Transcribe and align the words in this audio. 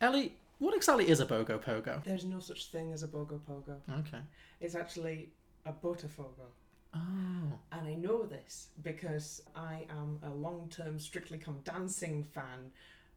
Ellie, 0.00 0.36
what 0.58 0.74
exactly 0.74 1.08
is 1.08 1.20
a 1.20 1.26
Bogo 1.26 1.62
Pogo? 1.62 2.02
There's 2.04 2.24
no 2.24 2.40
such 2.40 2.66
thing 2.66 2.92
as 2.92 3.02
a 3.02 3.08
Bogo 3.08 3.40
Pogo. 3.40 3.76
Okay. 4.00 4.20
It's 4.60 4.74
actually 4.74 5.30
a 5.66 5.72
Botafogo. 5.72 6.48
Oh. 6.94 7.58
And 7.72 7.86
I 7.86 7.94
know 7.94 8.24
this 8.24 8.68
because 8.82 9.42
I 9.54 9.86
am 9.90 10.18
a 10.22 10.30
long 10.30 10.68
term 10.70 10.98
Strictly 10.98 11.38
Come 11.38 11.60
Dancing 11.64 12.24
fan. 12.24 12.70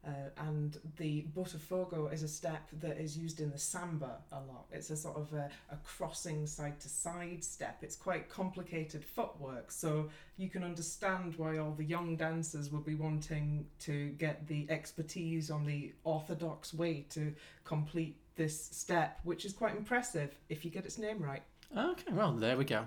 Uh, 0.06 0.30
and 0.50 0.80
the 0.98 1.28
Botafogo 1.38 2.12
is 2.12 2.24
a 2.24 2.28
step 2.28 2.68
that 2.80 2.98
is 2.98 3.16
used 3.16 3.40
in 3.40 3.52
the 3.52 3.58
samba 3.58 4.18
a 4.32 4.40
lot. 4.40 4.66
It's 4.72 4.90
a 4.90 4.98
sort 4.98 5.16
of 5.16 5.32
a, 5.34 5.50
a 5.72 5.78
crossing 5.84 6.48
side 6.48 6.80
to 6.80 6.90
side 6.90 7.44
step. 7.44 7.78
It's 7.82 7.96
quite 7.96 8.28
complicated 8.28 9.06
footwork, 9.06 9.72
so 9.72 10.10
you 10.38 10.50
can 10.50 10.64
understand 10.64 11.36
why 11.38 11.60
all 11.60 11.72
the 11.72 11.84
young 11.84 12.16
dancers 12.16 12.72
would 12.72 12.84
be 12.84 12.96
wanting 12.96 13.68
to 13.82 14.10
get 14.12 14.48
the 14.48 14.66
expertise 14.72 15.52
on 15.52 15.66
the 15.66 15.94
orthodox 16.04 16.74
way 16.74 17.06
to 17.12 17.34
complete 17.64 18.18
this 18.36 18.60
step, 18.72 19.20
which 19.24 19.46
is 19.46 19.54
quite 19.54 19.76
impressive 19.76 20.36
if 20.50 20.66
you 20.66 20.72
get 20.72 20.84
its 20.84 20.98
name 20.98 21.22
right. 21.22 21.44
Okay, 21.78 22.12
well, 22.12 22.32
there 22.32 22.58
we 22.58 22.66
go. 22.66 22.86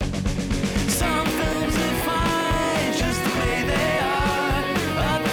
Some 0.00 1.26
films 1.26 1.76
are 1.76 1.96
fine 2.04 2.92
just 2.92 3.24
the 3.24 3.30
way 3.40 3.64
they 3.66 3.98
are. 4.00 5.25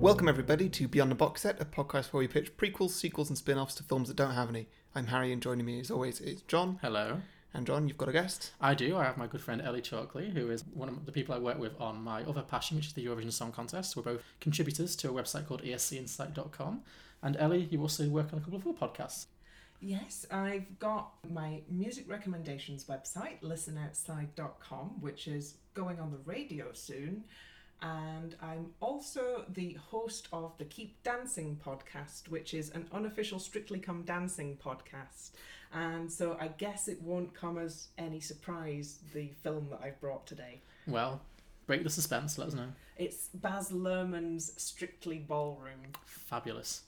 Welcome, 0.00 0.28
everybody, 0.28 0.70
to 0.70 0.88
Beyond 0.88 1.10
the 1.10 1.14
Box 1.14 1.42
Set, 1.42 1.60
a 1.60 1.66
podcast 1.66 2.06
where 2.06 2.20
we 2.20 2.26
pitch 2.26 2.56
prequels, 2.56 2.92
sequels, 2.92 3.28
and 3.28 3.36
spin 3.36 3.58
offs 3.58 3.74
to 3.74 3.82
films 3.82 4.08
that 4.08 4.16
don't 4.16 4.32
have 4.32 4.48
any. 4.48 4.66
I'm 4.94 5.08
Harry, 5.08 5.30
and 5.30 5.42
joining 5.42 5.66
me 5.66 5.78
as 5.78 5.90
always 5.90 6.22
is 6.22 6.40
John. 6.40 6.78
Hello. 6.80 7.20
And 7.52 7.66
John, 7.66 7.86
you've 7.86 7.98
got 7.98 8.08
a 8.08 8.12
guest. 8.12 8.52
I 8.62 8.72
do. 8.72 8.96
I 8.96 9.04
have 9.04 9.18
my 9.18 9.26
good 9.26 9.42
friend 9.42 9.60
Ellie 9.60 9.82
Chalkley, 9.82 10.32
who 10.32 10.50
is 10.50 10.64
one 10.72 10.88
of 10.88 11.04
the 11.04 11.12
people 11.12 11.34
I 11.34 11.38
work 11.38 11.58
with 11.58 11.78
on 11.78 12.02
my 12.02 12.22
other 12.22 12.40
passion, 12.40 12.78
which 12.78 12.86
is 12.86 12.92
the 12.94 13.04
Eurovision 13.04 13.30
Song 13.30 13.52
Contest. 13.52 13.94
We're 13.94 14.02
both 14.02 14.22
contributors 14.40 14.96
to 14.96 15.10
a 15.10 15.12
website 15.12 15.46
called 15.46 15.62
escinsight.com. 15.62 16.80
And 17.22 17.36
Ellie, 17.36 17.68
you 17.70 17.82
also 17.82 18.08
work 18.08 18.32
on 18.32 18.38
a 18.38 18.42
couple 18.42 18.56
of 18.56 18.66
other 18.66 18.78
podcasts. 18.78 19.26
Yes, 19.82 20.24
I've 20.30 20.78
got 20.78 21.12
my 21.30 21.60
music 21.68 22.08
recommendations 22.08 22.86
website, 22.86 23.42
listenoutside.com, 23.42 25.02
which 25.02 25.28
is 25.28 25.56
going 25.74 26.00
on 26.00 26.10
the 26.10 26.20
radio 26.24 26.72
soon. 26.72 27.24
And 27.82 28.36
I'm 28.42 28.72
also 28.80 29.44
the 29.48 29.74
host 29.74 30.28
of 30.32 30.56
the 30.58 30.64
Keep 30.66 31.02
Dancing 31.02 31.58
podcast, 31.64 32.28
which 32.28 32.52
is 32.52 32.70
an 32.70 32.86
unofficial 32.92 33.38
Strictly 33.38 33.78
Come 33.78 34.02
Dancing 34.02 34.58
podcast. 34.62 35.30
And 35.72 36.10
so 36.10 36.36
I 36.40 36.48
guess 36.48 36.88
it 36.88 37.00
won't 37.00 37.32
come 37.32 37.56
as 37.58 37.88
any 37.96 38.20
surprise 38.20 38.98
the 39.14 39.30
film 39.42 39.68
that 39.70 39.80
I've 39.82 40.00
brought 40.00 40.26
today. 40.26 40.60
Well, 40.86 41.22
break 41.66 41.84
the 41.84 41.90
suspense, 41.90 42.36
let 42.36 42.48
us 42.48 42.54
know. 42.54 42.68
It's 42.98 43.28
Baz 43.32 43.70
Luhrmann's 43.70 44.52
Strictly 44.60 45.18
Ballroom. 45.18 45.92
Fabulous. 46.04 46.82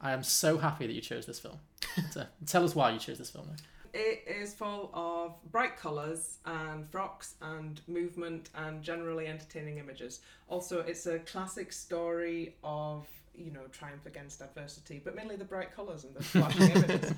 I 0.00 0.12
am 0.12 0.22
so 0.22 0.58
happy 0.58 0.86
that 0.86 0.92
you 0.92 1.00
chose 1.00 1.24
this 1.24 1.38
film. 1.38 1.58
Tell 2.46 2.64
us 2.64 2.74
why 2.74 2.90
you 2.90 2.98
chose 2.98 3.16
this 3.16 3.30
film. 3.30 3.46
Though. 3.48 3.62
It 3.96 4.24
is 4.28 4.52
full 4.52 4.90
of 4.92 5.36
bright 5.50 5.78
colours 5.78 6.36
and 6.44 6.86
frocks 6.90 7.36
and 7.40 7.80
movement 7.88 8.50
and 8.54 8.82
generally 8.82 9.26
entertaining 9.26 9.78
images. 9.78 10.20
Also, 10.48 10.80
it's 10.80 11.06
a 11.06 11.20
classic 11.20 11.72
story 11.72 12.56
of, 12.62 13.08
you 13.34 13.50
know, 13.50 13.62
triumph 13.72 14.04
against 14.04 14.42
adversity, 14.42 15.00
but 15.02 15.16
mainly 15.16 15.36
the 15.36 15.46
bright 15.46 15.74
colours 15.74 16.04
and 16.04 16.14
the 16.14 16.22
flashing 16.24 16.72
images. 16.72 17.14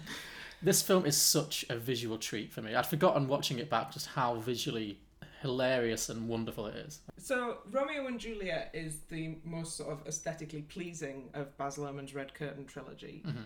This 0.62 0.80
film 0.80 1.04
is 1.04 1.16
such 1.16 1.64
a 1.68 1.76
visual 1.76 2.16
treat 2.16 2.52
for 2.52 2.62
me. 2.62 2.76
I'd 2.76 2.86
forgotten 2.86 3.26
watching 3.26 3.58
it 3.58 3.68
back 3.68 3.90
just 3.90 4.06
how 4.06 4.36
visually 4.36 5.00
hilarious 5.42 6.08
and 6.08 6.28
wonderful 6.28 6.66
it 6.66 6.76
is. 6.76 7.00
So, 7.16 7.58
Romeo 7.72 8.06
and 8.06 8.20
Juliet 8.20 8.70
is 8.72 8.98
the 9.08 9.36
most 9.44 9.76
sort 9.76 9.90
of 9.90 10.06
aesthetically 10.06 10.62
pleasing 10.62 11.30
of 11.34 11.56
Baz 11.58 11.76
Luhrmann's 11.76 12.14
Red 12.14 12.34
Curtain 12.34 12.66
trilogy. 12.66 13.24
Mm-hmm. 13.26 13.42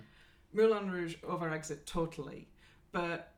Moulin 0.55 0.91
Rouge 0.91 1.17
overeggs 1.27 1.71
it 1.71 1.87
totally, 1.87 2.49
but 2.93 3.33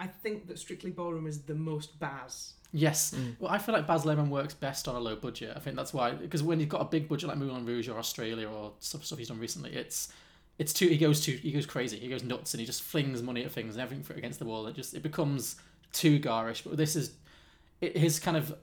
I 0.00 0.06
think 0.06 0.48
that 0.48 0.58
Strictly 0.58 0.90
Ballroom 0.90 1.26
is 1.26 1.42
the 1.42 1.54
most 1.54 1.98
Baz. 2.00 2.54
Yes. 2.72 3.12
Mm. 3.14 3.36
Well, 3.38 3.52
I 3.52 3.58
feel 3.58 3.74
like 3.74 3.86
Baz 3.86 4.04
Luhrmann 4.04 4.28
works 4.30 4.54
best 4.54 4.88
on 4.88 4.94
a 4.96 4.98
low 4.98 5.14
budget. 5.14 5.52
I 5.54 5.60
think 5.60 5.76
that's 5.76 5.92
why, 5.92 6.12
because 6.12 6.42
when 6.42 6.58
you've 6.58 6.70
got 6.70 6.80
a 6.80 6.86
big 6.86 7.06
budget 7.08 7.28
like 7.28 7.36
Moulin 7.38 7.66
Rouge 7.66 7.88
or 7.88 7.98
Australia 7.98 8.48
or 8.48 8.72
stuff, 8.80 9.04
stuff 9.04 9.18
he's 9.18 9.28
done 9.28 9.38
recently, 9.38 9.72
it's 9.74 10.12
it's 10.58 10.72
too 10.72 10.88
he 10.88 10.96
goes 10.98 11.20
too 11.20 11.32
he 11.32 11.52
goes 11.52 11.66
crazy, 11.66 11.98
he 11.98 12.08
goes 12.08 12.24
nuts, 12.24 12.54
and 12.54 12.60
he 12.60 12.66
just 12.66 12.82
flings 12.82 13.22
money 13.22 13.44
at 13.44 13.52
things 13.52 13.74
and 13.74 13.82
everything 13.82 14.02
for- 14.04 14.14
against 14.14 14.38
the 14.38 14.44
wall. 14.46 14.66
It 14.66 14.74
just 14.74 14.94
it 14.94 15.02
becomes 15.02 15.56
too 15.92 16.18
garish. 16.18 16.62
But 16.62 16.76
this 16.78 16.96
is 16.96 17.12
it, 17.80 17.96
his 17.96 18.18
kind 18.18 18.36
of 18.38 18.54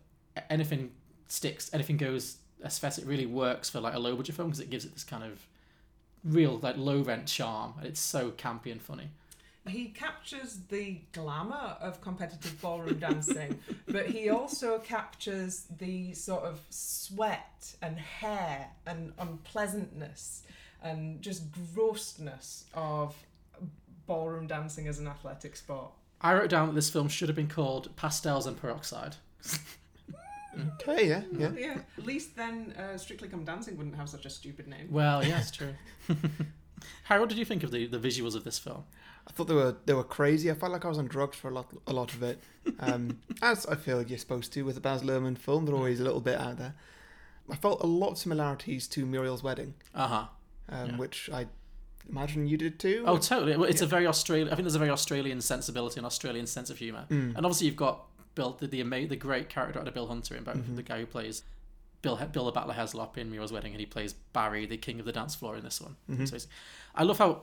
anything 0.49 0.91
sticks, 1.27 1.69
anything 1.73 1.97
goes 1.97 2.37
aesthetic 2.65 3.07
really 3.07 3.25
works 3.27 3.69
for 3.69 3.79
like 3.79 3.93
a 3.93 3.99
low 3.99 4.15
budget 4.15 4.35
film 4.35 4.49
because 4.49 4.59
it 4.59 4.69
gives 4.69 4.85
it 4.85 4.93
this 4.93 5.03
kind 5.03 5.23
of 5.23 5.39
real 6.23 6.57
like 6.59 6.77
low 6.77 7.01
rent 7.01 7.27
charm, 7.27 7.73
and 7.77 7.85
it's 7.85 7.99
so 7.99 8.31
campy 8.31 8.71
and 8.71 8.81
funny. 8.81 9.09
He 9.67 9.89
captures 9.89 10.59
the 10.69 11.01
glamour 11.11 11.77
of 11.79 12.01
competitive 12.01 12.59
ballroom 12.61 12.99
dancing, 12.99 13.59
but 13.87 14.07
he 14.07 14.29
also 14.29 14.79
captures 14.79 15.65
the 15.77 16.13
sort 16.13 16.43
of 16.43 16.59
sweat 16.69 17.75
and 17.81 17.99
hair 17.99 18.67
and 18.87 19.13
unpleasantness 19.19 20.43
and 20.81 21.21
just 21.21 21.43
grossness 21.73 22.65
of 22.73 23.15
ballroom 24.07 24.47
dancing 24.47 24.87
as 24.87 24.97
an 24.97 25.07
athletic 25.07 25.55
sport. 25.55 25.91
I 26.21 26.33
wrote 26.33 26.49
down 26.49 26.67
that 26.67 26.75
this 26.75 26.89
film 26.89 27.07
should 27.07 27.29
have 27.29 27.35
been 27.35 27.47
called 27.47 27.95
Pastels 27.95 28.47
and 28.47 28.59
Peroxide. 28.59 29.17
Okay, 30.81 31.07
yeah, 31.07 31.21
yeah. 31.31 31.51
Yeah, 31.55 31.77
at 31.97 32.05
least 32.05 32.35
then 32.35 32.73
uh, 32.77 32.97
Strictly 32.97 33.27
Come 33.29 33.43
Dancing 33.45 33.77
wouldn't 33.77 33.95
have 33.95 34.09
such 34.09 34.25
a 34.25 34.29
stupid 34.29 34.67
name. 34.67 34.87
Well, 34.89 35.23
yeah, 35.23 35.39
it's 35.39 35.51
true. 35.51 35.73
Harry, 37.03 37.19
what 37.19 37.29
did 37.29 37.37
you 37.37 37.45
think 37.45 37.63
of 37.63 37.71
the, 37.71 37.87
the 37.87 37.99
visuals 37.99 38.35
of 38.35 38.43
this 38.43 38.57
film? 38.57 38.83
I 39.29 39.31
thought 39.33 39.47
they 39.47 39.53
were 39.53 39.75
they 39.85 39.93
were 39.93 40.03
crazy. 40.03 40.49
I 40.51 40.55
felt 40.55 40.71
like 40.71 40.85
I 40.85 40.87
was 40.89 40.97
on 40.97 41.05
drugs 41.07 41.37
for 41.37 41.49
a 41.49 41.53
lot 41.53 41.67
a 41.87 41.93
lot 41.93 42.13
of 42.13 42.23
it. 42.23 42.39
Um, 42.79 43.19
as 43.41 43.65
I 43.67 43.75
feel 43.75 44.01
you're 44.01 44.17
supposed 44.17 44.51
to 44.53 44.63
with 44.63 44.77
a 44.77 44.81
Baz 44.81 45.01
Luhrmann 45.03 45.37
film, 45.37 45.65
they're 45.65 45.75
always 45.75 45.99
a 45.99 46.03
little 46.03 46.21
bit 46.21 46.39
out 46.39 46.57
there. 46.57 46.73
I 47.51 47.55
felt 47.55 47.81
a 47.83 47.87
lot 47.87 48.11
of 48.11 48.17
similarities 48.17 48.87
to 48.89 49.05
Muriel's 49.05 49.41
Wedding, 49.43 49.73
Uh 49.95 50.07
huh. 50.07 50.25
um, 50.69 50.89
Yeah. 50.91 50.97
which 50.97 51.29
I 51.31 51.47
imagine 52.09 52.47
you 52.47 52.57
did 52.57 52.79
too. 52.79 53.03
Oh, 53.07 53.17
totally. 53.17 53.55
Well, 53.57 53.69
It's 53.69 53.81
a 53.81 53.87
very 53.87 54.05
Australian. 54.07 54.49
I 54.49 54.55
think 54.55 54.63
there's 54.65 54.75
a 54.75 54.79
very 54.79 54.91
Australian 54.91 55.41
sensibility 55.41 55.97
and 55.99 56.05
Australian 56.05 56.45
sense 56.47 56.69
of 56.69 56.77
humor. 56.77 57.05
Mm. 57.09 57.35
And 57.35 57.45
obviously, 57.45 57.67
you've 57.67 57.75
got 57.75 58.05
Bill, 58.35 58.55
the 58.59 58.67
the, 58.67 58.81
ama- 58.81 59.07
the 59.07 59.15
great 59.15 59.49
character 59.49 59.79
actor 59.79 59.91
Bill 59.91 60.07
Hunter 60.07 60.35
in 60.35 60.43
both. 60.43 60.57
Mm-hmm. 60.57 60.75
The 60.75 60.83
guy 60.83 60.99
who 60.99 61.05
plays 61.07 61.43
Bill 62.01 62.17
Bill 62.31 62.45
the 62.45 62.51
Battler 62.51 62.73
Heslop 62.75 63.17
in 63.17 63.29
Muriel's 63.31 63.51
Wedding, 63.51 63.71
and 63.73 63.79
he 63.79 63.85
plays 63.85 64.13
Barry, 64.13 64.65
the 64.65 64.77
king 64.77 64.99
of 64.99 65.05
the 65.05 65.11
dance 65.11 65.33
floor, 65.35 65.55
in 65.57 65.63
this 65.63 65.81
one. 65.81 65.95
Mm-hmm. 66.09 66.25
So 66.25 66.37
I 66.95 67.03
love 67.03 67.17
how 67.17 67.41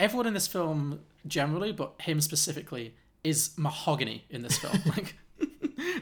everyone 0.00 0.26
in 0.26 0.34
this 0.34 0.46
film 0.48 1.00
generally, 1.26 1.72
but 1.72 1.94
him 2.00 2.20
specifically, 2.20 2.94
is 3.22 3.52
mahogany 3.56 4.24
in 4.30 4.42
this 4.42 4.58
film. 4.58 4.78
like 4.86 5.14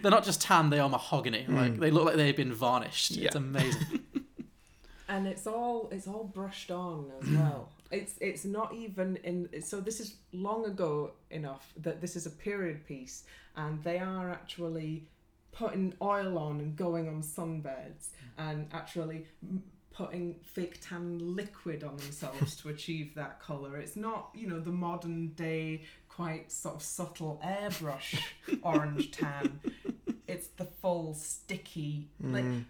they're 0.02 0.10
not 0.10 0.24
just 0.24 0.40
tan; 0.42 0.70
they 0.70 0.78
are 0.80 0.88
mahogany. 0.88 1.46
Like 1.48 1.78
they 1.78 1.90
look 1.90 2.04
like 2.06 2.16
they've 2.16 2.36
been 2.36 2.52
varnished. 2.52 3.16
It's 3.16 3.34
Mm. 3.34 3.38
Amazing. 3.38 4.00
and 5.08 5.26
it's 5.26 5.46
all 5.46 5.88
it's 5.92 6.06
all 6.06 6.24
brushed 6.24 6.70
on 6.70 7.10
as 7.20 7.28
well 7.30 7.68
it's 7.90 8.14
it's 8.20 8.44
not 8.44 8.72
even 8.72 9.16
in 9.24 9.62
so 9.62 9.78
this 9.80 10.00
is 10.00 10.14
long 10.32 10.64
ago 10.64 11.10
enough 11.30 11.72
that 11.76 12.00
this 12.00 12.16
is 12.16 12.24
a 12.24 12.30
period 12.30 12.86
piece 12.86 13.24
and 13.56 13.82
they 13.84 13.98
are 13.98 14.30
actually 14.30 15.04
putting 15.50 15.92
oil 16.00 16.38
on 16.38 16.60
and 16.60 16.76
going 16.76 17.08
on 17.08 17.20
sunbeds 17.22 18.08
and 18.38 18.66
actually 18.72 19.26
m- 19.42 19.62
putting 19.92 20.36
fake 20.42 20.78
tan 20.80 21.36
liquid 21.36 21.84
on 21.84 21.96
themselves 21.96 22.56
to 22.56 22.68
achieve 22.68 23.14
that 23.14 23.40
color 23.40 23.76
it's 23.76 23.96
not 23.96 24.30
you 24.34 24.46
know 24.46 24.60
the 24.60 24.70
modern 24.70 25.28
day 25.28 25.82
quite 26.08 26.50
sort 26.52 26.74
of 26.74 26.82
subtle 26.82 27.40
airbrush 27.44 28.20
orange 28.62 29.10
tan. 29.10 29.60
It's 30.26 30.48
the 30.48 30.64
full 30.64 31.14
sticky 31.14 32.08
like 32.20 32.44
mm. 32.44 32.64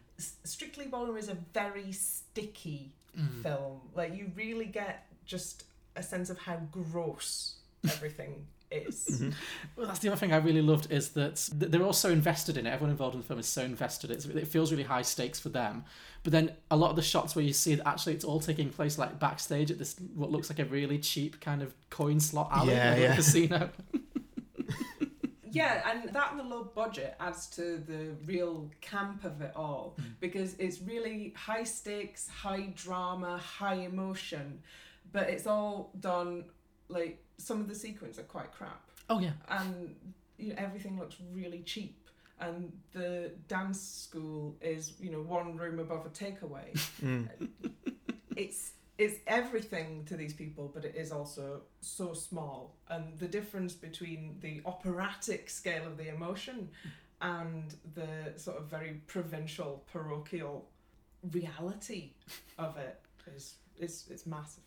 Strictly 0.44 0.86
Ballroom 0.86 1.16
is 1.16 1.28
a 1.28 1.36
very 1.52 1.90
sticky 1.92 2.92
mm. 3.18 3.42
film. 3.42 3.80
Like 3.94 4.14
you 4.14 4.30
really 4.36 4.66
get 4.66 5.06
just 5.24 5.64
a 5.96 6.02
sense 6.02 6.30
of 6.30 6.38
how 6.38 6.60
gross 6.70 7.56
everything 7.84 8.46
is. 8.72 9.06
Mm-hmm. 9.10 9.30
Well, 9.76 9.86
that's 9.86 9.98
the 10.00 10.08
other 10.08 10.16
thing 10.16 10.32
I 10.32 10.36
really 10.38 10.62
loved 10.62 10.90
is 10.90 11.10
that 11.10 11.48
they're 11.52 11.82
all 11.82 11.92
so 11.92 12.10
invested 12.10 12.56
in 12.56 12.66
it. 12.66 12.70
Everyone 12.70 12.90
involved 12.90 13.14
in 13.14 13.20
the 13.20 13.26
film 13.26 13.40
is 13.40 13.46
so 13.46 13.62
invested. 13.62 14.10
It's, 14.10 14.26
it 14.26 14.48
feels 14.48 14.70
really 14.70 14.84
high 14.84 15.02
stakes 15.02 15.38
for 15.38 15.48
them. 15.48 15.84
But 16.22 16.32
then 16.32 16.52
a 16.70 16.76
lot 16.76 16.90
of 16.90 16.96
the 16.96 17.02
shots 17.02 17.34
where 17.34 17.44
you 17.44 17.52
see 17.52 17.74
that 17.74 17.86
actually 17.86 18.14
it's 18.14 18.24
all 18.24 18.40
taking 18.40 18.70
place 18.70 18.98
like 18.98 19.18
backstage 19.18 19.70
at 19.70 19.78
this 19.78 19.96
what 20.14 20.30
looks 20.30 20.50
like 20.50 20.58
a 20.60 20.64
really 20.64 20.98
cheap 20.98 21.40
kind 21.40 21.62
of 21.62 21.74
coin 21.90 22.20
slot 22.20 22.48
alley 22.52 22.72
Yeah, 22.72 22.90
at 22.90 22.98
a 22.98 23.00
yeah. 23.00 23.16
casino. 23.16 23.70
Yeah, 25.52 25.82
and 25.90 26.08
that 26.14 26.30
and 26.30 26.40
the 26.40 26.44
low 26.44 26.64
budget 26.64 27.14
adds 27.20 27.46
to 27.48 27.76
the 27.76 28.14
real 28.24 28.70
camp 28.80 29.24
of 29.24 29.42
it 29.42 29.52
all 29.54 29.96
hmm. 29.98 30.06
because 30.18 30.54
it's 30.54 30.80
really 30.80 31.34
high 31.36 31.64
stakes, 31.64 32.26
high 32.26 32.72
drama, 32.74 33.36
high 33.36 33.74
emotion. 33.74 34.60
but 35.12 35.28
it's 35.28 35.46
all 35.46 35.90
done 36.00 36.44
like 36.92 37.22
some 37.38 37.60
of 37.60 37.68
the 37.68 37.74
sequences 37.74 38.18
are 38.18 38.24
quite 38.36 38.52
crap, 38.52 38.82
Oh 39.10 39.18
yeah. 39.20 39.32
and 39.48 39.94
you 40.38 40.50
know, 40.50 40.54
everything 40.58 40.98
looks 40.98 41.16
really 41.32 41.62
cheap. 41.62 41.98
And 42.40 42.72
the 42.92 43.30
dance 43.46 43.80
school 43.80 44.56
is, 44.60 44.94
you 44.98 45.10
know, 45.12 45.20
one 45.22 45.56
room 45.56 45.78
above 45.78 46.04
a 46.06 46.10
takeaway. 46.10 46.68
Mm. 47.02 47.28
it's 48.36 48.72
it's 48.98 49.18
everything 49.26 50.04
to 50.06 50.16
these 50.16 50.34
people, 50.34 50.70
but 50.74 50.84
it 50.84 50.94
is 50.96 51.10
also 51.12 51.62
so 51.80 52.12
small. 52.14 52.76
And 52.88 53.18
the 53.18 53.26
difference 53.28 53.74
between 53.74 54.38
the 54.40 54.60
operatic 54.66 55.50
scale 55.50 55.86
of 55.86 55.96
the 55.96 56.08
emotion 56.08 56.68
and 57.20 57.74
the 57.94 58.38
sort 58.38 58.58
of 58.58 58.64
very 58.68 59.00
provincial, 59.06 59.82
parochial 59.92 60.68
reality 61.32 62.10
of 62.58 62.76
it 62.76 63.00
is 63.34 63.54
it's 63.78 64.08
it's 64.10 64.26
massive. 64.26 64.64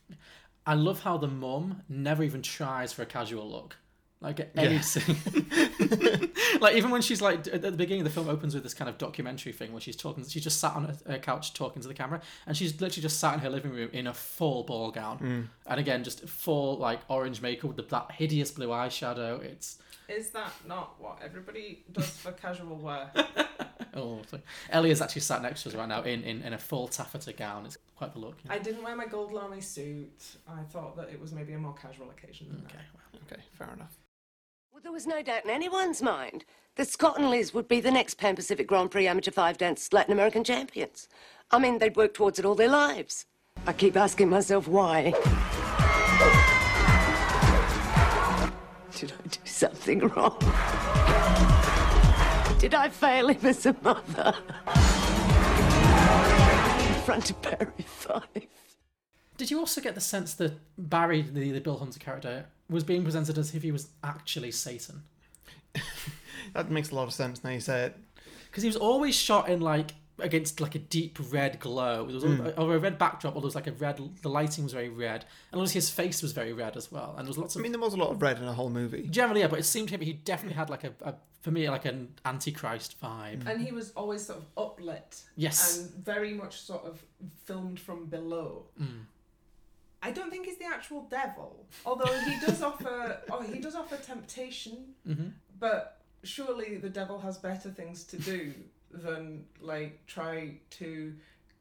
I 0.66 0.74
love 0.74 1.02
how 1.02 1.18
the 1.18 1.28
mum 1.28 1.82
never 1.90 2.24
even 2.24 2.42
tries 2.42 2.92
for 2.94 3.02
a 3.04 3.06
casual 3.06 3.50
look. 3.50 3.78
Like 4.22 4.40
at 4.40 4.52
any 4.56 4.76
Yeah. 4.76 4.82
scene. 4.82 5.18
like 6.62 6.76
even 6.78 6.90
when 6.90 7.02
she's 7.02 7.22
like 7.22 7.48
at 7.54 7.62
the 7.62 7.72
beginning 7.72 8.02
of 8.02 8.06
the 8.06 8.10
film 8.14 8.30
opens 8.30 8.54
with 8.56 8.64
this 8.64 8.74
kind 8.74 8.90
of 8.90 8.98
documentary 8.98 9.52
thing 9.52 9.72
where 9.72 9.82
she's 9.82 9.96
talking 9.96 10.26
she's 10.28 10.44
just 10.44 10.60
sat 10.60 10.74
on 10.74 10.86
a, 11.08 11.16
a 11.16 11.20
couch 11.20 11.54
talking 11.54 11.82
to 11.82 11.88
the 11.88 11.94
camera 11.94 12.22
and 12.48 12.56
she's 12.56 12.80
literally 12.82 13.02
just 13.02 13.20
sat 13.20 13.34
in 13.36 13.40
her 13.42 13.50
living 13.50 13.72
room 13.72 13.90
in 13.94 14.08
a 14.08 14.14
full 14.14 14.64
ball 14.64 14.90
gown 14.90 15.20
Mm. 15.20 15.48
and 15.68 15.80
again 15.80 16.04
just 16.04 16.28
full 16.28 16.78
like 16.78 17.00
orange 17.10 17.42
makeup 17.42 17.66
with 17.68 17.78
the, 17.78 17.84
that 17.84 18.12
hideous 18.14 18.52
blue 18.52 18.70
eyeshadow 18.70 19.42
it's 19.44 19.78
Is 20.08 20.30
that 20.32 20.52
not 20.68 20.96
what 21.00 21.20
everybody 21.24 21.84
does 21.92 22.10
for 22.10 22.32
casual 22.32 22.78
wear? 22.78 23.10
oh 23.94 24.22
so 24.32 24.40
Ellie 24.70 24.92
is 24.92 25.02
actually 25.02 25.22
sat 25.22 25.42
next 25.42 25.64
to 25.64 25.70
us 25.70 25.76
right 25.76 25.90
now 25.90 26.02
in, 26.04 26.24
in, 26.24 26.42
in 26.42 26.54
a 26.54 26.58
full 26.58 26.88
taffeta 26.88 27.34
gown 27.34 27.66
it's 27.66 27.78
quite 27.96 28.14
the 28.14 28.20
look 28.20 28.36
I 28.50 28.58
didn't 28.60 28.84
wear 28.84 28.96
my 28.96 29.06
gold 29.06 29.32
lame 29.32 29.62
suit. 29.62 30.38
I 30.48 30.64
thought 30.64 30.96
that 30.98 31.10
it 31.10 31.20
was 31.20 31.34
maybe 31.34 31.54
a 31.54 31.58
more 31.58 31.74
casual 31.74 32.10
occasion 32.10 32.48
than 32.50 32.66
okay 32.66 32.76
that. 32.76 32.86
well. 32.94 33.22
Okay, 33.32 33.42
fair 33.54 33.72
enough. 33.74 33.98
Well, 34.72 34.82
there 34.84 34.92
was 34.92 35.08
no 35.08 35.22
doubt 35.24 35.46
in 35.46 35.50
anyone's 35.50 36.02
mind 36.02 36.44
that 36.76 36.90
Scott 36.90 37.18
and 37.18 37.30
Liz 37.30 37.54
would 37.54 37.68
be 37.68 37.80
the 37.80 37.92
next 37.92 38.16
Pan 38.16 38.36
Pacific 38.36 38.68
Grand 38.68 38.92
Prix 38.92 39.08
Amateur 39.08 39.32
Five 39.32 39.58
Dance 39.58 39.94
Latin 39.94 40.12
American 40.12 40.44
champions. 40.44 41.08
I 41.52 41.60
mean, 41.60 41.80
they'd 41.80 41.96
worked 41.96 42.16
towards 42.16 42.40
it 42.40 42.46
all 42.46 42.56
their 42.56 42.70
lives. 42.70 43.26
I 43.66 43.74
keep 43.74 43.96
asking 43.96 44.30
myself 44.30 44.68
why. 44.68 45.14
Did 48.96 49.12
I 49.12 49.28
do 49.28 49.40
something 49.46 50.00
wrong? 50.00 50.38
Did 52.60 52.74
I 52.74 52.90
fail 52.90 53.30
him 53.30 53.46
as 53.46 53.66
a 53.66 53.76
mother? 53.82 54.36
In 57.06 57.22
front 57.22 57.30
of 57.30 57.42
Barry 57.44 57.86
Fife. 57.86 58.48
Did 59.38 59.52
you 59.52 59.60
also 59.60 59.80
get 59.80 59.94
the 59.94 60.02
sense 60.02 60.34
that 60.34 60.58
Barry, 60.76 61.22
the, 61.22 61.52
the 61.52 61.62
Bill 61.62 61.78
Hunter 61.78 62.00
character, 62.00 62.48
was 62.68 62.84
being 62.84 63.04
presented 63.04 63.38
as 63.38 63.54
if 63.54 63.62
he 63.62 63.72
was 63.72 63.90
actually 64.04 64.50
Satan? 64.50 65.04
That 66.54 66.72
makes 66.72 66.90
a 66.90 66.96
lot 66.96 67.04
of 67.04 67.14
sense 67.14 67.44
now 67.44 67.52
you 67.52 67.60
say 67.60 67.84
it. 67.86 67.98
Because 68.48 68.64
he 68.64 68.70
was 68.70 68.76
always 68.76 69.16
shot 69.16 69.50
in 69.50 69.62
like 69.62 69.92
against 70.18 70.60
like 70.60 70.74
a 70.74 70.80
deep 70.80 71.20
red 71.30 71.60
glow. 71.60 72.06
There 72.06 72.16
was 72.16 72.24
over 72.24 72.50
hmm. 72.50 72.72
a 72.72 72.80
red 72.80 72.98
backdrop, 72.98 73.36
or 73.36 73.42
there 73.42 73.48
was 73.48 73.56
like 73.56 73.68
a 73.68 73.72
red. 73.74 74.02
The 74.24 74.30
lighting 74.30 74.64
was 74.64 74.74
very 74.74 74.90
red, 74.90 75.26
and 75.52 75.62
obviously 75.62 75.80
his 75.80 75.92
face 75.92 76.24
was 76.24 76.32
very 76.32 76.54
red 76.54 76.76
as 76.76 76.92
well. 76.92 77.14
And 77.18 77.28
there 77.28 77.30
was 77.30 77.38
lots 77.38 77.56
of. 77.56 77.62
I 77.62 77.64
mean, 77.64 77.72
there 77.72 77.82
was 77.82 77.94
a 77.94 77.98
lot 77.98 78.10
of 78.10 78.22
red 78.22 78.40
in 78.40 78.46
a 78.46 78.54
whole 78.54 78.70
movie. 78.72 79.08
generally, 79.10 79.42
yeah, 79.42 79.48
but 79.48 79.60
it 79.60 79.64
seemed 79.64 79.90
to 79.90 79.96
him 79.96 80.02
he 80.02 80.14
definitely 80.14 80.56
had 80.56 80.70
like 80.70 80.84
a, 80.84 80.94
a 81.02 81.16
for 81.46 81.52
me 81.52 81.70
like 81.70 81.86
an 81.86 82.08
antichrist 82.26 83.00
vibe. 83.00 83.46
And 83.46 83.62
he 83.62 83.72
was 83.72 83.92
always 83.92 84.26
sort 84.26 84.40
of 84.40 84.56
uplit. 84.56 85.22
Yes. 85.36 85.78
And 85.78 86.04
very 86.04 86.34
much 86.34 86.60
sort 86.60 86.84
of 86.86 87.04
filmed 87.44 87.80
from 87.80 88.08
below. 88.08 88.66
Mm. 88.82 89.02
I 90.02 90.10
don't 90.10 90.32
think 90.32 90.48
he's 90.48 90.58
the 90.58 90.66
actual 90.66 91.04
devil, 91.04 91.68
although 91.86 92.12
he 92.22 92.40
does 92.44 92.64
offer. 92.64 93.22
Oh, 93.32 93.42
he 93.42 93.60
does 93.60 93.76
offer 93.76 93.98
temptation, 93.98 94.96
mm-hmm. 95.08 95.28
but 95.60 96.02
surely 96.24 96.78
the 96.78 96.90
devil 96.90 97.20
has 97.20 97.38
better 97.38 97.70
things 97.70 98.04
to 98.06 98.18
do 98.18 98.52
than 98.92 99.46
like 99.62 100.04
try 100.08 100.58
to 100.72 101.14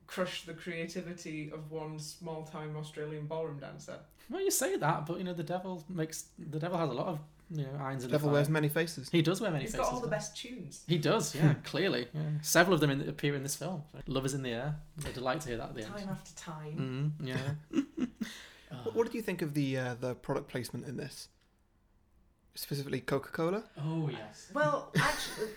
crush 0.06 0.46
the 0.46 0.54
creativity 0.54 1.50
of 1.52 1.70
one 1.70 1.98
small-time 1.98 2.75
Australian 2.76 3.26
ballroom 3.26 3.58
dancer. 3.58 3.98
Well, 4.30 4.42
you 4.42 4.50
say 4.50 4.76
that, 4.78 5.04
but 5.04 5.19
you 5.19 5.25
know 5.25 5.34
the 5.34 5.42
devil 5.42 5.84
makes 5.90 6.25
the 6.38 6.58
devil 6.58 6.78
has 6.78 6.88
a 6.88 6.94
lot 6.94 7.08
of 7.08 7.19
you 7.54 7.64
know 7.64 7.78
irons 7.80 8.04
in 8.04 8.10
Devil 8.10 8.28
fire. 8.28 8.34
wears 8.34 8.48
many 8.48 8.68
faces. 8.68 9.08
He 9.10 9.22
does 9.22 9.40
wear 9.40 9.50
many 9.50 9.64
He's 9.64 9.72
faces. 9.72 9.86
got 9.86 9.94
all 9.94 10.00
the 10.00 10.08
doesn't 10.08 10.10
best 10.10 10.36
tunes. 10.36 10.82
he? 10.86 10.94
He 10.94 11.00
does, 11.00 11.34
yeah, 11.34 11.54
clearly. 11.64 12.08
Yeah. 12.12 12.20
Several 12.42 12.74
of 12.74 12.80
them 12.80 12.90
in, 12.90 13.08
appear 13.08 13.34
in 13.34 13.42
this 13.42 13.56
film. 13.56 13.82
Love 14.06 14.26
is 14.26 14.34
in 14.34 14.42
the 14.42 14.50
air. 14.50 14.76
A 15.06 15.12
delight 15.12 15.40
to 15.42 15.48
hear 15.48 15.56
that 15.58 15.70
at 15.70 15.74
the 15.74 15.82
end. 15.84 15.94
Time 15.96 16.08
after 16.10 16.34
time. 16.34 17.14
Mm, 17.20 17.26
yeah. 17.28 17.80
What, 18.82 18.94
what 18.96 19.04
did 19.06 19.14
you 19.14 19.22
think 19.22 19.42
of 19.42 19.54
the 19.54 19.78
uh, 19.78 19.94
the 20.00 20.14
product 20.14 20.48
placement 20.48 20.86
in 20.86 20.96
this? 20.96 21.28
Specifically, 22.56 23.00
Coca 23.00 23.30
Cola. 23.30 23.64
Oh 23.78 24.08
yes. 24.12 24.50
Well, 24.54 24.92
actually, 24.96 25.50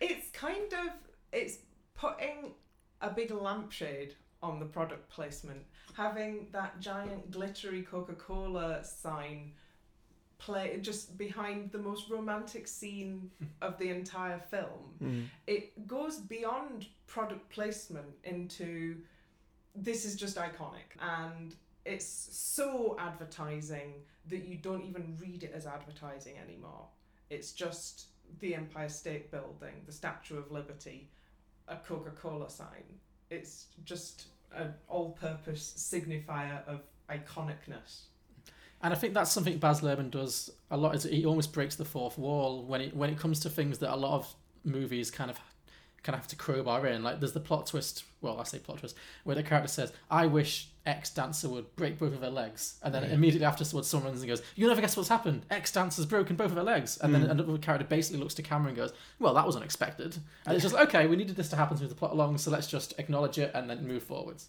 it's 0.00 0.30
kind 0.32 0.72
of 0.72 0.92
it's 1.32 1.58
putting 1.94 2.52
a 3.00 3.10
big 3.10 3.30
lampshade 3.30 4.14
on 4.42 4.58
the 4.60 4.66
product 4.66 5.08
placement, 5.08 5.60
having 5.96 6.46
that 6.52 6.78
giant 6.80 7.30
glittery 7.30 7.82
Coca-Cola 7.82 8.84
sign 8.84 9.52
play 10.38 10.78
just 10.80 11.18
behind 11.18 11.70
the 11.72 11.78
most 11.78 12.08
romantic 12.08 12.68
scene 12.68 13.30
of 13.62 13.78
the 13.78 13.90
entire 13.90 14.38
film. 14.38 14.94
Hmm. 14.98 15.22
It 15.46 15.86
goes 15.86 16.18
beyond 16.18 16.86
product 17.06 17.48
placement 17.50 18.08
into 18.24 18.96
this 19.74 20.04
is 20.04 20.16
just 20.16 20.36
iconic 20.36 20.98
and 21.00 21.54
it's 21.84 22.28
so 22.32 22.96
advertising 22.98 23.94
that 24.28 24.44
you 24.44 24.56
don't 24.56 24.84
even 24.84 25.16
read 25.20 25.42
it 25.42 25.52
as 25.54 25.66
advertising 25.66 26.34
anymore. 26.38 26.86
It's 27.30 27.52
just 27.52 28.06
the 28.40 28.54
Empire 28.54 28.88
State 28.88 29.30
Building, 29.30 29.82
the 29.86 29.92
Statue 29.92 30.36
of 30.36 30.50
Liberty, 30.50 31.08
a 31.66 31.76
Coca 31.76 32.10
Cola 32.10 32.50
sign. 32.50 32.84
It's 33.30 33.66
just 33.84 34.26
an 34.54 34.74
all 34.88 35.12
purpose 35.12 35.74
signifier 35.76 36.66
of 36.66 36.82
iconicness. 37.08 38.08
And 38.82 38.94
I 38.94 38.96
think 38.96 39.14
that's 39.14 39.32
something 39.32 39.58
Baz 39.58 39.80
Luhrmann 39.80 40.10
does 40.10 40.50
a 40.70 40.76
lot. 40.76 40.94
Is 40.94 41.04
he 41.04 41.24
almost 41.24 41.52
breaks 41.52 41.76
the 41.76 41.84
fourth 41.84 42.16
wall 42.16 42.64
when 42.64 42.80
it 42.80 42.94
when 42.94 43.10
it 43.10 43.18
comes 43.18 43.40
to 43.40 43.50
things 43.50 43.78
that 43.78 43.92
a 43.92 43.96
lot 43.96 44.14
of 44.14 44.34
movies 44.64 45.10
kind 45.10 45.30
of 45.30 45.40
kind 46.02 46.14
of 46.14 46.20
have 46.20 46.28
to 46.28 46.36
crowbar 46.36 46.86
in. 46.86 47.02
Like 47.02 47.20
there's 47.20 47.32
the 47.32 47.40
plot 47.40 47.66
twist. 47.66 48.04
Well, 48.20 48.40
I 48.40 48.44
say 48.44 48.58
plot 48.58 48.78
twist 48.78 48.96
where 49.24 49.36
the 49.36 49.42
character 49.42 49.68
says, 49.68 49.92
"I 50.10 50.26
wish 50.26 50.68
X 50.86 51.10
dancer 51.10 51.48
would 51.48 51.74
break 51.76 51.98
both 51.98 52.14
of 52.14 52.22
her 52.22 52.30
legs," 52.30 52.78
and 52.82 52.94
then 52.94 53.04
immediately 53.04 53.46
afterwards 53.46 53.88
someone 53.88 54.10
runs 54.10 54.22
and 54.22 54.28
goes, 54.28 54.42
"You'll 54.56 54.68
never 54.68 54.80
guess 54.80 54.96
what's 54.96 55.08
happened. 55.08 55.44
X 55.50 55.72
dancer's 55.72 56.06
broken 56.06 56.36
both 56.36 56.50
of 56.50 56.56
her 56.56 56.62
legs," 56.62 56.98
and 56.98 57.14
then 57.14 57.22
hmm. 57.22 57.30
another 57.30 57.58
character 57.58 57.86
basically 57.86 58.20
looks 58.20 58.34
to 58.34 58.42
camera 58.42 58.68
and 58.68 58.76
goes, 58.76 58.92
"Well, 59.18 59.34
that 59.34 59.46
was 59.46 59.56
unexpected." 59.56 60.18
And 60.46 60.54
it's 60.54 60.62
just 60.62 60.74
okay. 60.74 61.06
We 61.06 61.16
needed 61.16 61.36
this 61.36 61.48
to 61.50 61.56
happen 61.56 61.76
to 61.76 61.82
move 61.82 61.90
the 61.90 61.96
plot 61.96 62.12
along, 62.12 62.38
so 62.38 62.50
let's 62.50 62.68
just 62.68 62.98
acknowledge 62.98 63.38
it 63.38 63.50
and 63.54 63.68
then 63.68 63.86
move 63.86 64.02
forwards. 64.02 64.48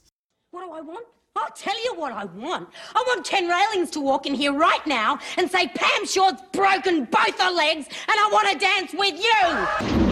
What 0.52 0.66
do 0.66 0.72
I 0.72 0.82
want? 0.82 1.06
I'll 1.36 1.52
tell 1.56 1.84
you 1.84 1.96
what 1.96 2.12
I 2.12 2.26
want. 2.26 2.70
I 2.96 3.04
want 3.08 3.26
Ken 3.26 3.48
Railings 3.48 3.92
to 3.92 4.00
walk 4.00 4.26
in 4.26 4.34
here 4.34 4.54
right 4.54 4.86
now 4.86 5.20
and 5.38 5.50
say, 5.50 5.68
Pam 5.68 6.06
Short's 6.06 6.42
broken 6.52 7.06
both 7.06 7.40
her 7.40 7.52
legs 7.52 7.88
and 7.88 8.20
I 8.20 8.30
want 8.32 8.50
to 8.50 8.58
dance 8.58 8.94
with 8.94 9.16
you. 9.20 10.10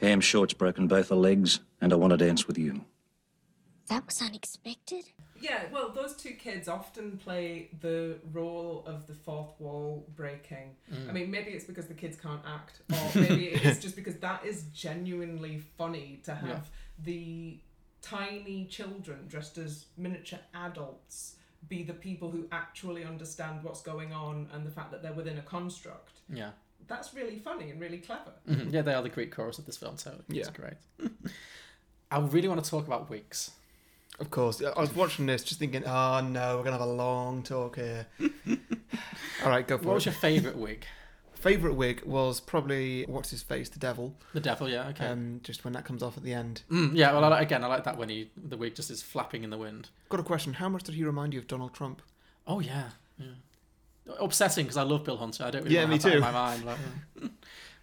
Pam 0.00 0.20
Short's 0.20 0.54
broken 0.54 0.86
both 0.86 1.08
her 1.08 1.16
legs, 1.16 1.58
and 1.80 1.92
I 1.92 1.96
want 1.96 2.12
to 2.12 2.16
dance 2.16 2.46
with 2.46 2.56
you. 2.56 2.84
That 3.88 4.06
was 4.06 4.22
unexpected. 4.22 5.04
Yeah, 5.40 5.64
well, 5.72 5.90
those 5.90 6.14
two 6.16 6.32
kids 6.32 6.68
often 6.68 7.18
play 7.18 7.70
the 7.80 8.16
role 8.32 8.84
of 8.86 9.06
the 9.06 9.14
fourth 9.14 9.52
wall 9.58 10.06
breaking. 10.14 10.76
I 11.08 11.12
mean, 11.12 11.30
maybe 11.30 11.50
it's 11.52 11.64
because 11.64 11.86
the 11.86 11.94
kids 11.94 12.16
can't 12.16 12.42
act, 12.46 12.80
or 12.92 13.20
maybe 13.20 13.46
it's 13.48 13.80
just 13.86 13.96
because 13.96 14.16
that 14.16 14.44
is 14.44 14.64
genuinely 14.74 15.62
funny 15.78 16.20
to 16.24 16.34
have 16.34 16.68
the 17.04 17.58
tiny 18.02 18.66
children 18.66 19.26
dressed 19.28 19.58
as 19.58 19.86
miniature 19.96 20.38
adults 20.54 21.36
be 21.68 21.82
the 21.82 21.92
people 21.94 22.30
who 22.30 22.46
actually 22.52 23.04
understand 23.04 23.64
what's 23.64 23.82
going 23.82 24.12
on 24.12 24.48
and 24.52 24.64
the 24.64 24.70
fact 24.70 24.92
that 24.92 25.02
they're 25.02 25.12
within 25.12 25.38
a 25.38 25.42
construct. 25.42 26.20
Yeah. 26.28 26.50
That's 26.86 27.12
really 27.14 27.38
funny 27.40 27.70
and 27.70 27.80
really 27.80 27.98
clever. 27.98 28.30
Mhm. 28.48 28.72
Yeah, 28.72 28.82
they 28.82 28.94
are 28.94 29.02
the 29.02 29.08
Greek 29.08 29.32
chorus 29.32 29.58
of 29.58 29.66
this 29.66 29.76
film, 29.76 29.96
so 29.96 30.14
it's 30.28 30.48
Yeah. 30.48 30.54
great. 30.54 30.74
I 32.10 32.20
really 32.20 32.46
want 32.46 32.62
to 32.62 32.70
talk 32.70 32.86
about 32.86 33.10
wigs. 33.10 33.50
Of 34.18 34.30
course. 34.30 34.62
I 34.62 34.80
was 34.80 34.94
watching 34.94 35.26
this, 35.26 35.44
just 35.44 35.60
thinking, 35.60 35.84
oh 35.84 36.20
no, 36.20 36.56
we're 36.56 36.64
gonna 36.64 36.78
have 36.78 36.86
a 36.88 36.92
long 36.92 37.42
talk 37.42 37.76
here. 37.76 38.06
All 39.44 39.50
right, 39.50 39.66
go 39.66 39.76
for 39.76 39.82
What 39.82 39.84
it. 39.84 39.86
What 39.88 39.94
was 39.96 40.04
your 40.06 40.14
favourite 40.14 40.56
wig? 40.56 40.84
Favorite 41.34 41.74
wig 41.74 42.02
was 42.04 42.40
probably 42.40 43.04
what's 43.04 43.30
his 43.30 43.42
face, 43.42 43.68
the 43.68 43.78
devil. 43.78 44.14
The 44.32 44.40
devil, 44.40 44.68
yeah, 44.68 44.88
okay. 44.88 45.06
Um, 45.06 45.40
just 45.44 45.64
when 45.64 45.74
that 45.74 45.84
comes 45.84 46.02
off 46.02 46.16
at 46.16 46.22
the 46.24 46.32
end. 46.32 46.62
Mm, 46.70 46.92
yeah, 46.94 47.12
well, 47.12 47.24
I, 47.24 47.28
like- 47.28 47.42
again, 47.42 47.62
I 47.62 47.66
like 47.66 47.84
that 47.84 47.98
when 47.98 48.08
he 48.08 48.30
the 48.36 48.56
wig 48.56 48.74
just 48.74 48.90
is 48.90 49.02
flapping 49.02 49.44
in 49.44 49.50
the 49.50 49.58
wind. 49.58 49.90
Got 50.08 50.20
a 50.20 50.24
question. 50.24 50.54
How 50.54 50.68
much 50.70 50.84
did 50.84 50.94
he 50.94 51.04
remind 51.04 51.34
you 51.34 51.40
of 51.40 51.46
Donald 51.46 51.74
Trump? 51.74 52.00
Oh 52.46 52.60
yeah, 52.60 52.90
yeah. 53.18 53.26
Upsetting 54.18 54.64
because 54.64 54.76
I 54.78 54.82
love 54.82 55.04
Bill 55.04 55.18
Hunter. 55.18 55.44
I 55.44 55.50
don't 55.50 55.64
really 55.64 55.74
Yeah, 55.74 55.82
wanna 55.82 55.90
me 55.90 55.94
have 55.96 56.02
that 56.04 56.08
in 56.12 56.14
too. 56.14 56.20
my 56.20 56.30
mind. 56.32 56.64
Like. 56.64 56.78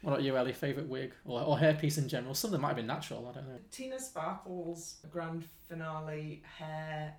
What 0.04 0.12
about 0.14 0.24
you, 0.24 0.38
Ellie? 0.38 0.54
Favorite 0.54 0.88
wig 0.88 1.14
or, 1.26 1.42
or 1.42 1.58
hairpiece 1.58 1.98
in 1.98 2.08
general? 2.08 2.34
Some 2.36 2.50
of 2.50 2.52
them 2.52 2.62
might 2.62 2.68
have 2.70 2.76
been 2.78 2.86
natural. 2.88 3.28
I 3.28 3.34
don't 3.34 3.48
know. 3.48 3.58
Tina 3.72 4.00
Sparkle's 4.00 4.98
grand 5.10 5.46
finale 5.68 6.44
hair 6.58 7.16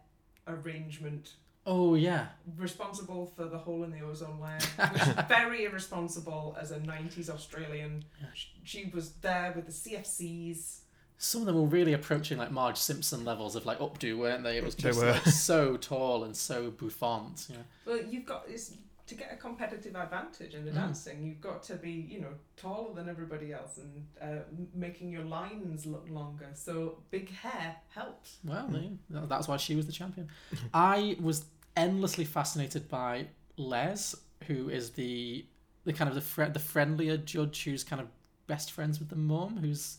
arrangement 0.46 1.32
Oh 1.66 1.94
yeah, 1.94 2.26
responsible 2.58 3.32
for 3.34 3.46
the 3.46 3.56
hole 3.56 3.84
in 3.84 3.90
the 3.90 4.02
ozone 4.02 4.38
layer. 4.38 4.58
was 4.78 5.24
very 5.28 5.64
irresponsible 5.64 6.54
as 6.60 6.72
a 6.72 6.78
90s 6.78 7.30
Australian. 7.30 8.04
Sh- 8.34 8.48
She 8.64 8.90
was 8.92 9.12
there 9.22 9.50
with 9.56 9.64
the 9.64 9.72
CFCs. 9.72 10.80
some 11.16 11.40
of 11.40 11.46
them 11.46 11.56
were 11.56 11.64
really 11.66 11.94
approaching 11.94 12.36
like 12.36 12.50
Marge 12.50 12.76
Simpson 12.76 13.24
levels 13.24 13.56
of 13.56 13.64
like 13.64 13.78
updo, 13.78 14.18
weren't 14.18 14.44
they? 14.44 14.58
It 14.58 14.64
was 14.64 14.74
They 14.74 14.82
just 14.90 15.00
were. 15.00 15.12
like 15.12 15.24
so 15.24 15.78
tall 15.78 16.24
and 16.24 16.36
so 16.36 16.70
bouffant. 16.70 17.46
Yeah. 17.48 17.56
Well, 17.86 17.98
you've 18.10 18.26
got 18.26 18.44
it's, 18.46 18.72
to 19.06 19.14
get 19.14 19.30
a 19.32 19.36
competitive 19.36 19.94
advantage 19.96 20.54
in 20.54 20.64
the 20.64 20.70
Mm. 20.70 20.74
dancing. 20.76 21.24
You've 21.26 21.40
got 21.40 21.62
to 21.64 21.74
be, 21.76 21.90
you 21.90 22.20
know, 22.22 22.34
taller 22.56 22.94
than 22.94 23.08
everybody 23.08 23.52
else 23.52 23.78
and 23.78 24.06
uh, 24.20 24.42
making 24.74 25.10
your 25.12 25.24
lines 25.24 25.84
look 25.84 26.06
longer. 26.08 26.48
So 26.54 27.02
big 27.10 27.28
hair 27.30 27.76
helps. 27.90 28.38
Well, 28.44 28.66
there 28.68 28.82
you- 28.82 28.98
that- 29.10 29.28
that's 29.28 29.46
why 29.46 29.58
she 29.58 29.74
was 29.76 29.86
the 29.86 29.92
champion. 29.92 30.28
I 30.74 31.16
was 31.20 31.44
endlessly 31.76 32.24
fascinated 32.24 32.88
by 32.88 33.28
Les, 33.56 34.14
who 34.46 34.68
is 34.68 34.90
the 34.92 35.46
the 35.84 35.92
kind 35.92 36.08
of 36.08 36.14
the 36.14 36.22
fri 36.22 36.48
the 36.48 36.58
friendlier 36.58 37.18
judge 37.18 37.64
who's 37.64 37.84
kind 37.84 38.00
of 38.00 38.08
best 38.46 38.72
friends 38.72 38.98
with 38.98 39.10
the 39.10 39.16
mum, 39.16 39.58
who's 39.58 39.98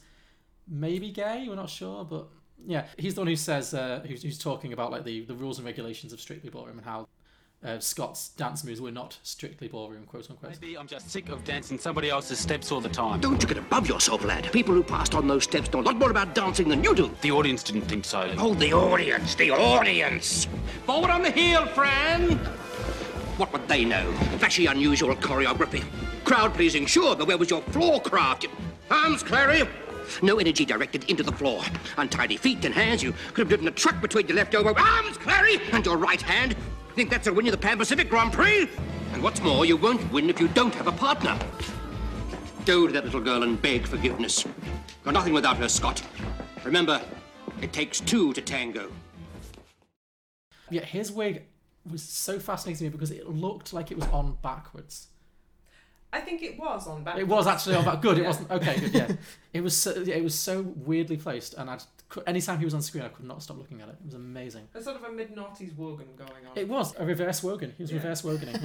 maybe 0.67 1.11
gay. 1.11 1.45
We're 1.47 1.55
not 1.55 1.69
sure, 1.69 2.03
but 2.05 2.27
yeah, 2.65 2.87
he's 2.97 3.13
the 3.13 3.21
one 3.21 3.27
who 3.27 3.35
says 3.35 3.73
uh, 3.75 4.03
who's, 4.07 4.23
who's 4.23 4.39
talking 4.39 4.73
about 4.73 4.91
like 4.91 5.03
the, 5.03 5.25
the 5.25 5.35
rules 5.35 5.59
and 5.59 5.65
regulations 5.65 6.11
of 6.11 6.19
Strictly 6.19 6.49
Ballroom 6.49 6.77
and 6.79 6.85
how. 6.85 7.07
Uh, 7.63 7.79
Scott's 7.79 8.29
dance 8.29 8.63
moves 8.63 8.79
were 8.79 8.91
not 8.91 9.17
strictly 9.23 9.67
ballroom, 9.67 10.05
quote 10.05 10.29
unquote. 10.29 10.51
Maybe 10.61 10.77
I'm 10.77 10.87
just 10.87 11.09
sick 11.09 11.29
of 11.29 11.43
dancing 11.43 11.79
somebody 11.79 12.11
else's 12.11 12.37
steps 12.37 12.71
all 12.71 12.79
the 12.79 12.89
time. 12.89 13.19
Don't 13.21 13.41
you 13.41 13.47
get 13.47 13.57
above 13.57 13.87
yourself, 13.87 14.23
lad. 14.23 14.51
People 14.51 14.75
who 14.75 14.83
passed 14.83 15.15
on 15.15 15.27
those 15.27 15.45
steps 15.45 15.71
know 15.73 15.79
a 15.79 15.81
lot 15.81 15.95
more 15.97 16.11
about 16.11 16.35
dancing 16.35 16.69
than 16.69 16.83
you 16.83 16.93
do. 16.93 17.09
The 17.21 17.31
audience 17.31 17.63
didn't 17.63 17.83
think 17.83 18.05
so. 18.05 18.31
Oh, 18.37 18.53
the 18.53 18.71
audience, 18.71 19.33
the 19.33 19.49
audience. 19.49 20.47
Forward 20.85 21.09
on 21.09 21.23
the 21.23 21.31
heel, 21.31 21.65
Fran. 21.67 22.37
What 23.37 23.51
would 23.51 23.67
they 23.67 23.83
know? 23.83 24.11
Flashy, 24.37 24.67
unusual 24.67 25.15
choreography. 25.15 25.83
Crowd 26.23 26.53
pleasing, 26.53 26.85
sure, 26.85 27.15
but 27.15 27.27
where 27.27 27.37
was 27.37 27.49
your 27.49 27.61
floor 27.63 27.99
craft? 27.99 28.45
Arms, 28.91 29.23
Clary. 29.23 29.67
No 30.21 30.37
energy 30.37 30.65
directed 30.65 31.09
into 31.09 31.23
the 31.23 31.31
floor. 31.31 31.63
Untidy 31.97 32.37
feet 32.37 32.63
and 32.63 32.75
hands. 32.75 33.01
You 33.01 33.11
could 33.29 33.39
have 33.39 33.49
driven 33.49 33.67
a 33.67 33.71
truck 33.71 33.99
between 34.01 34.27
your 34.27 34.37
left 34.37 34.53
elbow. 34.53 34.75
Arms, 34.77 35.17
Clary, 35.17 35.57
and 35.71 35.83
your 35.83 35.97
right 35.97 36.21
hand. 36.21 36.55
Think 36.95 37.09
that's 37.09 37.27
a 37.27 37.33
win 37.33 37.45
in 37.45 37.51
the 37.51 37.57
Pan 37.57 37.77
Pacific 37.77 38.09
Grand 38.09 38.31
Prix? 38.31 38.69
And 39.11 39.21
what's 39.21 39.41
more, 39.41 39.65
you 39.65 39.75
won't 39.75 40.09
win 40.13 40.29
if 40.29 40.39
you 40.39 40.47
don't 40.47 40.73
have 40.75 40.87
a 40.87 40.93
partner. 40.93 41.37
Go 42.65 42.87
to 42.87 42.93
that 42.93 43.03
little 43.03 43.19
girl 43.19 43.43
and 43.43 43.61
beg 43.61 43.85
forgiveness. 43.85 44.45
You're 45.03 45.11
nothing 45.11 45.33
without 45.33 45.57
her, 45.57 45.67
Scott. 45.67 46.01
Remember, 46.63 47.01
it 47.61 47.73
takes 47.73 47.99
two 47.99 48.31
to 48.31 48.41
tango. 48.41 48.89
Yeah, 50.69 50.85
his 50.85 51.11
wig 51.11 51.43
was 51.91 52.01
so 52.01 52.39
fascinating 52.39 52.77
to 52.77 52.83
me 52.85 52.89
because 52.91 53.11
it 53.11 53.27
looked 53.27 53.73
like 53.73 53.91
it 53.91 53.97
was 53.97 54.07
on 54.07 54.37
backwards. 54.41 55.07
I 56.13 56.21
think 56.21 56.43
it 56.43 56.57
was 56.57 56.87
on 56.87 57.03
back. 57.03 57.17
It 57.17 57.27
was 57.27 57.45
actually 57.45 57.75
on 57.75 57.83
back. 57.83 58.01
Good. 58.01 58.19
It 58.19 58.25
wasn't. 58.25 58.49
Okay. 58.49 58.79
Good. 58.79 58.93
Yeah. 58.93 59.11
It 59.53 59.61
was. 59.61 59.75
So, 59.75 59.91
it 59.91 60.23
was 60.23 60.35
so 60.35 60.61
weirdly 60.61 61.17
placed, 61.17 61.53
and 61.55 61.69
I 61.69 61.77
anytime 62.27 62.59
he 62.59 62.65
was 62.65 62.73
on 62.73 62.81
screen, 62.81 63.03
I 63.03 63.09
could 63.09 63.25
not 63.25 63.41
stop 63.43 63.57
looking 63.57 63.81
at 63.81 63.89
it. 63.89 63.95
It 63.99 64.05
was 64.05 64.13
amazing. 64.15 64.67
There's 64.73 64.85
sort 64.85 64.97
of 64.97 65.03
a 65.03 65.11
mid 65.11 65.35
noughties 65.35 65.75
Wogan 65.75 66.07
going 66.17 66.45
on. 66.49 66.55
It 66.57 66.67
was 66.67 66.93
a 66.97 67.05
reverse 67.05 67.43
Wogan. 67.43 67.73
He 67.77 67.83
was 67.83 67.91
Yeah. 67.91 67.97
reverse 67.97 68.21
Woganing. 68.21 68.61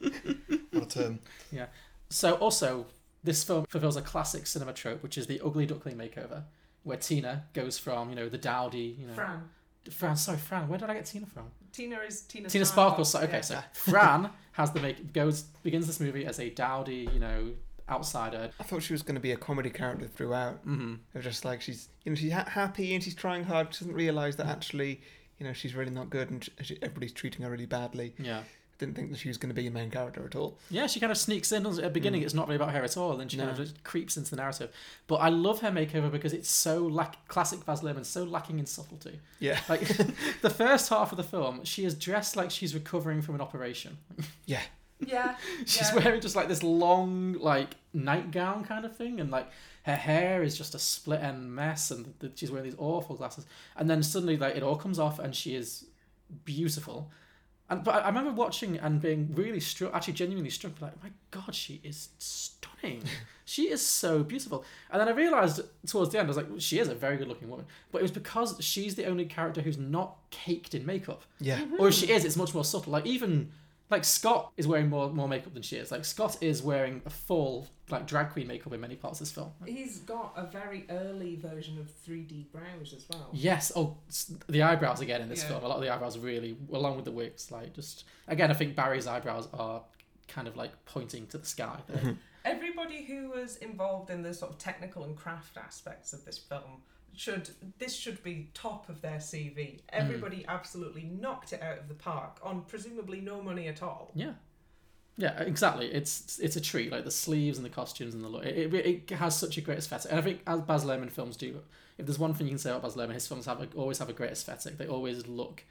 Yeah. 0.00 0.58
What 0.72 0.82
a 0.84 0.86
term. 0.98 1.18
yeah. 1.52 1.66
So 2.10 2.34
also, 2.34 2.86
this 3.22 3.44
film 3.44 3.64
fulfills 3.68 3.96
a 3.96 4.02
classic 4.02 4.46
cinema 4.46 4.72
trope, 4.72 5.02
which 5.02 5.16
is 5.16 5.26
the 5.28 5.40
ugly 5.44 5.66
duckling 5.66 5.96
makeover, 5.96 6.42
where 6.82 6.96
Tina 6.98 7.44
goes 7.52 7.78
from 7.78 8.10
you 8.10 8.16
know 8.16 8.28
the 8.28 8.38
dowdy, 8.38 8.96
you 9.00 9.06
know. 9.06 9.14
Fran. 9.14 9.42
Fran. 9.90 10.16
Sorry, 10.16 10.38
Fran. 10.38 10.68
Where 10.68 10.78
did 10.78 10.90
I 10.90 10.94
get 10.94 11.06
Tina 11.06 11.26
from? 11.26 11.44
Tina 11.72 11.98
is 12.00 12.22
Tina. 12.22 12.48
Tina 12.48 12.64
Sparkle. 12.64 13.04
So, 13.04 13.20
okay, 13.20 13.36
yeah. 13.36 13.40
so 13.42 13.58
Fran 13.72 14.30
has 14.52 14.72
the 14.72 14.80
make 14.80 15.12
goes 15.12 15.42
begins 15.62 15.86
this 15.86 16.00
movie 16.00 16.24
as 16.26 16.38
a 16.40 16.50
dowdy, 16.50 17.08
you 17.12 17.20
know, 17.20 17.52
outsider. 17.88 18.50
I 18.58 18.62
thought 18.62 18.82
she 18.82 18.92
was 18.92 19.02
going 19.02 19.14
to 19.16 19.20
be 19.20 19.32
a 19.32 19.36
comedy 19.36 19.70
character 19.70 20.06
throughout. 20.06 20.66
Mm-hmm. 20.66 20.94
It 21.12 21.16
was 21.16 21.24
just 21.24 21.44
like 21.44 21.60
she's, 21.60 21.88
you 22.04 22.10
know, 22.12 22.16
she's 22.16 22.32
ha- 22.32 22.48
happy 22.48 22.94
and 22.94 23.02
she's 23.02 23.14
trying 23.14 23.44
hard. 23.44 23.74
She 23.74 23.84
doesn't 23.84 23.94
realise 23.94 24.36
that 24.36 24.46
actually, 24.46 25.00
you 25.38 25.46
know, 25.46 25.52
she's 25.52 25.74
really 25.74 25.90
not 25.90 26.10
good 26.10 26.30
and 26.30 26.48
she, 26.62 26.76
everybody's 26.82 27.12
treating 27.12 27.42
her 27.44 27.50
really 27.50 27.66
badly. 27.66 28.14
Yeah. 28.18 28.40
Didn't 28.78 28.96
think 28.96 29.10
that 29.12 29.18
she 29.20 29.28
was 29.28 29.36
going 29.36 29.50
to 29.50 29.54
be 29.54 29.68
a 29.68 29.70
main 29.70 29.88
character 29.88 30.24
at 30.26 30.34
all. 30.34 30.58
Yeah, 30.68 30.88
she 30.88 30.98
kind 30.98 31.12
of 31.12 31.16
sneaks 31.16 31.52
in. 31.52 31.64
At 31.64 31.76
the 31.76 31.90
beginning, 31.90 32.22
it's 32.22 32.34
not 32.34 32.48
really 32.48 32.56
about 32.56 32.72
her 32.74 32.82
at 32.82 32.96
all. 32.96 33.20
and 33.20 33.30
she 33.30 33.36
kind 33.36 33.48
of 33.48 33.56
just 33.56 33.84
creeps 33.84 34.16
into 34.16 34.30
the 34.30 34.36
narrative. 34.36 34.72
But 35.06 35.16
I 35.16 35.28
love 35.28 35.60
her 35.60 35.70
makeover 35.70 36.10
because 36.10 36.32
it's 36.32 36.50
so 36.50 36.84
lack 36.84 37.28
classic 37.28 37.64
Baz 37.64 37.82
Luhrmann, 37.82 38.04
so 38.04 38.24
lacking 38.24 38.58
in 38.58 38.66
subtlety. 38.66 39.20
Yeah. 39.38 39.60
Like 39.68 39.86
the 40.42 40.50
first 40.50 40.88
half 40.88 41.12
of 41.12 41.18
the 41.18 41.22
film, 41.22 41.64
she 41.64 41.84
is 41.84 41.94
dressed 41.94 42.34
like 42.34 42.50
she's 42.50 42.74
recovering 42.74 43.22
from 43.22 43.36
an 43.36 43.40
operation. 43.40 43.96
Yeah. 44.44 44.62
Yeah. 45.06 45.36
She's 45.66 45.90
yeah. 45.92 46.02
wearing 46.04 46.20
just 46.20 46.36
like 46.36 46.48
this 46.48 46.62
long 46.62 47.34
like 47.34 47.76
nightgown 47.92 48.64
kind 48.64 48.84
of 48.84 48.96
thing, 48.96 49.20
and 49.20 49.30
like 49.30 49.48
her 49.84 49.96
hair 49.96 50.42
is 50.42 50.56
just 50.56 50.74
a 50.74 50.78
split 50.78 51.20
end 51.20 51.54
mess, 51.54 51.90
and 51.90 52.14
the, 52.18 52.32
she's 52.34 52.50
wearing 52.50 52.64
these 52.64 52.78
awful 52.78 53.16
glasses. 53.16 53.46
And 53.76 53.88
then 53.88 54.02
suddenly, 54.02 54.36
like 54.36 54.56
it 54.56 54.62
all 54.62 54.76
comes 54.76 54.98
off, 54.98 55.18
and 55.18 55.34
she 55.34 55.54
is 55.54 55.86
beautiful. 56.44 57.10
And 57.70 57.82
but 57.82 57.94
I 57.96 58.00
I 58.00 58.08
remember 58.08 58.32
watching 58.32 58.78
and 58.78 59.00
being 59.00 59.30
really 59.34 59.60
struck, 59.60 59.94
actually 59.94 60.14
genuinely 60.14 60.50
struck, 60.50 60.80
like 60.80 61.02
my 61.02 61.10
God, 61.30 61.54
she 61.54 61.80
is 61.82 62.10
stunning. 62.18 63.02
she 63.44 63.70
is 63.70 63.80
so 63.80 64.22
beautiful. 64.22 64.64
And 64.90 65.00
then 65.00 65.08
I 65.08 65.12
realized 65.12 65.60
towards 65.86 66.10
the 66.10 66.18
end, 66.18 66.26
I 66.26 66.28
was 66.28 66.36
like, 66.36 66.46
she 66.58 66.78
is 66.78 66.88
a 66.88 66.94
very 66.94 67.16
good 67.16 67.28
looking 67.28 67.48
woman. 67.48 67.66
But 67.90 67.98
it 67.98 68.02
was 68.02 68.10
because 68.10 68.56
she's 68.60 68.94
the 68.94 69.06
only 69.06 69.24
character 69.24 69.60
who's 69.60 69.78
not 69.78 70.16
caked 70.30 70.74
in 70.74 70.84
makeup. 70.84 71.22
Yeah. 71.40 71.64
Or 71.78 71.88
if 71.88 71.94
she 71.94 72.10
is, 72.10 72.24
it's 72.24 72.36
much 72.36 72.54
more 72.54 72.64
subtle. 72.64 72.92
Like 72.92 73.06
even 73.06 73.50
like 73.90 74.04
Scott 74.04 74.52
is 74.56 74.66
wearing 74.66 74.88
more 74.88 75.10
more 75.10 75.28
makeup 75.28 75.54
than 75.54 75.62
she 75.62 75.76
is. 75.76 75.90
Like 75.90 76.04
Scott 76.04 76.38
is 76.40 76.62
wearing 76.62 77.02
a 77.06 77.10
full 77.10 77.68
like 77.90 78.06
drag 78.06 78.30
queen 78.30 78.46
makeup 78.46 78.72
in 78.72 78.80
many 78.80 78.96
parts 78.96 79.20
of 79.20 79.26
this 79.26 79.32
film. 79.32 79.50
He's 79.66 79.98
got 79.98 80.32
a 80.36 80.46
very 80.46 80.86
early 80.88 81.36
version 81.36 81.78
of 81.78 81.90
3D 82.06 82.50
brows 82.50 82.94
as 82.96 83.04
well. 83.10 83.28
Yes. 83.32 83.72
Oh, 83.76 83.98
the 84.48 84.62
eyebrows 84.62 85.00
again 85.00 85.20
in 85.20 85.28
this 85.28 85.42
Yeah. 85.42 85.48
film. 85.50 85.64
A 85.64 85.68
lot 85.68 85.76
of 85.76 85.82
the 85.82 85.92
eyebrows 85.92 86.18
really, 86.18 86.56
along 86.72 86.96
with 86.96 87.04
the 87.04 87.12
wigs, 87.12 87.50
like 87.50 87.74
just 87.74 88.04
again. 88.26 88.50
I 88.50 88.54
think 88.54 88.74
Barry's 88.74 89.06
eyebrows 89.06 89.48
are 89.52 89.82
kind 90.28 90.48
of 90.48 90.56
like 90.56 90.72
pointing 90.86 91.26
to 91.28 91.38
the 91.38 91.46
sky. 91.46 91.76
Everybody 92.44 93.04
who 93.04 93.30
was 93.30 93.56
involved 93.56 94.10
in 94.10 94.22
the 94.22 94.34
sort 94.34 94.50
of 94.52 94.58
technical 94.58 95.04
and 95.04 95.16
craft 95.16 95.56
aspects 95.56 96.12
of 96.12 96.24
this 96.24 96.36
film 96.38 96.82
should 97.16 97.50
this 97.78 97.94
should 97.94 98.22
be 98.22 98.50
top 98.54 98.88
of 98.88 99.00
their 99.00 99.18
CV. 99.18 99.80
Everybody 99.90 100.44
absolutely 100.48 101.04
knocked 101.04 101.52
it 101.52 101.62
out 101.62 101.78
of 101.78 101.88
the 101.88 101.94
park 101.94 102.38
on 102.42 102.62
presumably 102.62 103.20
no 103.20 103.42
money 103.42 103.68
at 103.68 103.82
all. 103.82 104.10
yeah. 104.14 104.32
Yeah, 105.16 105.40
exactly. 105.42 105.86
It's 105.92 106.40
it's 106.40 106.56
a 106.56 106.60
treat. 106.60 106.90
Like 106.90 107.04
the 107.04 107.10
sleeves 107.10 107.56
and 107.56 107.64
the 107.64 107.70
costumes 107.70 108.14
and 108.14 108.24
the 108.24 108.28
look. 108.28 108.44
It, 108.44 108.74
it, 108.74 109.12
it 109.12 109.14
has 109.14 109.38
such 109.38 109.56
a 109.56 109.60
great 109.60 109.78
aesthetic, 109.78 110.10
and 110.10 110.18
I 110.18 110.22
think 110.24 110.40
as 110.44 110.60
Baz 110.62 110.84
Luhrmann 110.84 111.08
films 111.08 111.36
do, 111.36 111.60
if 111.98 112.06
there's 112.06 112.18
one 112.18 112.34
thing 112.34 112.48
you 112.48 112.50
can 112.50 112.58
say 112.58 112.70
about 112.70 112.82
Baz 112.82 112.96
Luhrmann, 112.96 113.14
his 113.14 113.26
films 113.28 113.46
have 113.46 113.60
a, 113.60 113.68
always 113.76 113.98
have 113.98 114.08
a 114.08 114.12
great 114.12 114.32
aesthetic. 114.32 114.76
They 114.76 114.88
always 114.88 115.28
look, 115.28 115.62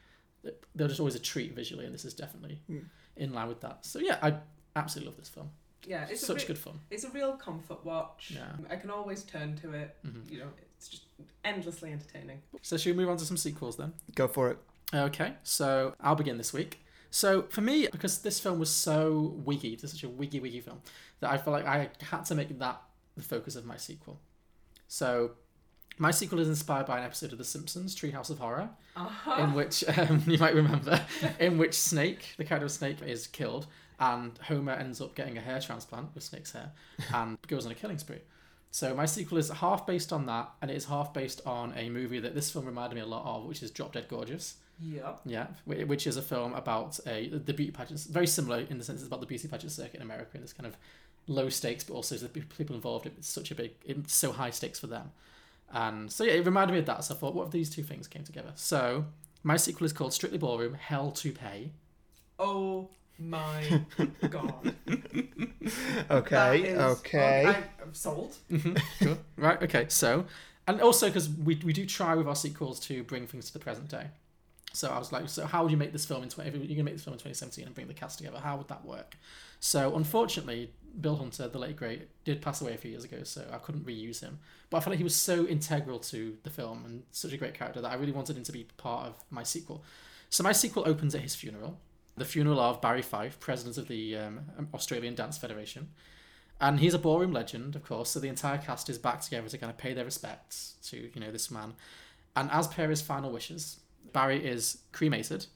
they're 0.74 0.88
just 0.88 1.02
always 1.02 1.16
a 1.16 1.20
treat 1.20 1.54
visually, 1.54 1.84
and 1.84 1.94
this 1.94 2.06
is 2.06 2.14
definitely 2.14 2.62
in 3.18 3.34
line 3.34 3.50
with 3.50 3.60
that. 3.60 3.86
So 3.86 4.00
yeah, 4.00 4.18
I 4.22 4.36
absolutely 4.78 5.10
love 5.12 5.18
this 5.20 5.28
film. 5.28 5.50
Yeah, 5.86 6.06
it's 6.10 6.24
a 6.24 6.26
such 6.26 6.44
re- 6.44 6.48
good 6.48 6.58
fun. 6.58 6.80
It's 6.90 7.04
a 7.04 7.10
real 7.10 7.34
comfort 7.34 7.84
watch. 7.84 8.32
Yeah. 8.34 8.46
I 8.70 8.78
can 8.78 8.90
always 8.90 9.24
turn 9.24 9.58
to 9.58 9.74
it. 9.74 9.98
Mm-hmm. 10.08 10.34
You 10.34 10.40
know, 10.40 10.50
it's 10.84 10.92
just 10.92 11.06
endlessly 11.46 11.92
entertaining. 11.92 12.42
So 12.62 12.78
should 12.78 12.96
we 12.96 13.02
move 13.02 13.10
on 13.10 13.18
to 13.18 13.26
some 13.26 13.38
sequels 13.38 13.78
then? 13.78 13.94
Go 14.16 14.28
for 14.28 14.52
it. 14.52 14.58
Okay, 14.94 15.34
so 15.44 15.96
I'll 16.02 16.16
begin 16.16 16.38
this 16.38 16.54
week. 16.54 16.80
So 17.10 17.44
for 17.44 17.62
me, 17.62 17.88
because 17.92 18.22
this 18.22 18.40
film 18.40 18.60
was 18.60 18.70
so 18.70 19.34
wiggy, 19.46 19.74
it's 19.74 19.92
such 19.92 20.04
a 20.04 20.10
wiggy 20.10 20.40
wiggy 20.40 20.62
film, 20.62 20.82
that 21.20 21.32
I 21.32 21.38
felt 21.38 21.54
like 21.54 21.66
I 21.66 21.90
had 22.02 22.26
to 22.26 22.36
make 22.36 22.58
that 22.60 22.82
the 23.16 23.24
focus 23.24 23.56
of 23.56 23.66
my 23.66 23.78
sequel. 23.78 24.20
So 24.88 25.32
my 25.98 26.12
sequel 26.12 26.40
is 26.40 26.48
inspired 26.48 26.86
by 26.86 26.98
an 26.98 27.06
episode 27.06 27.32
of 27.32 27.38
The 27.38 27.46
Simpsons, 27.46 27.96
Treehouse 27.96 28.30
of 28.30 28.40
Horror, 28.40 28.70
in 29.40 29.54
which 29.54 29.84
um, 29.98 30.24
you 30.28 30.38
might 30.38 30.56
remember, 30.56 31.00
in 31.40 31.58
which 31.58 31.76
Snake, 31.76 32.34
the 32.38 32.44
character 32.44 32.66
of 32.66 32.72
Snake, 32.72 32.98
is 33.04 33.28
killed, 33.28 33.68
and 34.00 34.38
Homer 34.48 34.74
ends 34.74 35.00
up 35.00 35.16
getting 35.16 35.38
a 35.38 35.42
hair 35.42 35.60
transplant 35.60 36.14
with 36.14 36.24
Snake's 36.24 36.52
hair, 36.52 36.72
and 37.14 37.38
goes 37.48 37.66
on 37.66 37.72
a 37.72 37.76
killing 37.76 37.98
spree. 37.98 38.22
So 38.74 38.96
my 38.96 39.06
sequel 39.06 39.38
is 39.38 39.50
half 39.50 39.86
based 39.86 40.12
on 40.12 40.26
that, 40.26 40.50
and 40.60 40.72
it 40.72 40.74
is 40.76 40.86
half 40.86 41.14
based 41.14 41.42
on 41.46 41.74
a 41.78 41.90
movie 41.90 42.20
that 42.20 42.34
this 42.34 42.50
film 42.50 42.66
reminded 42.66 42.96
me 42.96 43.02
a 43.02 43.06
lot 43.06 43.24
of, 43.24 43.46
which 43.46 43.62
is 43.62 43.70
Drop 43.70 43.94
Dead 43.94 44.08
Gorgeous. 44.10 44.56
Yep. 44.82 45.20
Yeah, 45.26 45.46
which 45.66 46.08
is 46.08 46.18
a 46.18 46.24
film 46.24 46.56
about 46.56 47.00
a 47.06 47.28
the 47.28 47.54
beauty 47.54 47.72
pageants. 47.72 48.06
Very 48.06 48.26
similar 48.26 48.62
in 48.62 48.80
the 48.80 48.84
sense 48.84 49.02
it's 49.02 49.08
about 49.08 49.20
the 49.20 49.28
beauty 49.28 49.48
pageant 49.48 49.72
circuit 49.72 49.98
in 49.98 50.02
America 50.02 50.32
and 50.34 50.44
it's 50.44 50.54
kind 50.54 50.66
of 50.66 50.76
low 51.28 51.50
stakes, 51.50 51.84
but 51.84 51.94
also 51.94 52.16
the 52.16 52.28
people 52.28 52.76
involved. 52.76 53.06
It's 53.06 53.30
such 53.30 53.52
a 53.52 53.56
big, 53.56 53.74
it's 53.86 54.16
so 54.16 54.32
high 54.32 54.50
stakes 54.50 54.80
for 54.80 54.88
them. 54.88 55.12
And 55.72 56.12
so 56.12 56.24
yeah, 56.24 56.34
it 56.34 56.46
reminded 56.46 56.74
me 56.74 56.80
of 56.80 56.88
that. 56.88 57.04
So 57.04 57.14
I 57.14 57.18
thought, 57.20 57.36
what 57.36 57.46
if 57.46 57.52
these 57.52 57.70
two 57.70 57.84
things 57.84 58.08
came 58.08 58.24
together? 58.24 58.54
So 58.56 59.06
my 59.44 59.56
sequel 59.56 59.86
is 59.86 59.94
called 59.94 60.14
Strictly 60.14 60.40
Ballroom: 60.40 60.74
Hell 60.74 61.12
to 61.12 61.32
Pay. 61.32 61.74
Oh 62.40 62.90
my 63.24 63.82
god. 64.30 64.76
Okay, 66.12 66.36
That 66.36 66.56
is- 66.56 66.80
okay. 67.00 67.46
I, 67.48 67.64
I'm 67.82 67.94
sold. 67.94 68.36
Mm-hmm, 68.52 69.06
cool. 69.06 69.18
Right. 69.38 69.62
Okay. 69.64 69.86
So, 69.90 70.26
and 70.68 70.82
also 70.82 71.08
because 71.08 71.30
we 71.30 71.60
we 71.64 71.74
do 71.74 71.86
try 71.86 72.16
with 72.16 72.28
our 72.28 72.36
sequels 72.36 72.80
to 72.82 73.04
bring 73.04 73.28
things 73.28 73.48
to 73.48 73.54
the 73.54 73.60
present 73.60 73.90
day. 73.90 74.08
So 74.74 74.90
I 74.90 74.98
was 74.98 75.12
like, 75.12 75.30
so 75.30 75.46
how 75.46 75.62
would 75.62 75.72
you 75.72 75.78
make 75.78 75.92
this 75.92 76.04
film 76.06 76.24
in 76.24 76.30
20, 76.30 76.50
if 76.50 76.56
you're 76.56 76.66
gonna 76.68 76.84
make 76.84 76.96
this 76.96 77.04
film 77.04 77.14
in 77.14 77.20
2017 77.20 77.66
and 77.66 77.76
bring 77.76 77.88
the 77.88 77.94
cast 77.94 78.18
together? 78.18 78.40
How 78.40 78.58
would 78.58 78.68
that 78.70 78.84
work? 78.84 79.18
So 79.60 79.96
unfortunately, 79.96 80.72
Bill 81.00 81.16
Hunter, 81.16 81.48
the 81.48 81.60
late 81.60 81.76
great, 81.78 82.08
did 82.26 82.42
pass 82.42 82.60
away 82.60 82.74
a 82.74 82.78
few 82.78 82.90
years 82.92 83.04
ago, 83.04 83.24
so 83.24 83.46
I 83.54 83.58
couldn't 83.60 83.86
reuse 83.86 84.22
him. 84.22 84.40
But 84.72 84.78
I 84.78 84.80
felt 84.82 84.92
like 84.94 84.98
he 84.98 85.04
was 85.04 85.16
so 85.16 85.46
integral 85.46 86.00
to 86.00 86.36
the 86.44 86.50
film 86.50 86.86
and 86.86 87.04
such 87.12 87.34
a 87.34 87.38
great 87.38 87.54
character 87.54 87.82
that 87.82 87.92
I 87.92 87.96
really 87.96 88.12
wanted 88.12 88.36
him 88.36 88.44
to 88.44 88.52
be 88.52 88.66
part 88.78 89.08
of 89.08 89.16
my 89.30 89.44
sequel. 89.44 89.84
So 90.32 90.44
my 90.44 90.52
sequel 90.54 90.84
opens 90.88 91.14
at 91.14 91.22
his 91.22 91.36
funeral, 91.36 91.78
the 92.16 92.26
funeral 92.26 92.60
of 92.60 92.82
Barry 92.82 93.02
Fife, 93.02 93.40
president 93.40 93.78
of 93.78 93.88
the 93.88 94.18
um, 94.18 94.42
Australian 94.74 95.16
Dance 95.16 95.38
Federation. 95.38 95.90
And 96.62 96.80
he's 96.80 96.94
a 96.94 97.00
ballroom 97.00 97.32
legend, 97.32 97.76
of 97.76 97.84
course, 97.84 98.12
so 98.12 98.20
the 98.20 98.30
entire 98.30 98.58
cast 98.58 98.90
is 98.90 98.98
back 98.98 99.22
together 99.22 99.50
to 99.50 99.58
kind 99.58 99.70
of 99.70 99.78
pay 99.78 99.94
their 99.94 100.06
respects 100.06 100.76
to, 100.84 101.10
you 101.14 101.20
know, 101.20 101.32
this 101.32 101.52
man. 101.52 101.74
And 102.36 102.50
as 102.52 102.68
per 102.68 102.88
his 102.88 103.02
final 103.02 103.32
wishes, 103.32 103.80
Barry 104.14 104.46
is 104.46 104.80
cremated. 104.92 105.48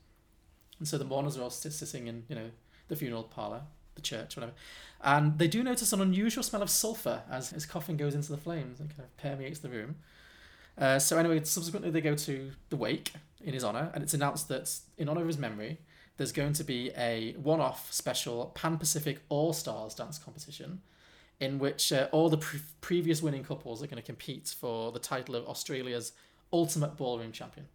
And 0.80 0.88
so 0.88 0.98
the 0.98 1.06
mourners 1.06 1.38
are 1.38 1.44
all 1.44 1.50
sitting 1.50 2.08
in, 2.08 2.24
you 2.28 2.36
know, 2.36 2.50
the 2.88 2.96
funeral 2.96 3.24
parlour, 3.24 3.62
the 3.96 4.02
church, 4.02 4.36
whatever. 4.36 4.54
And 5.02 5.38
they 5.38 5.48
do 5.48 5.64
notice 5.64 5.94
an 5.94 6.02
unusual 6.02 6.44
smell 6.44 6.64
of 6.64 6.70
sulphur 6.70 7.24
as 7.30 7.52
his 7.52 7.66
coffin 7.66 7.98
goes 7.98 8.16
into 8.16 8.32
the 8.32 8.38
flames 8.38 8.80
and 8.80 8.90
kind 8.90 9.04
of 9.04 9.16
permeates 9.18 9.60
the 9.60 9.70
room. 9.70 9.96
Uh, 10.78 11.00
so 11.00 11.18
anyway, 11.18 11.44
subsequently 11.44 11.90
they 11.90 12.02
go 12.02 12.16
to 12.16 12.52
the 12.70 12.76
wake 12.76 13.14
in 13.42 13.54
his 13.54 13.64
honour, 13.64 13.92
and 13.94 14.04
it's 14.04 14.14
announced 14.14 14.48
that 14.48 14.72
in 14.98 15.10
honour 15.10 15.22
of 15.22 15.28
his 15.28 15.38
memory, 15.38 15.80
there's 16.18 16.32
going 16.32 16.54
to 16.54 16.64
be 16.64 16.92
a 16.98 17.34
one-off 17.34 17.92
special 17.94 18.52
Pan-Pacific 18.56 19.20
All-Stars 19.30 19.94
dance 19.96 20.18
competition 20.18 20.82
in 21.40 21.60
which 21.60 21.94
uh, 21.94 22.08
all 22.12 22.30
the 22.30 22.38
pre- 22.38 22.60
previous 22.82 23.22
winning 23.22 23.44
couples 23.44 23.84
are 23.84 23.88
going 23.88 23.98
to 24.02 24.06
compete 24.06 24.54
for 24.60 24.92
the 24.92 25.00
title 25.00 25.36
of 25.36 25.46
Australia's 25.48 26.12
ultimate 26.52 26.98
ballroom 26.98 27.32
champion. 27.32 27.68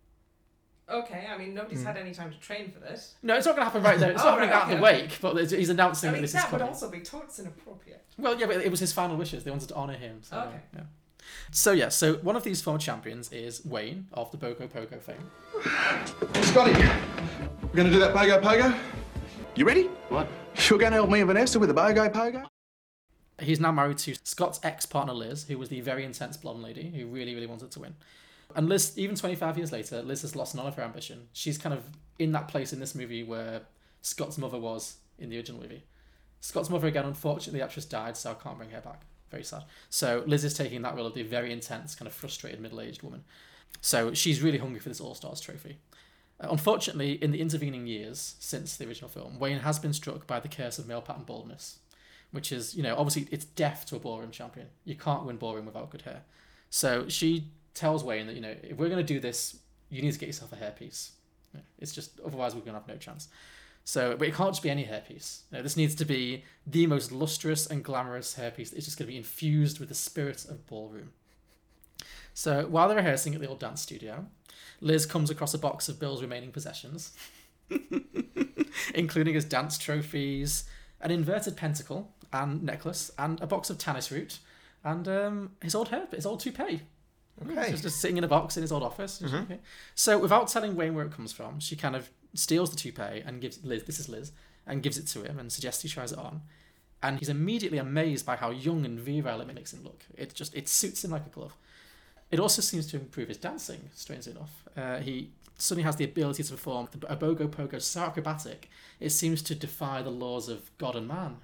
Okay, 0.90 1.26
I 1.30 1.38
mean 1.38 1.54
nobody's 1.54 1.80
Mm. 1.82 1.86
had 1.86 1.96
any 1.96 2.12
time 2.12 2.32
to 2.32 2.38
train 2.40 2.70
for 2.72 2.80
this. 2.80 3.14
No, 3.22 3.36
it's 3.36 3.46
not 3.46 3.54
going 3.54 3.60
to 3.66 3.70
happen 3.70 3.82
right 3.84 3.98
there. 4.00 4.10
It's 4.10 4.20
Oh, 4.24 4.36
not 4.36 4.40
happening 4.40 4.80
right, 4.82 4.94
at 4.94 5.00
the 5.00 5.02
wake, 5.08 5.20
but 5.20 5.50
he's 5.50 5.70
announcing 5.70 6.10
that 6.12 6.20
this 6.20 6.30
is. 6.30 6.36
I 6.36 6.40
that 6.42 6.52
mean 6.52 6.60
would 6.60 6.68
also 6.68 6.90
be 6.90 7.00
totes 7.00 7.38
inappropriate. 7.38 8.04
Well, 8.18 8.38
yeah, 8.38 8.46
but 8.46 8.56
it 8.56 8.70
was 8.70 8.80
his 8.80 8.92
final 8.92 9.16
wishes. 9.16 9.44
They 9.44 9.50
wanted 9.52 9.68
to 9.68 9.74
honour 9.76 9.94
him. 9.94 10.18
So, 10.22 10.38
Okay. 10.40 10.56
Yeah. 10.74 10.80
So 11.50 11.72
yeah, 11.72 11.88
so 11.88 12.14
one 12.16 12.36
of 12.36 12.44
these 12.44 12.62
former 12.62 12.78
champions 12.78 13.32
is 13.32 13.64
Wayne 13.64 14.06
of 14.12 14.30
the 14.30 14.38
Bogo 14.38 14.68
Pogo 14.68 15.00
fame. 15.00 15.30
Scotty, 16.44 16.72
we're 16.72 17.76
going 17.76 17.86
to 17.86 17.92
do 17.92 17.98
that 18.00 18.14
pogo 18.14 18.40
pogo? 18.40 18.76
You 19.54 19.64
ready? 19.64 19.84
What? 20.08 20.28
You're 20.68 20.78
going 20.78 20.92
to 20.92 20.96
help 20.96 21.10
me 21.10 21.20
and 21.20 21.28
Vanessa 21.28 21.58
with 21.58 21.68
the 21.68 21.74
pogo 21.74 22.10
pogo? 22.12 22.46
He's 23.40 23.60
now 23.60 23.72
married 23.72 23.98
to 23.98 24.14
Scott's 24.24 24.60
ex-partner 24.62 25.14
Liz, 25.14 25.44
who 25.44 25.58
was 25.58 25.68
the 25.68 25.80
very 25.80 26.04
intense 26.04 26.36
blonde 26.36 26.62
lady 26.62 26.90
who 26.90 27.06
really, 27.06 27.34
really 27.34 27.46
wanted 27.46 27.70
to 27.72 27.80
win. 27.80 27.94
And 28.54 28.68
Liz, 28.68 28.92
even 28.96 29.16
25 29.16 29.56
years 29.58 29.72
later, 29.72 30.02
Liz 30.02 30.22
has 30.22 30.36
lost 30.36 30.54
none 30.54 30.66
of 30.66 30.74
her 30.76 30.82
ambition. 30.82 31.28
She's 31.32 31.58
kind 31.58 31.74
of 31.74 31.82
in 32.18 32.32
that 32.32 32.48
place 32.48 32.72
in 32.72 32.80
this 32.80 32.94
movie 32.94 33.22
where 33.22 33.62
Scott's 34.02 34.38
mother 34.38 34.58
was 34.58 34.96
in 35.18 35.30
the 35.30 35.36
original 35.36 35.60
movie. 35.60 35.84
Scott's 36.40 36.68
mother, 36.68 36.88
again, 36.88 37.04
unfortunately, 37.04 37.60
the 37.60 37.64
actress 37.64 37.84
died, 37.84 38.16
so 38.16 38.32
I 38.32 38.34
can't 38.34 38.58
bring 38.58 38.70
her 38.70 38.80
back. 38.80 39.02
Very 39.32 39.42
sad. 39.42 39.64
So 39.88 40.22
Liz 40.26 40.44
is 40.44 40.54
taking 40.54 40.82
that 40.82 40.94
role 40.94 41.06
of 41.06 41.14
the 41.14 41.22
very 41.22 41.52
intense, 41.52 41.96
kind 41.96 42.06
of 42.06 42.12
frustrated 42.12 42.60
middle-aged 42.60 43.02
woman. 43.02 43.24
So 43.80 44.12
she's 44.12 44.42
really 44.42 44.58
hungry 44.58 44.78
for 44.78 44.90
this 44.90 45.00
All 45.00 45.14
Stars 45.14 45.40
trophy. 45.40 45.78
Uh, 46.38 46.48
unfortunately, 46.50 47.12
in 47.12 47.32
the 47.32 47.40
intervening 47.40 47.86
years 47.86 48.36
since 48.38 48.76
the 48.76 48.86
original 48.86 49.08
film, 49.08 49.38
Wayne 49.38 49.60
has 49.60 49.78
been 49.78 49.94
struck 49.94 50.26
by 50.26 50.38
the 50.38 50.48
curse 50.48 50.78
of 50.78 50.86
male 50.86 51.00
pattern 51.00 51.24
baldness, 51.24 51.78
which 52.30 52.52
is, 52.52 52.76
you 52.76 52.82
know, 52.82 52.94
obviously 52.94 53.26
it's 53.30 53.46
death 53.46 53.86
to 53.86 53.96
a 53.96 53.98
ballroom 53.98 54.30
champion. 54.30 54.66
You 54.84 54.96
can't 54.96 55.24
win 55.24 55.38
ballroom 55.38 55.64
without 55.64 55.90
good 55.90 56.02
hair. 56.02 56.22
So 56.68 57.08
she 57.08 57.48
tells 57.72 58.04
Wayne 58.04 58.26
that, 58.26 58.34
you 58.34 58.42
know, 58.42 58.54
if 58.62 58.76
we're 58.76 58.90
going 58.90 59.04
to 59.04 59.14
do 59.14 59.18
this, 59.18 59.56
you 59.88 60.02
need 60.02 60.12
to 60.12 60.18
get 60.18 60.26
yourself 60.26 60.52
a 60.52 60.56
hairpiece. 60.56 61.12
It's 61.78 61.92
just, 61.92 62.20
otherwise, 62.20 62.54
we're 62.54 62.60
going 62.60 62.74
to 62.74 62.80
have 62.80 62.88
no 62.88 62.96
chance. 62.96 63.28
So, 63.84 64.16
but 64.16 64.28
it 64.28 64.34
can't 64.34 64.50
just 64.50 64.62
be 64.62 64.70
any 64.70 64.84
hairpiece. 64.84 65.40
Know, 65.50 65.62
this 65.62 65.76
needs 65.76 65.94
to 65.96 66.04
be 66.04 66.44
the 66.66 66.86
most 66.86 67.10
lustrous 67.10 67.66
and 67.66 67.82
glamorous 67.82 68.36
hairpiece. 68.38 68.72
It's 68.72 68.84
just 68.84 68.96
going 68.96 69.06
to 69.06 69.12
be 69.12 69.16
infused 69.16 69.80
with 69.80 69.88
the 69.88 69.94
spirit 69.94 70.44
of 70.44 70.66
ballroom. 70.66 71.12
So 72.34 72.66
while 72.66 72.88
they're 72.88 72.96
rehearsing 72.96 73.34
at 73.34 73.40
the 73.40 73.48
old 73.48 73.58
dance 73.58 73.82
studio, 73.82 74.26
Liz 74.80 75.04
comes 75.04 75.30
across 75.30 75.52
a 75.52 75.58
box 75.58 75.88
of 75.88 75.98
Bill's 75.98 76.22
remaining 76.22 76.52
possessions, 76.52 77.12
including 78.94 79.34
his 79.34 79.44
dance 79.44 79.78
trophies, 79.78 80.64
an 81.00 81.10
inverted 81.10 81.56
pentacle 81.56 82.12
and 82.32 82.62
necklace, 82.62 83.10
and 83.18 83.40
a 83.40 83.46
box 83.46 83.68
of 83.68 83.78
tannis 83.78 84.10
root, 84.10 84.38
and 84.84 85.06
um, 85.08 85.50
his 85.60 85.74
old 85.74 85.88
hair, 85.88 86.06
his 86.12 86.24
old 86.26 86.40
toupee. 86.40 86.82
Okay. 87.50 87.70
Just, 87.70 87.82
just 87.82 88.00
sitting 88.00 88.16
in 88.16 88.24
a 88.24 88.28
box 88.28 88.56
in 88.56 88.62
his 88.62 88.72
old 88.72 88.82
office. 88.82 89.20
Mhm. 89.24 89.42
Okay. 89.44 89.58
So 89.94 90.18
without 90.18 90.48
telling 90.48 90.76
Wayne 90.76 90.94
where 90.94 91.04
it 91.06 91.12
comes 91.12 91.32
from, 91.32 91.60
she 91.60 91.76
kind 91.76 91.96
of 91.96 92.10
steals 92.34 92.70
the 92.70 92.76
toupee 92.76 93.22
and 93.24 93.40
gives 93.40 93.62
Liz, 93.64 93.84
this 93.84 93.98
is 93.98 94.08
Liz, 94.08 94.32
and 94.66 94.82
gives 94.82 94.98
it 94.98 95.06
to 95.08 95.22
him 95.22 95.38
and 95.38 95.52
suggests 95.52 95.82
he 95.82 95.88
tries 95.88 96.12
it 96.12 96.18
on. 96.18 96.42
And 97.02 97.18
he's 97.18 97.28
immediately 97.28 97.78
amazed 97.78 98.24
by 98.24 98.36
how 98.36 98.50
young 98.50 98.84
and 98.84 98.98
virile 98.98 99.40
it 99.40 99.52
makes 99.52 99.72
him 99.72 99.82
look. 99.82 100.04
It 100.16 100.34
just 100.34 100.54
it 100.54 100.68
suits 100.68 101.04
him 101.04 101.10
like 101.10 101.26
a 101.26 101.30
glove. 101.30 101.56
It 102.30 102.38
also 102.40 102.62
seems 102.62 102.86
to 102.92 102.96
improve 102.96 103.28
his 103.28 103.36
dancing, 103.38 103.90
strangely 103.94 104.32
enough. 104.32 104.64
Uh, 104.76 104.98
he 105.00 105.30
suddenly 105.58 105.84
has 105.84 105.96
the 105.96 106.04
ability 106.04 106.42
to 106.42 106.50
perform 106.52 106.88
a 107.08 107.16
bogo 107.16 107.46
pogo 107.48 107.80
so 107.80 108.02
acrobatic, 108.02 108.70
it 109.00 109.10
seems 109.10 109.42
to 109.42 109.54
defy 109.54 110.00
the 110.02 110.10
laws 110.10 110.48
of 110.48 110.70
God 110.78 110.96
and 110.96 111.06
man. 111.06 111.36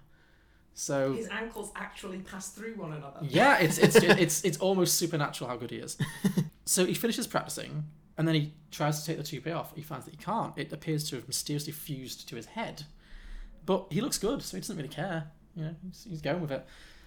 So 0.75 1.13
His 1.15 1.29
ankles 1.29 1.73
actually 1.75 2.19
pass 2.19 2.51
through 2.51 2.75
one 2.77 2.93
another. 2.93 3.19
yeah, 3.23 3.59
it's 3.59 3.79
it's 3.79 3.97
it's 4.25 4.45
it's 4.45 4.59
almost 4.59 4.95
supernatural 4.97 5.51
how 5.51 5.57
good 5.57 5.71
he 5.73 5.79
is. 5.79 5.99
so 6.65 6.87
he 6.87 6.95
finishes 6.95 7.27
practicing, 7.27 7.85
and 8.19 8.27
then 8.27 8.35
he 8.35 8.53
tries 8.73 9.01
to 9.01 9.07
take 9.07 9.17
the 9.17 9.23
toupee 9.23 9.53
off. 9.53 9.75
He 9.75 9.83
finds 9.83 10.05
that 10.05 10.11
he 10.11 10.23
can't. 10.23 10.53
It 10.59 10.73
appears 10.73 11.09
to 11.09 11.17
have 11.17 11.29
mysteriously 11.29 11.73
fused 11.73 12.29
to 12.29 12.37
his 12.37 12.47
head, 12.47 12.83
but 13.65 13.87
he 13.91 14.01
looks 14.01 14.19
good, 14.19 14.43
so 14.43 14.57
he 14.57 14.61
doesn't 14.61 14.77
really 14.77 14.89
care. 14.89 15.29
You 15.55 15.65
know, 15.65 15.75
he's, 15.87 16.07
he's 16.11 16.21
going 16.21 16.41
with 16.41 16.51
it. 16.51 16.67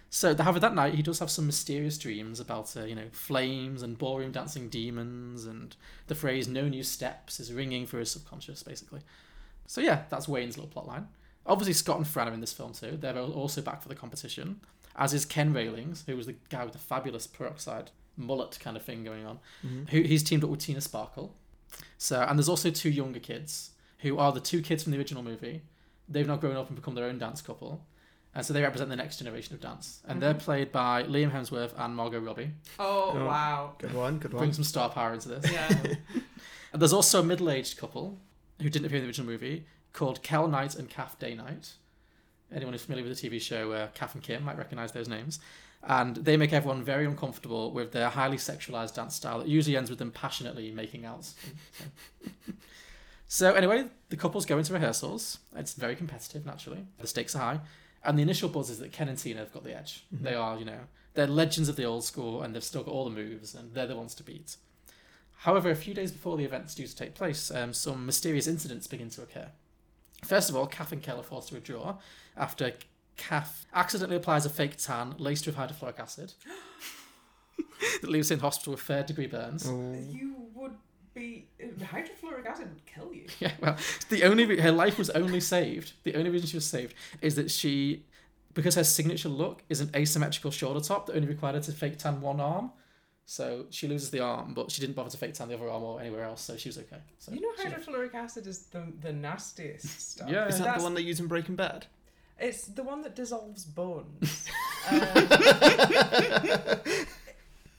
So, 0.09 0.35
however, 0.35 0.59
that 0.59 0.73
night 0.73 0.95
he 0.95 1.01
does 1.01 1.19
have 1.19 1.29
some 1.29 1.45
mysterious 1.45 1.97
dreams 1.97 2.39
about, 2.39 2.75
uh, 2.75 2.83
you 2.83 2.95
know, 2.95 3.07
flames 3.11 3.81
and 3.81 3.97
ballroom 3.97 4.31
dancing 4.31 4.69
demons, 4.69 5.45
and 5.45 5.75
the 6.07 6.15
phrase 6.15 6.47
"no 6.47 6.67
new 6.67 6.83
steps" 6.83 7.39
is 7.39 7.51
ringing 7.53 7.85
through 7.85 8.01
his 8.01 8.11
subconscious, 8.11 8.63
basically. 8.63 9.01
So 9.67 9.81
yeah, 9.81 10.03
that's 10.09 10.27
Wayne's 10.27 10.57
little 10.57 10.71
plotline. 10.71 11.05
Obviously, 11.45 11.73
Scott 11.73 11.97
and 11.97 12.07
Fran 12.07 12.29
are 12.29 12.33
in 12.33 12.41
this 12.41 12.53
film 12.53 12.73
too. 12.73 12.97
They're 12.97 13.17
also 13.17 13.61
back 13.61 13.81
for 13.81 13.89
the 13.89 13.95
competition, 13.95 14.61
as 14.95 15.13
is 15.13 15.25
Ken 15.25 15.53
Railings, 15.53 16.03
who 16.07 16.15
was 16.15 16.25
the 16.25 16.35
guy 16.49 16.63
with 16.63 16.73
the 16.73 16.79
fabulous 16.79 17.27
peroxide 17.27 17.91
mullet 18.21 18.57
kind 18.59 18.77
of 18.77 18.83
thing 18.83 19.03
going 19.03 19.25
on. 19.25 19.39
Mhm. 19.65 19.89
Who 19.89 20.01
he's 20.01 20.23
teamed 20.23 20.43
up 20.43 20.49
with 20.49 20.59
Tina 20.61 20.81
Sparkle. 20.81 21.35
So, 21.97 22.21
and 22.21 22.37
there's 22.37 22.49
also 22.49 22.69
two 22.71 22.89
younger 22.89 23.19
kids 23.19 23.71
who 23.99 24.17
are 24.17 24.31
the 24.31 24.39
two 24.39 24.61
kids 24.61 24.83
from 24.83 24.91
the 24.91 24.97
original 24.97 25.23
movie. 25.23 25.61
They've 26.09 26.27
now 26.27 26.35
grown 26.37 26.55
up 26.57 26.67
and 26.67 26.75
become 26.75 26.95
their 26.95 27.05
own 27.05 27.17
dance 27.19 27.41
couple. 27.41 27.85
And 28.33 28.45
so 28.45 28.53
they 28.53 28.61
represent 28.61 28.89
the 28.89 28.95
next 28.95 29.17
generation 29.17 29.53
of 29.55 29.61
dance. 29.61 30.01
And 30.07 30.21
they're 30.21 30.33
Mhm. 30.33 30.39
played 30.39 30.71
by 30.71 31.03
Liam 31.03 31.31
Hemsworth 31.31 31.73
and 31.77 31.95
Margot 31.95 32.19
Robbie. 32.19 32.51
Oh, 32.79 33.11
Oh, 33.13 33.25
wow. 33.25 33.75
Good 33.77 33.93
one, 33.93 34.19
good 34.19 34.31
one. 34.33 34.39
Bring 34.39 34.53
some 34.53 34.63
star 34.63 34.89
power 34.89 35.13
into 35.13 35.27
this. 35.29 35.51
Yeah. 35.51 35.67
And 36.73 36.81
there's 36.81 36.93
also 36.93 37.19
a 37.19 37.23
middle-aged 37.23 37.77
couple 37.77 38.19
who 38.61 38.69
didn't 38.69 38.85
appear 38.85 38.97
in 38.99 39.03
the 39.03 39.07
original 39.09 39.27
movie 39.27 39.65
called 39.93 40.23
Kel 40.23 40.47
Knight 40.47 40.75
and 40.75 40.89
Kath 40.89 41.19
Day 41.19 41.35
Knight. 41.35 41.73
Anyone 42.53 42.73
who's 42.73 42.83
familiar 42.83 43.07
with 43.07 43.19
the 43.19 43.29
TV 43.29 43.39
show 43.41 43.71
uh, 43.73 43.87
Kath 43.93 44.13
and 44.15 44.23
Kim 44.23 44.43
might 44.43 44.57
recognise 44.57 44.91
those 44.93 45.07
names. 45.09 45.39
And 45.83 46.17
they 46.17 46.37
make 46.37 46.53
everyone 46.53 46.83
very 46.83 47.05
uncomfortable 47.05 47.71
with 47.71 47.91
their 47.91 48.09
highly 48.09 48.37
sexualized 48.37 48.95
dance 48.95 49.15
style 49.15 49.39
that 49.39 49.47
usually 49.47 49.75
ends 49.75 49.89
with 49.89 49.99
them 49.99 50.11
passionately 50.11 50.71
making 50.71 51.05
out. 51.05 51.25
So. 51.25 51.35
so 53.27 53.53
anyway, 53.53 53.85
the 54.09 54.17
couples 54.17 54.45
go 54.45 54.57
into 54.57 54.73
rehearsals. 54.73 55.39
It's 55.55 55.73
very 55.73 55.95
competitive, 55.95 56.45
naturally. 56.45 56.85
The 56.99 57.07
stakes 57.07 57.35
are 57.35 57.39
high. 57.39 57.59
And 58.03 58.17
the 58.17 58.23
initial 58.23 58.49
buzz 58.49 58.69
is 58.69 58.79
that 58.79 58.91
Ken 58.91 59.09
and 59.09 59.17
Tina 59.17 59.39
have 59.39 59.53
got 59.53 59.63
the 59.63 59.75
edge. 59.75 60.05
Mhm. 60.13 60.23
They 60.23 60.33
are, 60.35 60.57
you 60.57 60.65
know, 60.65 60.81
they're 61.13 61.27
legends 61.27 61.69
of 61.69 61.75
the 61.75 61.85
old 61.85 62.03
school 62.03 62.41
and 62.41 62.55
they've 62.55 62.63
still 62.63 62.83
got 62.83 62.91
all 62.91 63.05
the 63.05 63.11
moves 63.11 63.53
and 63.55 63.73
they're 63.73 63.87
the 63.87 63.95
ones 63.95 64.15
to 64.15 64.23
beat. 64.23 64.57
However, 65.37 65.71
a 65.71 65.75
few 65.75 65.93
days 65.93 66.11
before 66.11 66.37
the 66.37 66.45
event's 66.45 66.75
due 66.75 66.85
to 66.87 66.95
take 66.95 67.15
place, 67.15 67.49
um, 67.49 67.73
some 67.73 68.05
mysterious 68.05 68.45
incidents 68.47 68.85
begin 68.85 69.09
to 69.11 69.23
occur. 69.23 69.49
First 70.23 70.49
of 70.49 70.55
all, 70.55 70.67
Kath 70.67 70.91
and 70.91 71.01
Kel 71.01 71.19
are 71.19 71.23
forced 71.23 71.47
to 71.49 71.55
withdraw 71.55 71.97
after 72.37 72.73
Kath 73.21 73.65
accidentally 73.73 74.17
applies 74.17 74.45
a 74.45 74.49
fake 74.49 74.77
tan 74.77 75.13
laced 75.19 75.45
with 75.45 75.55
hydrofluoric 75.55 75.99
acid 75.99 76.33
that 78.01 78.09
leaves 78.09 78.29
her 78.29 78.33
in 78.35 78.39
hospital 78.39 78.71
with 78.73 78.81
third 78.81 79.05
degree 79.05 79.27
burns. 79.27 79.65
Oh. 79.67 79.95
You 80.09 80.35
would 80.55 80.73
be. 81.13 81.47
Hydrofluoric 81.79 82.45
acid 82.47 82.69
would 82.73 82.85
kill 82.85 83.13
you. 83.13 83.27
Yeah, 83.39 83.51
well, 83.61 83.77
the 84.09 84.23
only 84.23 84.45
re- 84.45 84.59
her 84.59 84.71
life 84.71 84.97
was 84.97 85.09
only 85.11 85.39
saved. 85.39 85.93
The 86.03 86.15
only 86.15 86.29
reason 86.29 86.47
she 86.47 86.57
was 86.57 86.65
saved 86.65 86.93
is 87.21 87.35
that 87.35 87.51
she, 87.51 88.05
because 88.53 88.75
her 88.75 88.83
signature 88.83 89.29
look 89.29 89.63
is 89.69 89.81
an 89.81 89.91
asymmetrical 89.95 90.51
shoulder 90.51 90.79
top 90.79 91.05
that 91.07 91.15
only 91.15 91.27
required 91.27 91.55
her 91.55 91.61
to 91.61 91.71
fake 91.71 91.97
tan 91.99 92.21
one 92.21 92.39
arm. 92.39 92.71
So 93.25 93.65
she 93.69 93.87
loses 93.87 94.09
the 94.09 94.19
arm, 94.19 94.53
but 94.53 94.71
she 94.71 94.81
didn't 94.81 94.95
bother 94.95 95.09
to 95.11 95.17
fake 95.17 95.35
tan 95.35 95.47
the 95.47 95.53
other 95.55 95.69
arm 95.69 95.83
or 95.83 96.01
anywhere 96.01 96.23
else, 96.23 96.41
so 96.41 96.57
she 96.57 96.69
was 96.69 96.77
okay. 96.79 96.97
So 97.19 97.31
You 97.31 97.41
know, 97.41 97.49
she- 97.61 97.67
hydrofluoric 97.69 98.13
acid 98.15 98.47
is 98.47 98.63
the, 98.63 98.83
the 99.01 99.13
nastiest 99.13 100.01
stuff. 100.11 100.29
Yeah. 100.29 100.47
Is 100.47 100.57
that 100.57 100.63
That's- 100.63 100.81
the 100.81 100.83
one 100.83 100.95
they 100.95 101.01
use 101.01 101.19
in 101.19 101.27
Breaking 101.27 101.55
Bad? 101.55 101.85
It's 102.41 102.65
the 102.65 102.83
one 102.83 103.01
that 103.03 103.15
dissolves 103.15 103.65
bones. 103.65 104.47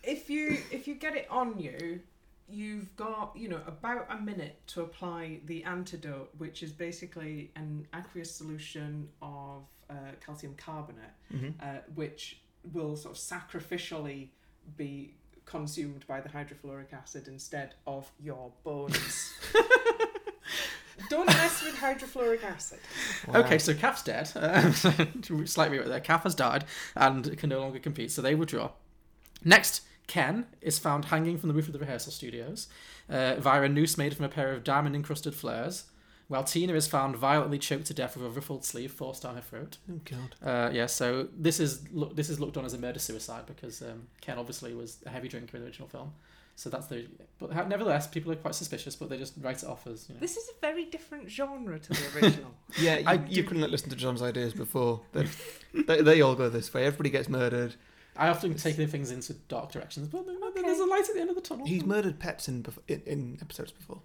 if 0.04 0.30
you 0.30 0.58
if 0.70 0.86
you 0.86 0.94
get 0.94 1.16
it 1.16 1.26
on 1.30 1.58
you, 1.58 2.00
you've 2.48 2.94
got 2.96 3.32
you 3.36 3.48
know 3.48 3.60
about 3.66 4.06
a 4.10 4.20
minute 4.20 4.60
to 4.68 4.82
apply 4.82 5.40
the 5.46 5.64
antidote, 5.64 6.30
which 6.38 6.62
is 6.62 6.72
basically 6.72 7.50
an 7.56 7.86
aqueous 7.92 8.30
solution 8.34 9.08
of 9.20 9.62
uh, 9.90 9.94
calcium 10.24 10.54
carbonate, 10.56 11.10
Mhm. 11.32 11.54
uh, 11.60 11.80
which 11.94 12.40
will 12.72 12.96
sort 12.96 13.16
of 13.16 13.20
sacrificially 13.20 14.28
be 14.76 15.14
consumed 15.44 16.06
by 16.06 16.20
the 16.20 16.28
hydrofluoric 16.28 16.92
acid 16.92 17.26
instead 17.26 17.74
of 17.86 18.10
your 18.20 18.52
bones. 18.62 19.34
Don't 21.08 21.26
mess 21.26 21.62
with 21.62 21.76
hydrofluoric 21.76 22.44
acid. 22.44 22.80
Okay, 23.34 23.58
so 23.58 23.74
Kath's 23.74 24.02
dead. 24.02 24.30
Um, 24.34 24.72
slightly 25.46 25.78
right 25.78 25.88
there. 25.88 26.00
Kath 26.00 26.24
has 26.24 26.34
died 26.34 26.64
and 26.94 27.36
can 27.38 27.50
no 27.50 27.60
longer 27.60 27.78
compete, 27.78 28.10
so 28.10 28.22
they 28.22 28.34
withdraw. 28.34 28.70
Next, 29.44 29.82
Ken 30.06 30.46
is 30.60 30.78
found 30.78 31.06
hanging 31.06 31.38
from 31.38 31.48
the 31.48 31.54
roof 31.54 31.66
of 31.66 31.72
the 31.72 31.78
rehearsal 31.78 32.12
studios 32.12 32.68
uh, 33.08 33.36
via 33.36 33.62
a 33.62 33.68
noose 33.68 33.96
made 33.96 34.14
from 34.16 34.24
a 34.24 34.28
pair 34.28 34.52
of 34.52 34.64
diamond 34.64 34.94
encrusted 34.94 35.34
flares, 35.34 35.84
while 36.32 36.44
Tina 36.44 36.72
is 36.74 36.86
found 36.88 37.14
violently 37.16 37.58
choked 37.58 37.86
to 37.86 37.94
death 37.94 38.16
with 38.16 38.26
a 38.26 38.30
ruffled 38.30 38.64
sleeve 38.64 38.90
forced 38.92 39.22
down 39.22 39.36
her 39.36 39.40
throat. 39.42 39.76
Oh 39.90 40.00
god. 40.04 40.34
Uh, 40.42 40.70
yeah, 40.72 40.86
so 40.86 41.28
this 41.36 41.60
is 41.60 41.82
look, 41.92 42.16
this 42.16 42.28
is 42.28 42.40
looked 42.40 42.56
on 42.56 42.64
as 42.64 42.74
a 42.74 42.78
murder 42.78 42.98
suicide 42.98 43.44
because 43.46 43.82
um, 43.82 44.08
Ken 44.20 44.38
obviously 44.38 44.74
was 44.74 44.98
a 45.06 45.10
heavy 45.10 45.28
drinker 45.28 45.56
in 45.56 45.62
the 45.62 45.68
original 45.68 45.88
film. 45.88 46.12
So 46.54 46.68
that's 46.68 46.86
the. 46.86 47.06
But 47.38 47.52
ha- 47.52 47.64
nevertheless, 47.64 48.06
people 48.06 48.30
are 48.30 48.36
quite 48.36 48.54
suspicious, 48.54 48.94
but 48.94 49.08
they 49.08 49.16
just 49.16 49.32
write 49.40 49.62
it 49.62 49.68
off 49.68 49.86
as 49.86 50.06
you 50.08 50.14
know. 50.14 50.20
This 50.20 50.36
is 50.36 50.48
a 50.50 50.60
very 50.60 50.84
different 50.84 51.30
genre 51.30 51.78
to 51.78 51.88
the 51.88 52.06
original. 52.20 52.50
Yeah, 52.80 52.98
you, 52.98 53.04
I 53.06 53.14
you 53.28 53.42
couldn't 53.44 53.70
listen 53.70 53.88
to 53.90 53.96
John's 53.96 54.20
ideas 54.22 54.52
before. 54.52 55.00
They, 55.12 55.26
they, 55.86 56.02
they 56.02 56.20
all 56.22 56.34
go 56.34 56.48
this 56.50 56.72
way. 56.74 56.84
Everybody 56.84 57.08
gets 57.10 57.28
murdered. 57.28 57.74
I 58.16 58.28
often 58.28 58.54
take 58.54 58.76
things 58.76 59.10
into 59.10 59.32
dark 59.32 59.72
directions, 59.72 60.08
but 60.08 60.26
there- 60.26 60.36
there's 60.62 60.78
a 60.78 60.84
light 60.84 61.08
at 61.08 61.14
the 61.14 61.20
end 61.22 61.30
of 61.30 61.36
the 61.36 61.40
tunnel. 61.42 61.66
He's 61.66 61.84
murdered 61.86 62.18
pets 62.18 62.48
in, 62.48 62.64
in 62.86 63.00
in 63.06 63.38
episodes 63.40 63.72
before. 63.72 64.02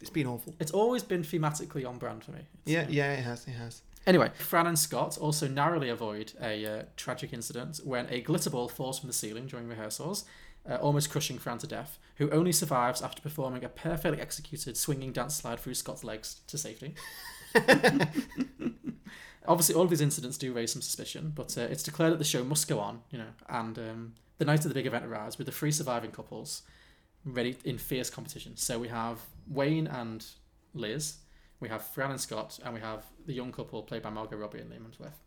It's 0.00 0.10
been 0.10 0.26
awful. 0.26 0.54
It's 0.60 0.72
always 0.72 1.02
been 1.02 1.22
thematically 1.22 1.86
on 1.88 1.98
brand 1.98 2.24
for 2.24 2.32
me. 2.32 2.40
It's, 2.62 2.72
Yeah, 2.72 2.82
uh, 2.82 2.86
yeah, 2.88 3.12
it 3.14 3.22
has, 3.24 3.46
it 3.46 3.52
has. 3.52 3.82
Anyway, 4.06 4.30
Fran 4.38 4.66
and 4.66 4.78
Scott 4.78 5.18
also 5.18 5.48
narrowly 5.48 5.88
avoid 5.88 6.32
a 6.40 6.64
uh, 6.64 6.82
tragic 6.96 7.32
incident 7.32 7.80
when 7.82 8.06
a 8.08 8.20
glitter 8.20 8.50
ball 8.50 8.68
falls 8.68 9.00
from 9.00 9.08
the 9.08 9.12
ceiling 9.12 9.46
during 9.46 9.66
rehearsals, 9.66 10.24
uh, 10.68 10.76
almost 10.76 11.10
crushing 11.10 11.38
Fran 11.38 11.58
to 11.58 11.66
death, 11.66 11.98
who 12.16 12.30
only 12.30 12.52
survives 12.52 13.02
after 13.02 13.20
performing 13.20 13.64
a 13.64 13.68
perfectly 13.68 14.20
executed 14.20 14.76
swinging 14.76 15.12
dance 15.12 15.34
slide 15.34 15.58
through 15.58 15.74
Scott's 15.74 16.04
legs 16.04 16.40
to 16.46 16.56
safety. 16.56 16.94
Obviously, 19.48 19.74
all 19.74 19.82
of 19.82 19.90
these 19.90 20.00
incidents 20.00 20.38
do 20.38 20.52
raise 20.52 20.72
some 20.72 20.82
suspicion, 20.82 21.32
but 21.34 21.56
uh, 21.58 21.62
it's 21.62 21.82
declared 21.82 22.12
that 22.12 22.18
the 22.18 22.24
show 22.24 22.44
must 22.44 22.68
go 22.68 22.78
on, 22.78 23.00
you 23.10 23.18
know, 23.18 23.30
and 23.48 23.78
um, 23.78 24.14
the 24.38 24.44
night 24.44 24.64
of 24.64 24.68
the 24.68 24.74
big 24.74 24.86
event 24.86 25.04
arrives 25.04 25.38
with 25.38 25.46
the 25.46 25.52
three 25.52 25.72
surviving 25.72 26.10
couples 26.10 26.62
ready 27.26 27.56
in 27.64 27.76
fierce 27.76 28.08
competition. 28.08 28.56
So 28.56 28.78
we 28.78 28.88
have 28.88 29.18
Wayne 29.48 29.86
and 29.88 30.24
Liz, 30.72 31.16
we 31.60 31.68
have 31.68 31.82
Fran 31.84 32.10
and 32.12 32.20
Scott, 32.20 32.58
and 32.64 32.72
we 32.72 32.80
have 32.80 33.04
the 33.26 33.32
young 33.34 33.52
couple 33.52 33.82
played 33.82 34.02
by 34.02 34.10
Margot 34.10 34.36
Robbie 34.36 34.60
and 34.60 34.70
Liam 34.70 34.82
Hemsworth. 34.88 35.18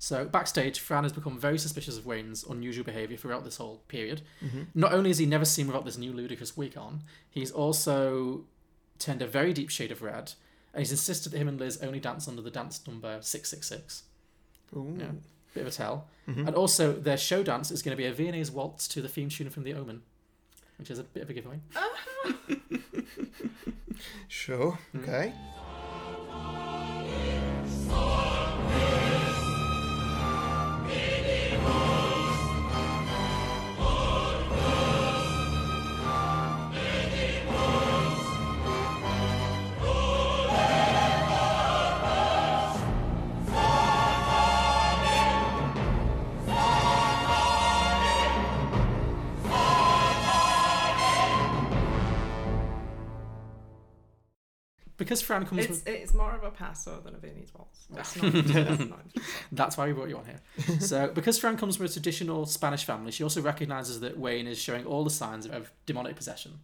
So 0.00 0.24
backstage, 0.26 0.78
Fran 0.78 1.02
has 1.04 1.12
become 1.12 1.38
very 1.38 1.58
suspicious 1.58 1.96
of 1.98 2.06
Wayne's 2.06 2.44
unusual 2.44 2.84
behaviour 2.84 3.16
throughout 3.16 3.44
this 3.44 3.56
whole 3.56 3.78
period. 3.88 4.22
Mhm. 4.42 4.66
Not 4.74 4.92
only 4.92 5.10
has 5.10 5.18
he 5.18 5.26
never 5.26 5.44
seen 5.44 5.66
without 5.66 5.84
this 5.84 5.96
new 5.98 6.12
ludicrous 6.12 6.56
wig 6.56 6.76
on, 6.76 7.02
he's 7.30 7.50
also 7.50 8.44
turned 8.98 9.22
a 9.22 9.26
very 9.26 9.52
deep 9.52 9.70
shade 9.70 9.90
of 9.92 10.02
red, 10.02 10.34
and 10.72 10.80
he's 10.80 10.92
insisted 10.92 11.30
that 11.32 11.38
him 11.38 11.48
and 11.48 11.58
Liz 11.58 11.78
only 11.78 11.98
dance 12.00 12.28
under 12.28 12.42
the 12.42 12.50
dance 12.50 12.84
number 12.86 13.18
six 13.22 13.48
six 13.50 13.66
six. 13.68 14.04
Bit 15.54 15.62
of 15.62 15.66
a 15.68 15.70
tell. 15.70 16.08
Mhm. 16.28 16.46
And 16.46 16.54
also, 16.54 16.92
their 16.92 17.16
show 17.16 17.42
dance 17.42 17.70
is 17.70 17.82
going 17.82 17.92
to 17.96 17.96
be 17.96 18.04
a 18.06 18.12
Viennese 18.12 18.50
waltz 18.50 18.86
to 18.88 19.00
the 19.02 19.08
theme 19.08 19.28
tune 19.30 19.50
from 19.50 19.64
The 19.64 19.74
Omen, 19.74 20.02
which 20.78 20.90
is 20.90 20.98
a 20.98 21.04
bit 21.04 21.22
of 21.22 21.30
a 21.30 21.32
giveaway. 21.32 21.60
Sure. 24.28 24.78
Mm. 24.94 25.02
Okay. 25.02 25.32
Because 55.08 55.22
Fran 55.22 55.46
comes 55.46 55.60
It's, 55.64 55.70
with. 55.70 55.88
it's 55.88 56.12
more 56.12 56.32
of 56.34 56.44
a 56.44 56.50
paso 56.50 57.00
than 57.02 57.14
a 57.14 57.18
Viennese 57.18 57.50
waltz. 57.54 57.86
That's 57.90 58.14
not, 58.22 58.30
that's 58.44 58.78
not 58.90 59.06
That's 59.50 59.78
why 59.78 59.86
we 59.86 59.94
brought 59.94 60.10
you 60.10 60.18
on 60.18 60.26
here. 60.26 60.80
so, 60.80 61.08
because 61.08 61.38
Fran 61.38 61.56
comes 61.56 61.76
from 61.76 61.86
a 61.86 61.88
traditional 61.88 62.44
Spanish 62.44 62.84
family, 62.84 63.10
she 63.10 63.22
also 63.22 63.40
recognizes 63.40 64.00
that 64.00 64.18
Wayne 64.18 64.46
is 64.46 64.58
showing 64.58 64.84
all 64.84 65.04
the 65.04 65.10
signs 65.10 65.46
of 65.46 65.72
demonic 65.86 66.14
possession. 66.14 66.58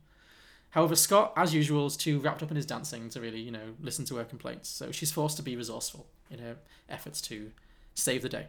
However, 0.68 0.94
Scott, 0.94 1.32
as 1.38 1.54
usual, 1.54 1.86
is 1.86 1.96
too 1.96 2.18
wrapped 2.18 2.42
up 2.42 2.50
in 2.50 2.56
his 2.56 2.66
dancing 2.66 3.08
to 3.10 3.20
really, 3.22 3.40
you 3.40 3.50
know, 3.50 3.76
listen 3.80 4.04
to 4.04 4.16
her 4.16 4.24
complaints. 4.24 4.68
So 4.68 4.92
she's 4.92 5.10
forced 5.10 5.38
to 5.38 5.42
be 5.42 5.56
resourceful 5.56 6.06
in 6.30 6.40
her 6.40 6.56
efforts 6.90 7.22
to 7.22 7.50
save 7.94 8.20
the 8.20 8.28
day. 8.28 8.48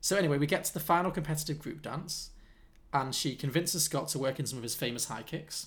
So 0.00 0.16
anyway, 0.16 0.38
we 0.38 0.46
get 0.46 0.64
to 0.64 0.72
the 0.72 0.80
final 0.80 1.10
competitive 1.10 1.58
group 1.58 1.82
dance, 1.82 2.30
and 2.90 3.14
she 3.14 3.36
convinces 3.36 3.82
Scott 3.82 4.08
to 4.08 4.18
work 4.18 4.40
in 4.40 4.46
some 4.46 4.56
of 4.56 4.62
his 4.62 4.74
famous 4.74 5.06
high 5.06 5.24
kicks. 5.24 5.66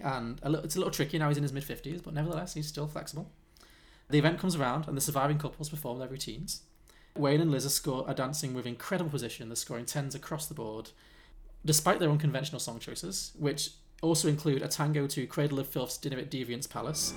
And 0.00 0.38
a 0.42 0.50
little, 0.50 0.64
it's 0.64 0.76
a 0.76 0.78
little 0.78 0.92
tricky 0.92 1.18
now. 1.18 1.28
He's 1.28 1.36
in 1.36 1.42
his 1.42 1.52
mid 1.52 1.64
fifties, 1.64 2.02
but 2.02 2.14
nevertheless, 2.14 2.54
he's 2.54 2.66
still 2.66 2.86
flexible. 2.86 3.30
The 4.08 4.18
event 4.18 4.38
comes 4.38 4.54
around, 4.56 4.86
and 4.86 4.96
the 4.96 5.00
surviving 5.00 5.38
couples 5.38 5.68
perform 5.68 5.98
their 5.98 6.08
routines. 6.08 6.62
Wayne 7.16 7.40
and 7.40 7.50
Liz 7.50 7.66
are, 7.66 7.70
score, 7.70 8.06
are 8.06 8.14
dancing 8.14 8.54
with 8.54 8.66
incredible 8.66 9.10
position. 9.10 9.48
They're 9.48 9.56
scoring 9.56 9.86
tens 9.86 10.14
across 10.14 10.46
the 10.46 10.54
board, 10.54 10.90
despite 11.64 11.98
their 11.98 12.10
unconventional 12.10 12.60
song 12.60 12.78
choices, 12.78 13.32
which 13.38 13.70
also 14.02 14.28
include 14.28 14.62
a 14.62 14.68
tango 14.68 15.06
to 15.06 15.26
Cradle 15.26 15.58
of 15.58 15.66
Filth's 15.66 15.96
Dinner 15.96 16.18
at 16.18 16.30
Deviant's 16.30 16.66
Palace. 16.66 17.14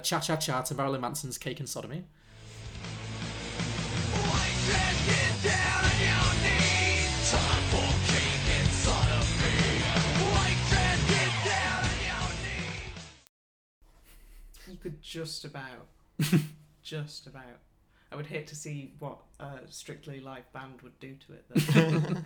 A 0.00 0.02
cha 0.02 0.18
cha 0.18 0.36
cha 0.36 0.62
to 0.62 0.74
Marilyn 0.74 1.00
Manson's 1.00 1.36
Cake 1.36 1.60
and 1.60 1.68
Sodomy. 1.68 2.04
You 14.66 14.76
could 14.76 15.02
just 15.02 15.44
about, 15.44 15.88
just 16.82 17.26
about. 17.26 17.60
I 18.12 18.16
would 18.16 18.26
hate 18.26 18.46
to 18.48 18.56
see 18.56 18.92
what 18.98 19.18
a 19.38 19.58
strictly 19.68 20.20
live 20.20 20.50
band 20.52 20.82
would 20.82 20.98
do 20.98 21.14
to 21.26 21.32
it. 21.32 21.44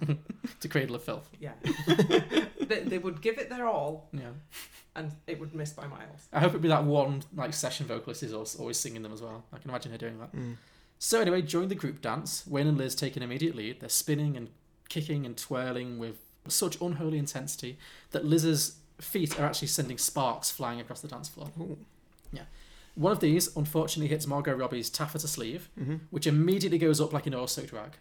Though. 0.08 0.16
to 0.60 0.68
Cradle 0.68 0.96
of 0.96 1.02
Filth. 1.04 1.28
yeah, 1.38 1.52
they, 2.60 2.80
they 2.80 2.98
would 2.98 3.20
give 3.20 3.38
it 3.38 3.50
their 3.50 3.66
all, 3.66 4.08
Yeah. 4.12 4.30
and 4.96 5.12
it 5.26 5.38
would 5.40 5.54
miss 5.54 5.72
by 5.72 5.86
miles. 5.86 6.28
I 6.32 6.40
hope 6.40 6.50
it'd 6.50 6.62
be 6.62 6.68
that 6.68 6.84
one 6.84 7.22
like 7.36 7.52
session 7.52 7.86
vocalist 7.86 8.22
is 8.22 8.32
always, 8.32 8.54
always 8.56 8.78
singing 8.78 9.02
them 9.02 9.12
as 9.12 9.20
well. 9.20 9.44
I 9.52 9.58
can 9.58 9.70
imagine 9.70 9.92
her 9.92 9.98
doing 9.98 10.18
that. 10.20 10.34
Mm. 10.34 10.56
So 10.98 11.20
anyway, 11.20 11.42
during 11.42 11.68
the 11.68 11.74
group 11.74 12.00
dance, 12.00 12.46
Wayne 12.46 12.66
and 12.66 12.78
Liz 12.78 12.94
take 12.94 13.16
an 13.16 13.22
immediate 13.22 13.54
lead. 13.54 13.80
They're 13.80 13.88
spinning 13.90 14.36
and 14.36 14.48
kicking 14.88 15.26
and 15.26 15.36
twirling 15.36 15.98
with 15.98 16.16
such 16.48 16.80
unholy 16.80 17.18
intensity 17.18 17.78
that 18.12 18.24
Liz's 18.24 18.76
feet 19.00 19.38
are 19.38 19.44
actually 19.44 19.68
sending 19.68 19.98
sparks 19.98 20.50
flying 20.50 20.80
across 20.80 21.00
the 21.00 21.08
dance 21.08 21.28
floor. 21.28 21.48
Yeah. 22.32 22.42
One 22.94 23.12
of 23.12 23.20
these, 23.20 23.54
unfortunately, 23.56 24.08
hits 24.08 24.26
Margot 24.26 24.54
Robbie's 24.54 24.88
taffeta 24.90 25.26
sleeve, 25.28 25.68
Mhm. 25.78 26.00
which 26.10 26.26
immediately 26.26 26.78
goes 26.78 27.00
up 27.00 27.12
like 27.12 27.26
an 27.26 27.34
oil-soaked 27.34 27.72
rag, 27.72 27.96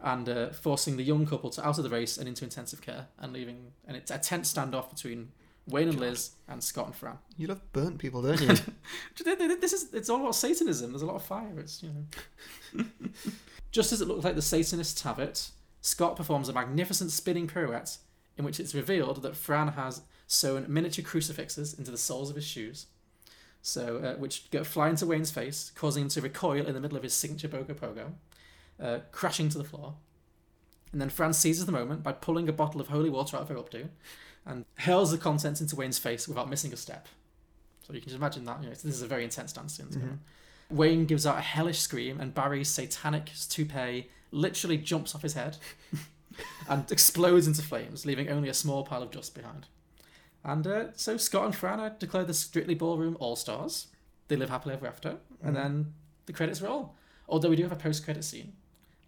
and 0.00 0.28
uh, 0.28 0.50
forcing 0.52 0.96
the 0.96 1.02
young 1.04 1.24
couple 1.26 1.50
to 1.50 1.66
out 1.66 1.78
of 1.78 1.84
the 1.84 1.90
race 1.90 2.18
and 2.18 2.28
into 2.28 2.44
intensive 2.44 2.80
care, 2.82 3.08
and 3.18 3.32
leaving. 3.32 3.72
And 3.86 3.96
it's 3.96 4.10
a 4.10 4.18
tense 4.18 4.52
standoff 4.52 4.90
between 4.90 5.30
Wayne 5.66 5.88
and 5.88 5.98
Liz 6.00 6.32
and 6.48 6.62
Scott 6.62 6.86
and 6.86 6.94
Fran. 6.96 7.18
You 7.38 7.46
love 7.46 7.60
burnt 7.72 7.98
people, 7.98 8.22
don't 8.22 8.40
you? 8.40 8.48
This 9.60 9.72
is 9.72 9.94
it's 9.94 10.10
all 10.10 10.20
about 10.20 10.34
Satanism. 10.34 10.90
There's 10.90 11.02
a 11.02 11.06
lot 11.06 11.16
of 11.16 11.24
fire. 11.24 11.58
It's 11.58 11.82
you 11.82 11.90
know. 12.74 12.84
Just 13.72 13.92
as 13.92 14.00
it 14.00 14.08
looks 14.08 14.24
like 14.24 14.34
the 14.36 14.42
Satanists 14.42 15.00
have 15.02 15.18
it, 15.18 15.50
Scott 15.80 16.16
performs 16.16 16.48
a 16.48 16.52
magnificent 16.52 17.10
spinning 17.12 17.46
pirouette 17.46 17.98
in 18.36 18.44
which 18.44 18.60
it's 18.60 18.74
revealed 18.74 19.22
that 19.22 19.36
Fran 19.36 19.68
has 19.68 20.02
sewn 20.26 20.66
miniature 20.68 21.04
crucifixes 21.04 21.72
into 21.74 21.90
the 21.90 21.96
soles 21.98 22.30
of 22.30 22.36
his 22.36 22.44
shoes, 22.44 22.86
so 23.66 23.96
uh, 23.96 24.20
which 24.20 24.50
go 24.50 24.62
fly 24.62 24.90
into 24.90 25.06
Wayne's 25.06 25.30
face, 25.30 25.72
causing 25.74 26.02
him 26.02 26.08
to 26.10 26.20
recoil 26.20 26.66
in 26.66 26.74
the 26.74 26.80
middle 26.80 26.98
of 26.98 27.02
his 27.02 27.14
signature 27.14 27.48
Bogo 27.48 27.74
Pogo, 27.74 28.12
uh, 28.78 28.98
crashing 29.10 29.48
to 29.48 29.56
the 29.56 29.64
floor. 29.64 29.94
And 30.92 31.00
then 31.00 31.08
Fran 31.08 31.32
seizes 31.32 31.64
the 31.64 31.72
moment 31.72 32.02
by 32.02 32.12
pulling 32.12 32.46
a 32.46 32.52
bottle 32.52 32.78
of 32.78 32.88
holy 32.88 33.08
water 33.08 33.38
out 33.38 33.42
of 33.42 33.48
her 33.48 33.54
updo 33.54 33.88
and 34.44 34.66
hurls 34.80 35.12
the 35.12 35.16
contents 35.16 35.62
into 35.62 35.76
Wayne's 35.76 35.98
face 35.98 36.28
without 36.28 36.50
missing 36.50 36.74
a 36.74 36.76
step. 36.76 37.08
So 37.86 37.94
you 37.94 38.00
can 38.00 38.10
just 38.10 38.18
imagine 38.18 38.44
that. 38.44 38.60
You 38.60 38.68
know, 38.68 38.74
this 38.74 38.84
is 38.84 39.00
a 39.00 39.06
very 39.06 39.24
intense 39.24 39.54
dance 39.54 39.78
scene. 39.78 39.86
on. 39.94 40.20
Wayne 40.70 41.06
gives 41.06 41.26
out 41.26 41.38
a 41.38 41.40
hellish 41.42 41.80
scream, 41.80 42.20
and 42.20 42.34
Barry's 42.34 42.68
satanic 42.68 43.30
toupee 43.48 44.10
literally 44.30 44.76
jumps 44.76 45.14
off 45.14 45.22
his 45.22 45.32
head 45.32 45.56
and 46.68 46.92
explodes 46.92 47.46
into 47.46 47.62
flames, 47.62 48.04
leaving 48.04 48.28
only 48.28 48.50
a 48.50 48.54
small 48.54 48.84
pile 48.84 49.02
of 49.02 49.10
dust 49.10 49.34
behind. 49.34 49.68
And 50.44 50.66
uh, 50.66 50.84
so 50.94 51.16
Scott 51.16 51.46
and 51.46 51.56
Fran 51.56 51.80
are 51.80 51.90
declared 51.90 52.26
the 52.26 52.34
Strictly 52.34 52.74
Ballroom 52.74 53.16
All 53.18 53.34
Stars. 53.34 53.88
They 54.28 54.36
live 54.36 54.50
happily 54.50 54.74
ever 54.74 54.86
after, 54.86 55.16
and 55.42 55.56
then 55.56 55.94
the 56.26 56.32
credits 56.32 56.60
roll. 56.60 56.94
Although 57.28 57.50
we 57.50 57.56
do 57.56 57.62
have 57.62 57.72
a 57.72 57.76
post-credit 57.76 58.24
scene 58.24 58.52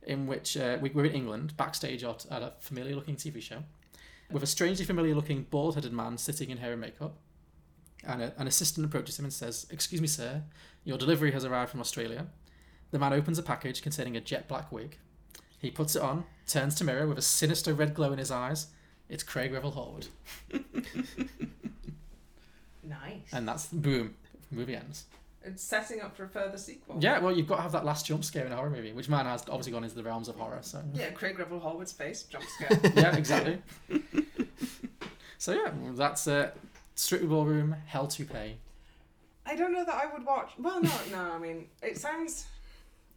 in 0.03 0.27
which 0.27 0.57
uh, 0.57 0.79
we, 0.81 0.91
we're 0.91 1.05
in 1.05 1.13
England, 1.13 1.57
backstage 1.57 2.05
at, 2.05 2.25
at 2.31 2.43
a 2.43 2.53
familiar-looking 2.61 3.17
TV 3.17 3.43
show, 3.43 3.65
with 4.31 4.43
a 4.43 4.47
strangely 4.47 4.85
familiar-looking 4.85 5.47
bald-headed 5.51 5.93
man 5.93 6.17
sitting 6.17 6.51
in 6.51 6.59
hair 6.59 6.73
and 6.73 6.81
makeup. 6.81 7.17
And 8.05 8.23
a, 8.23 8.33
an 8.39 8.47
assistant 8.47 8.87
approaches 8.87 9.19
him 9.19 9.25
and 9.25 9.33
says, 9.33 9.67
"Excuse 9.71 10.01
me, 10.01 10.07
sir, 10.07 10.43
your 10.85 10.99
delivery 10.99 11.33
has 11.33 11.45
arrived 11.45 11.71
from 11.71 11.81
Australia." 11.81 12.27
The 12.93 12.99
man 12.99 13.13
opens 13.13 13.39
a 13.39 13.43
package 13.43 13.83
containing 13.83 14.17
a 14.17 14.21
jet 14.21 14.49
black 14.49 14.71
wig. 14.71 14.97
He 15.59 15.71
puts 15.71 15.97
it 15.97 16.03
on, 16.03 16.25
turns 16.47 16.77
to 16.77 16.85
mirror 16.85 17.07
with 17.07 17.19
a 17.19 17.23
sinister 17.23 17.75
red 17.75 17.95
glow 17.95 18.13
in 18.13 18.19
his 18.19 18.31
eyes. 18.31 18.69
It's 19.09 19.23
Craig 19.23 19.53
Revel 19.53 19.73
Horwood, 19.73 20.09
Nice. 22.83 23.33
and 23.33 23.47
that's 23.49 23.67
boom. 23.67 24.15
Movie 24.51 24.77
ends. 24.77 25.05
It's 25.45 25.63
setting 25.63 26.01
up 26.01 26.17
for 26.17 26.25
a 26.25 26.29
further 26.29 26.59
sequel. 26.59 26.97
Yeah, 27.01 27.21
well, 27.21 27.33
you've 27.37 27.47
got 27.47 27.57
to 27.57 27.63
have 27.63 27.73
that 27.73 27.85
last 27.85 28.05
jump 28.07 28.25
scare 28.25 28.47
in 28.47 28.53
a 28.53 28.57
horror 28.57 28.71
movie, 28.71 28.93
which 28.93 29.09
man 29.09 29.27
has 29.27 29.43
obviously 29.49 29.71
gone 29.73 29.85
into 29.85 29.95
the 29.95 30.03
realms 30.03 30.29
of 30.29 30.35
horror. 30.37 30.59
So 30.63 30.83
Yeah, 30.93 31.11
Craig 31.11 31.39
Revel 31.39 31.61
Horwood's 31.61 31.93
face, 31.93 32.25
jump 32.25 32.45
scare. 32.45 32.79
yeah, 32.97 33.17
exactly. 33.17 33.59
so 35.39 35.53
yeah, 35.53 35.71
well, 35.83 35.93
that's 35.93 36.27
uh, 36.27 36.51
Strictly 36.97 37.29
Ballroom, 37.29 37.77
Hell 37.87 38.09
to 38.09 38.25
Pay. 38.25 38.57
I 39.47 39.55
don't 39.55 39.73
know 39.73 39.85
that 39.85 39.95
I 39.95 40.13
would 40.13 40.27
watch. 40.27 40.51
Well, 40.59 40.83
no, 40.83 40.91
no. 41.13 41.19
I 41.33 41.39
mean, 41.39 41.67
it 41.81 41.97
sounds, 41.97 42.47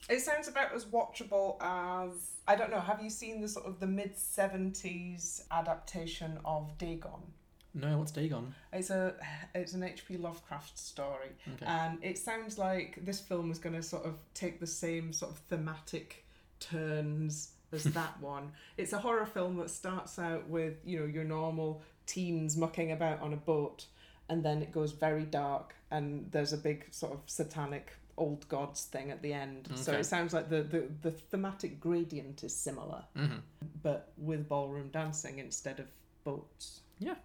it 0.10 0.22
sounds 0.22 0.48
about 0.48 0.74
as 0.74 0.86
watchable 0.86 1.58
as 1.62 2.12
I 2.48 2.56
don't 2.56 2.72
know. 2.72 2.80
Have 2.80 3.02
you 3.04 3.10
seen 3.10 3.42
the 3.42 3.48
sort 3.48 3.66
of 3.66 3.80
the 3.80 3.88
mid 3.88 4.18
seventies 4.18 5.44
adaptation 5.52 6.40
of 6.46 6.78
Dagon? 6.78 7.34
No, 7.76 8.00
what's 8.00 8.12
Dagon? 8.12 8.54
It's 8.74 8.90
a 8.90 9.14
it's 9.54 9.74
an 9.74 9.84
H.P. 9.84 10.18
Lovecraft 10.18 10.78
story, 10.78 11.30
Okay. 11.56 11.66
and 11.66 12.00
it 12.04 12.18
sounds 12.18 12.58
like 12.58 12.98
this 13.06 13.20
film 13.20 13.52
is 13.52 13.60
going 13.60 13.76
to 13.76 13.84
sort 13.84 14.06
of 14.06 14.16
take 14.34 14.60
the 14.60 14.68
same 14.68 15.14
sort 15.14 15.32
of 15.32 15.38
thematic 15.50 16.26
turns 16.60 17.52
as 17.72 17.84
that 17.94 18.20
one. 18.22 18.52
It's 18.78 18.94
a 18.94 18.98
horror 18.98 19.26
film 19.28 19.58
that 19.58 19.70
starts 19.70 20.18
out 20.20 20.48
with 20.50 20.78
you 20.84 21.00
know 21.00 21.06
your 21.06 21.24
normal 21.24 21.84
teens 22.08 22.58
mucking 22.58 22.92
about 22.92 23.22
on 23.22 23.34
a 23.34 23.38
boat, 23.38 23.86
and 24.30 24.44
then 24.44 24.62
it 24.64 24.72
goes 24.72 24.92
very 24.92 25.24
dark, 25.24 25.76
and 25.92 26.32
there's 26.32 26.54
a 26.54 26.58
big 26.58 26.88
sort 26.92 27.14
of 27.14 27.20
satanic 27.28 27.92
old 28.20 28.48
gods 28.50 28.84
thing 28.86 29.10
at 29.12 29.22
the 29.22 29.34
end. 29.34 29.70
So 29.76 29.94
it 29.94 30.04
sounds 30.06 30.34
like 30.34 30.50
the, 30.50 30.62
the, 30.62 30.84
the 31.02 31.12
thematic 31.12 31.80
gradient 31.80 32.44
is 32.44 32.56
similar, 32.56 33.04
Mhm. 33.18 33.42
but 33.82 34.12
with 34.18 34.48
ballroom 34.48 34.90
dancing 34.90 35.40
instead 35.40 35.80
of 35.80 35.88
boats. 36.24 36.82
Yeah. 37.00 37.16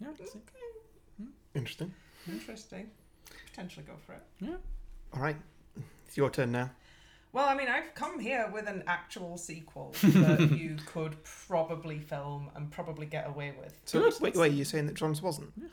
Yeah. 0.00 0.08
I 0.10 0.12
can 0.16 0.26
see. 0.26 0.40
Interesting. 1.54 1.92
Interesting. 2.28 2.90
Potentially 3.50 3.84
go 3.86 3.94
for 4.06 4.12
it. 4.14 4.22
Yeah. 4.40 4.56
All 5.14 5.22
right, 5.22 5.36
it's 6.06 6.16
your 6.16 6.30
turn 6.30 6.52
now. 6.52 6.70
Well, 7.32 7.48
I 7.48 7.54
mean, 7.54 7.68
I've 7.68 7.94
come 7.94 8.18
here 8.18 8.48
with 8.52 8.66
an 8.66 8.82
actual 8.86 9.36
sequel 9.36 9.94
that 10.02 10.50
you 10.56 10.76
could 10.86 11.16
probably 11.24 11.98
film 11.98 12.50
and 12.54 12.70
probably 12.70 13.06
get 13.06 13.26
away 13.26 13.54
with. 13.58 13.78
So 13.84 14.10
wait, 14.20 14.34
wait, 14.36 14.52
you're 14.52 14.64
saying 14.64 14.86
that 14.86 14.94
John's 14.94 15.20
wasn't? 15.22 15.52
Yeah. 15.60 15.68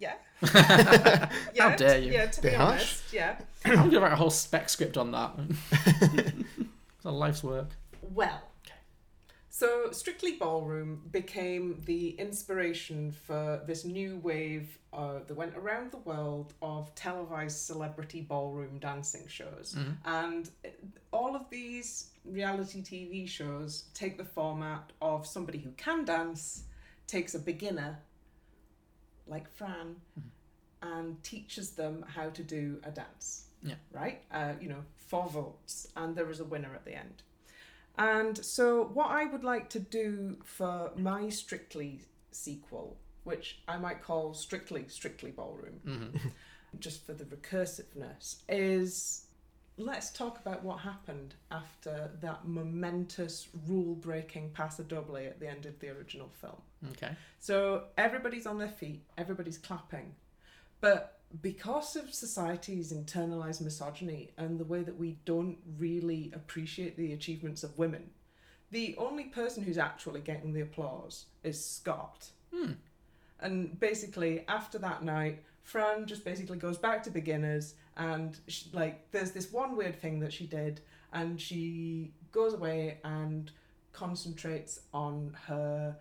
How 0.42 1.28
Yeah, 1.54 1.76
dare 1.76 1.98
you? 2.00 2.12
Yeah, 2.12 2.26
to 2.26 2.42
be 2.42 2.48
Bit 2.48 2.56
harsh. 2.56 2.72
honest, 2.72 3.12
yeah. 3.12 3.36
I'm 3.64 3.74
going 3.76 3.90
to 3.92 4.00
write 4.00 4.12
a 4.12 4.16
whole 4.16 4.30
spec 4.30 4.68
script 4.68 4.96
on 4.96 5.12
that. 5.12 5.32
it's 5.70 7.04
a 7.04 7.10
life's 7.10 7.44
work. 7.44 7.68
Well, 8.00 8.42
so 9.48 9.90
Strictly 9.92 10.32
Ballroom 10.32 11.02
became 11.12 11.80
the 11.84 12.10
inspiration 12.18 13.12
for 13.12 13.60
this 13.66 13.84
new 13.84 14.18
wave 14.18 14.78
uh, 14.92 15.20
that 15.28 15.34
went 15.36 15.54
around 15.56 15.92
the 15.92 15.98
world 15.98 16.54
of 16.62 16.92
televised 16.94 17.58
celebrity 17.58 18.22
ballroom 18.22 18.78
dancing 18.80 19.26
shows. 19.28 19.76
And 20.04 20.50
all 21.12 21.36
of 21.36 21.48
these 21.50 22.08
reality 22.24 22.82
TV 22.82 23.28
shows 23.28 23.84
take 23.94 24.16
the 24.18 24.24
format 24.24 24.90
of 25.00 25.26
somebody 25.26 25.58
who 25.58 25.70
can 25.76 26.04
dance, 26.04 26.64
takes 27.06 27.34
a 27.34 27.38
beginner, 27.38 27.98
like 29.32 29.48
Fran, 29.50 29.96
and 30.82 31.22
teaches 31.24 31.70
them 31.70 32.04
how 32.06 32.28
to 32.30 32.42
do 32.42 32.78
a 32.84 32.90
dance. 32.90 33.46
Yeah. 33.62 33.76
Right? 33.92 34.22
Uh, 34.30 34.52
you 34.60 34.68
know, 34.68 34.84
four 34.96 35.28
votes, 35.28 35.88
and 35.96 36.14
there 36.14 36.30
is 36.30 36.40
a 36.40 36.44
winner 36.44 36.74
at 36.74 36.84
the 36.84 36.94
end. 36.94 37.22
And 37.98 38.36
so, 38.44 38.84
what 38.92 39.10
I 39.10 39.24
would 39.24 39.44
like 39.44 39.68
to 39.70 39.78
do 39.78 40.36
for 40.44 40.92
my 40.96 41.28
Strictly 41.28 42.00
sequel, 42.30 42.96
which 43.24 43.60
I 43.66 43.76
might 43.78 44.02
call 44.02 44.34
Strictly 44.34 44.84
Strictly 44.88 45.30
Ballroom, 45.30 45.80
mm-hmm. 45.86 46.28
just 46.78 47.06
for 47.06 47.14
the 47.14 47.24
recursiveness, 47.24 48.42
is 48.48 49.21
let's 49.76 50.10
talk 50.10 50.38
about 50.40 50.62
what 50.62 50.80
happened 50.80 51.34
after 51.50 52.10
that 52.20 52.46
momentous 52.46 53.48
rule 53.66 53.94
breaking 53.94 54.50
paso 54.50 54.82
doble 54.82 55.16
at 55.16 55.40
the 55.40 55.48
end 55.48 55.66
of 55.66 55.78
the 55.80 55.88
original 55.88 56.28
film. 56.40 56.60
Okay. 56.90 57.12
So 57.40 57.84
everybody's 57.96 58.46
on 58.46 58.58
their 58.58 58.68
feet, 58.68 59.02
everybody's 59.16 59.58
clapping. 59.58 60.14
But 60.80 61.20
because 61.40 61.96
of 61.96 62.12
society's 62.12 62.92
internalized 62.92 63.62
misogyny 63.62 64.32
and 64.36 64.58
the 64.58 64.64
way 64.64 64.82
that 64.82 64.98
we 64.98 65.18
don't 65.24 65.58
really 65.78 66.30
appreciate 66.34 66.96
the 66.96 67.12
achievements 67.12 67.62
of 67.62 67.78
women, 67.78 68.10
the 68.70 68.94
only 68.98 69.24
person 69.24 69.62
who's 69.62 69.78
actually 69.78 70.20
getting 70.20 70.52
the 70.52 70.60
applause 70.60 71.26
is 71.42 71.64
Scott. 71.64 72.30
Hmm. 72.52 72.72
And 73.40 73.78
basically, 73.78 74.44
after 74.48 74.78
that 74.78 75.02
night, 75.02 75.42
Fran 75.62 76.06
just 76.06 76.24
basically 76.24 76.58
goes 76.58 76.78
back 76.78 77.02
to 77.04 77.10
beginners, 77.10 77.74
and 77.96 78.38
she, 78.48 78.68
like, 78.72 79.10
there's 79.12 79.30
this 79.30 79.52
one 79.52 79.76
weird 79.76 80.00
thing 80.00 80.20
that 80.20 80.32
she 80.32 80.46
did, 80.46 80.80
and 81.12 81.40
she 81.40 82.12
goes 82.32 82.54
away 82.54 82.98
and 83.04 83.50
concentrates 83.92 84.80
on 84.92 85.36
her 85.46 85.96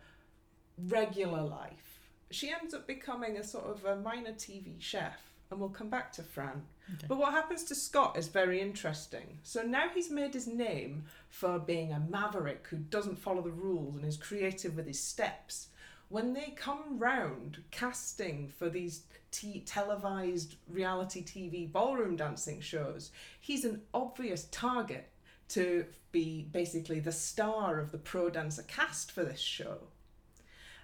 regular 0.87 1.41
life. 1.41 1.99
She 2.31 2.49
ends 2.49 2.73
up 2.73 2.87
becoming 2.87 3.37
a 3.37 3.43
sort 3.43 3.65
of 3.65 3.85
a 3.85 3.97
minor 3.97 4.31
TV 4.31 4.81
chef, 4.81 5.19
and 5.49 5.59
we'll 5.59 5.69
come 5.69 5.89
back 5.89 6.11
to 6.13 6.23
Fran. 6.23 6.63
But 7.07 7.17
what 7.17 7.31
happens 7.31 7.63
to 7.65 7.75
Scott 7.75 8.17
is 8.17 8.27
very 8.27 8.59
interesting. 8.59 9.39
So 9.43 9.61
now 9.61 9.89
he's 9.93 10.09
made 10.09 10.33
his 10.33 10.47
name 10.47 11.05
for 11.29 11.59
being 11.59 11.91
a 11.91 11.99
maverick 12.09 12.67
who 12.69 12.77
doesn't 12.77 13.19
follow 13.19 13.41
the 13.41 13.51
rules 13.51 13.95
and 13.95 14.05
is 14.05 14.17
creative 14.17 14.75
with 14.75 14.87
his 14.87 14.99
steps. 14.99 15.67
When 16.09 16.33
they 16.33 16.53
come 16.57 16.99
round 16.99 17.63
casting 17.71 18.49
for 18.49 18.69
these 18.69 19.03
t- 19.31 19.63
televised 19.65 20.55
reality 20.67 21.23
TV 21.23 21.71
ballroom 21.71 22.15
dancing 22.15 22.61
shows, 22.61 23.11
he's 23.39 23.65
an 23.65 23.81
obvious 23.93 24.45
target 24.51 25.09
to 25.49 25.85
be 26.11 26.47
basically 26.51 26.99
the 26.99 27.11
star 27.11 27.79
of 27.79 27.91
the 27.91 27.97
pro 27.97 28.29
dancer 28.29 28.63
cast 28.63 29.11
for 29.11 29.23
this 29.23 29.39
show. 29.39 29.79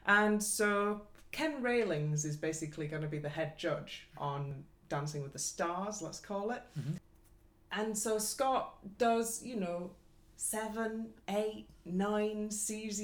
And 0.06 0.42
so 0.42 1.02
Ken 1.32 1.62
Railings 1.62 2.26
is 2.26 2.38
basically 2.38 2.88
going 2.88 3.02
to 3.02 3.08
be 3.08 3.20
the 3.20 3.30
head 3.30 3.58
judge 3.58 4.08
on 4.18 4.64
Dancing 4.90 5.22
with 5.22 5.34
the 5.34 5.40
Stars, 5.40 6.02
let's 6.02 6.20
call 6.20 6.52
it. 6.52 6.64
Mm-hmm. 6.80 6.94
And 7.72 7.98
so 7.98 8.18
Scott 8.18 8.76
does, 8.98 9.44
you 9.44 9.58
know, 9.58 9.92
seven, 10.38 11.08
eight, 11.28 11.68
nine 11.84 12.50
series, 12.50 13.02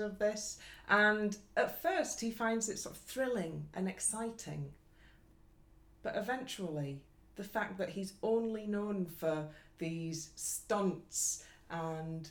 of 0.00 0.18
this. 0.18 0.58
And 0.88 1.36
at 1.56 1.80
first 1.80 2.20
he 2.20 2.30
finds 2.30 2.68
it 2.68 2.78
sort 2.78 2.96
of 2.96 3.02
thrilling 3.02 3.66
and 3.74 3.88
exciting. 3.88 4.72
But 6.02 6.16
eventually, 6.16 7.00
the 7.36 7.44
fact 7.44 7.78
that 7.78 7.90
he's 7.90 8.14
only 8.22 8.66
known 8.66 9.06
for 9.06 9.48
these 9.78 10.30
stunts 10.34 11.44
and 11.70 12.28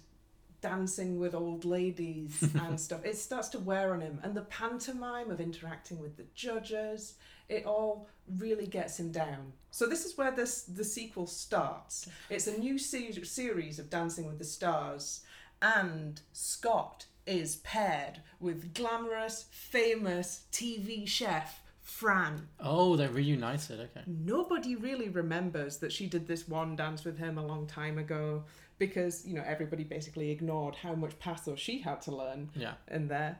dancing 0.63 1.19
with 1.19 1.35
old 1.35 1.65
ladies 1.65 2.41
and 2.55 2.79
stuff. 2.79 3.05
It 3.05 3.17
starts 3.17 3.49
to 3.49 3.59
wear 3.59 3.93
on 3.93 3.99
him, 4.01 4.19
and 4.23 4.33
the 4.33 4.43
pantomime 4.43 5.29
of 5.29 5.41
interacting 5.41 5.99
with 5.99 6.15
the 6.15 6.25
judges, 6.33 7.15
it 7.49 7.65
all 7.65 8.07
really 8.39 8.65
gets 8.65 8.97
him 8.97 9.11
down. 9.11 9.51
So 9.71 9.85
this 9.85 10.05
is 10.05 10.17
where 10.17 10.31
this 10.31 10.63
the 10.63 10.85
sequel 10.85 11.27
starts. 11.27 12.07
It's 12.29 12.47
a 12.47 12.57
new 12.57 12.77
se- 12.77 13.23
series 13.23 13.77
of 13.77 13.89
Dancing 13.89 14.25
with 14.25 14.39
the 14.39 14.45
Stars, 14.45 15.21
and 15.61 16.21
Scott 16.31 17.05
is 17.27 17.57
paired 17.57 18.21
with 18.39 18.73
glamorous, 18.73 19.45
famous 19.51 20.43
TV 20.51 21.05
chef 21.05 21.61
Fran. 21.81 22.47
Oh, 22.61 22.95
they're 22.95 23.09
reunited. 23.09 23.81
Okay. 23.81 24.03
Nobody 24.07 24.77
really 24.77 25.09
remembers 25.09 25.77
that 25.79 25.91
she 25.91 26.07
did 26.07 26.25
this 26.25 26.47
one 26.47 26.77
dance 26.77 27.03
with 27.03 27.17
him 27.17 27.37
a 27.37 27.45
long 27.45 27.67
time 27.67 27.97
ago 27.97 28.45
because, 28.79 29.25
you 29.25 29.33
know, 29.33 29.43
everybody 29.45 29.83
basically 29.83 30.31
ignored 30.31 30.75
how 30.75 30.93
much 30.95 31.17
paso 31.19 31.55
she 31.55 31.79
had 31.79 32.01
to 32.03 32.15
learn 32.15 32.49
Yeah. 32.55 32.73
in 32.89 33.07
there. 33.07 33.39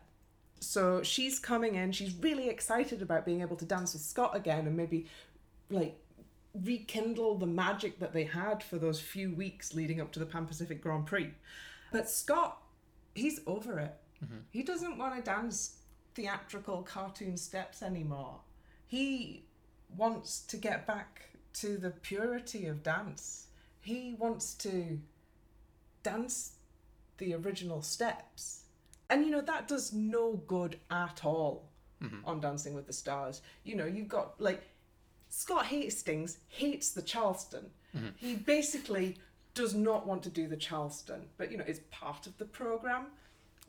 So 0.60 1.04
she's 1.04 1.40
coming 1.40 1.76
in, 1.76 1.92
she's 1.92 2.14
really 2.16 2.48
excited 2.50 3.02
about 3.02 3.26
being 3.26 3.42
able 3.42 3.58
to 3.58 3.66
dance 3.66 3.94
with 3.94 4.02
Scott 4.02 4.36
again 4.36 4.66
and 4.68 4.78
maybe 4.78 5.08
like 5.70 6.00
rekindle 6.54 7.38
the 7.38 7.48
magic 7.48 8.00
that 8.00 8.14
they 8.14 8.24
had 8.26 8.64
for 8.64 8.78
those 8.78 9.02
few 9.02 9.34
weeks 9.34 9.74
leading 9.74 10.00
up 10.00 10.12
to 10.14 10.20
the 10.20 10.26
Pan 10.26 10.46
Pacific 10.46 10.82
Grand 10.82 11.06
Prix. 11.06 11.32
But 11.92 12.10
Scott, 12.10 12.62
he's 13.16 13.40
over 13.48 13.80
it. 13.80 13.96
Mm-hmm. 14.24 14.38
He 14.52 14.64
doesn't 14.64 14.98
want 14.98 15.16
to 15.16 15.22
dance 15.22 15.78
theatrical 16.16 16.84
cartoon 16.84 17.36
steps 17.38 17.82
anymore. 17.82 18.40
He 18.86 19.46
wants 19.98 20.42
to 20.44 20.58
get 20.58 20.86
back 20.86 21.30
to 21.56 21.78
the 21.78 21.90
purity 21.90 22.68
of 22.68 22.84
dance. 22.84 23.48
He 23.82 24.16
wants 24.18 24.54
to 24.56 25.00
dance 26.04 26.54
the 27.18 27.34
original 27.34 27.82
steps. 27.82 28.64
And 29.10 29.26
you 29.26 29.32
know, 29.32 29.42
that 29.42 29.68
does 29.68 29.94
no 29.94 30.42
good 30.48 30.80
at 30.90 31.22
all 31.24 31.70
mm-hmm. 32.02 32.26
on 32.26 32.40
Dancing 32.40 32.74
with 32.74 32.88
the 32.88 32.94
Stars. 32.94 33.42
You 33.64 33.76
know, 33.76 33.86
you've 33.86 34.08
got 34.08 34.40
like 34.40 34.62
Scott 35.30 35.66
Hastings 35.66 36.38
hates 36.48 36.92
the 36.92 37.02
Charleston. 37.02 37.70
Mm-hmm. 37.96 38.08
He 38.16 38.36
basically 38.36 39.18
does 39.54 39.74
not 39.74 40.08
want 40.08 40.24
to 40.24 40.30
do 40.30 40.48
the 40.48 40.58
Charleston, 40.58 41.28
but 41.38 41.52
you 41.52 41.58
know, 41.58 41.64
it's 41.68 41.82
part 41.92 42.28
of 42.28 42.38
the 42.38 42.46
program. 42.46 43.08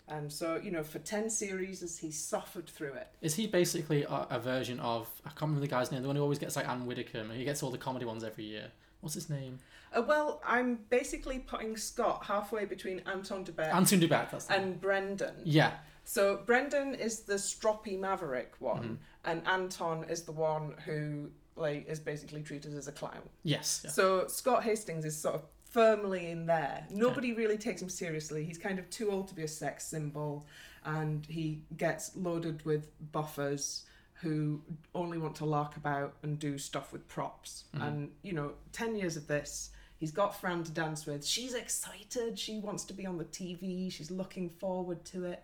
And 0.07 0.31
so, 0.31 0.61
you 0.63 0.71
know, 0.71 0.83
for 0.83 0.99
10 0.99 1.31
series, 1.31 1.99
he 1.99 2.11
suffered 2.11 2.69
through 2.69 2.93
it. 2.93 3.09
Is 3.23 3.35
he 3.35 3.47
basically 3.47 4.03
a, 4.03 4.27
a 4.31 4.39
version 4.39 4.79
of 4.81 5.09
I 5.25 5.31
can't 5.31 5.43
remember 5.43 5.61
the 5.61 5.69
guy's 5.69 5.91
name, 5.91 6.03
the 6.03 6.09
one 6.09 6.17
who 6.17 6.23
always 6.23 6.39
gets 6.39 6.57
like 6.57 6.69
Anne 6.69 6.85
Widdecombe, 6.87 7.31
he 7.31 7.45
gets 7.45 7.63
all 7.63 7.71
the 7.71 7.79
comedy 7.79 8.05
ones 8.05 8.23
every 8.25 8.45
year. 8.45 8.71
What's 9.01 9.15
his 9.15 9.31
name? 9.31 9.59
Uh, 9.97 10.03
well, 10.03 10.41
I'm 10.47 10.81
basically 10.91 11.39
putting 11.39 11.77
Scott 11.77 12.25
halfway 12.27 12.65
between 12.65 13.01
Anton 13.07 13.45
du 13.45 13.53
Beke 13.53 13.67
Anton. 13.67 14.01
That's 14.33 14.47
the 14.47 14.55
and 14.55 14.81
Brendan. 14.81 15.35
yeah. 15.45 15.73
So 16.07 16.43
Brendan 16.45 16.95
is 16.95 17.21
the 17.21 17.35
stroppy 17.35 17.99
maverick 17.99 18.55
one, 18.59 18.83
Mhm. 18.85 18.99
and 19.25 19.47
Anton 19.47 20.05
is 20.05 20.23
the 20.25 20.33
one 20.33 20.75
who 20.85 21.31
like 21.57 21.87
is 21.89 22.01
basically 22.01 22.43
treated 22.43 22.75
as 22.75 22.89
a 22.89 22.93
clown. 22.93 23.29
Yes. 23.45 23.83
Yeah. 23.85 23.91
So 23.91 24.27
Scott 24.27 24.65
Hastings 24.65 25.05
is 25.05 25.17
sort 25.17 25.37
of 25.37 25.43
firmly 25.71 26.31
in 26.31 26.47
there. 26.47 26.87
Nobody 26.91 27.33
really 27.33 27.57
takes 27.57 27.81
him 27.81 27.89
seriously. 27.89 28.45
He's 28.45 28.59
kind 28.59 28.79
of 28.79 28.91
too 28.91 29.11
old 29.11 29.29
to 29.29 29.35
be 29.35 29.43
a 29.45 29.49
sex 29.49 29.87
symbol, 29.87 30.47
and 30.85 31.25
he 31.27 31.63
gets 31.77 32.15
loaded 32.17 32.65
with 32.67 32.91
buffers 33.13 33.85
who 34.15 34.63
only 34.95 35.17
want 35.19 35.37
to 35.37 35.45
lark 35.45 35.77
about 35.77 36.17
and 36.23 36.39
do 36.39 36.59
stuff 36.59 36.93
with 36.93 37.07
props. 37.09 37.65
Mhm. 37.75 37.83
And 37.87 38.13
you 38.23 38.33
know, 38.33 38.55
ten 38.73 38.95
years 38.97 39.17
of 39.17 39.27
this. 39.27 39.71
He's 40.05 40.13
got 40.13 40.39
Fran 40.39 40.63
to 40.65 40.71
dance 40.71 41.07
with. 41.07 41.25
She's 41.25 41.55
excited. 41.55 42.39
She 42.39 42.59
wants 42.59 42.85
to 42.85 42.93
be 42.93 43.07
on 43.07 43.17
the 43.17 43.25
TV. 43.25 43.91
She's 43.91 44.11
looking 44.11 44.51
forward 44.51 45.03
to 45.07 45.25
it. 45.25 45.43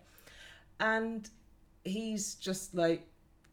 And 0.79 1.27
he's 1.83 2.35
just 2.35 2.75
like, 2.75 3.07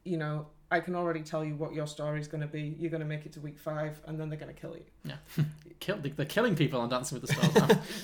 you 0.04 0.18
know, 0.18 0.48
I 0.70 0.80
can 0.80 0.94
already 0.94 1.22
tell 1.22 1.42
you 1.42 1.54
what 1.54 1.72
your 1.72 1.86
story's 1.86 2.28
going 2.28 2.42
to 2.42 2.46
be. 2.46 2.76
You're 2.78 2.90
going 2.90 3.00
to 3.00 3.06
make 3.06 3.24
it 3.24 3.32
to 3.32 3.40
week 3.40 3.58
five, 3.58 3.98
and 4.06 4.20
then 4.20 4.28
they're 4.28 4.38
going 4.38 4.54
to 4.54 4.60
kill 4.60 4.76
you. 4.76 4.84
Yeah. 5.02 5.16
Kill, 5.80 5.96
they're 5.96 6.26
killing 6.26 6.56
people 6.56 6.80
on 6.80 6.88
Dancing 6.90 7.20
with 7.20 7.30
the 7.30 7.34
Stars 7.34 7.54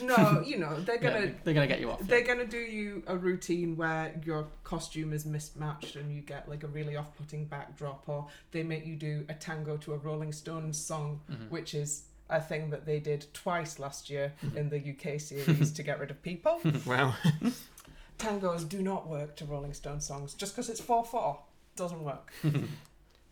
now. 0.01 0.17
No, 0.17 0.40
you 0.47 0.59
know, 0.59 0.79
they're 0.81 0.97
going 0.97 1.23
to. 1.31 1.35
they're 1.45 1.53
gonna 1.53 1.67
get 1.67 1.81
you 1.81 1.90
off. 1.90 1.99
They're 2.07 2.23
going 2.23 2.38
to 2.38 2.47
do 2.47 2.57
you 2.57 3.03
a 3.09 3.17
routine 3.17 3.77
where 3.77 4.19
your 4.25 4.47
costume 4.62 5.12
is 5.12 5.27
mismatched 5.27 5.97
and 5.97 6.14
you 6.14 6.23
get 6.23 6.49
like 6.49 6.62
a 6.62 6.69
really 6.69 6.97
off 6.97 7.14
putting 7.19 7.45
backdrop, 7.47 8.05
or 8.09 8.29
they 8.53 8.62
make 8.62 8.87
you 8.87 8.95
do 8.97 9.27
a 9.29 9.35
tango 9.35 9.77
to 9.79 9.93
a 9.93 9.99
Rolling 9.99 10.33
Stones 10.33 10.79
song, 10.79 11.21
Mhm. 11.31 11.51
which 11.51 11.75
is 11.75 12.05
a 12.35 12.40
thing 12.40 12.70
that 12.70 12.87
they 12.87 13.01
did 13.01 13.27
twice 13.33 13.79
last 13.79 14.11
year 14.11 14.33
mm-hmm. 14.44 14.59
in 14.59 14.68
the 14.68 14.79
UK 14.79 15.20
series 15.20 15.73
to 15.73 15.83
get 15.83 15.99
rid 16.01 16.11
of 16.11 16.23
people. 16.23 16.61
Wow. 16.87 17.14
Tangos 18.18 18.68
do 18.68 18.83
not 18.83 19.09
work 19.09 19.37
to 19.37 19.44
Rolling 19.44 19.75
Stone 19.75 20.01
songs. 20.01 20.35
Just 20.35 20.55
because 20.55 20.68
it's 20.68 20.81
4 20.81 21.05
4 21.05 21.38
doesn't 21.77 22.03
work. 22.03 22.33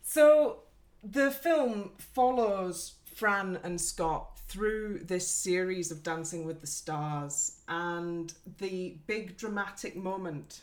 So 0.05 0.57
the 1.01 1.31
film 1.31 1.91
follows 1.97 2.95
Fran 3.05 3.57
and 3.63 3.79
Scott 3.79 4.37
through 4.47 4.99
this 4.99 5.27
series 5.27 5.91
of 5.91 6.03
Dancing 6.03 6.45
with 6.45 6.61
the 6.61 6.67
Stars, 6.67 7.61
and 7.67 8.33
the 8.59 8.97
big 9.07 9.37
dramatic 9.37 9.95
moment 9.95 10.61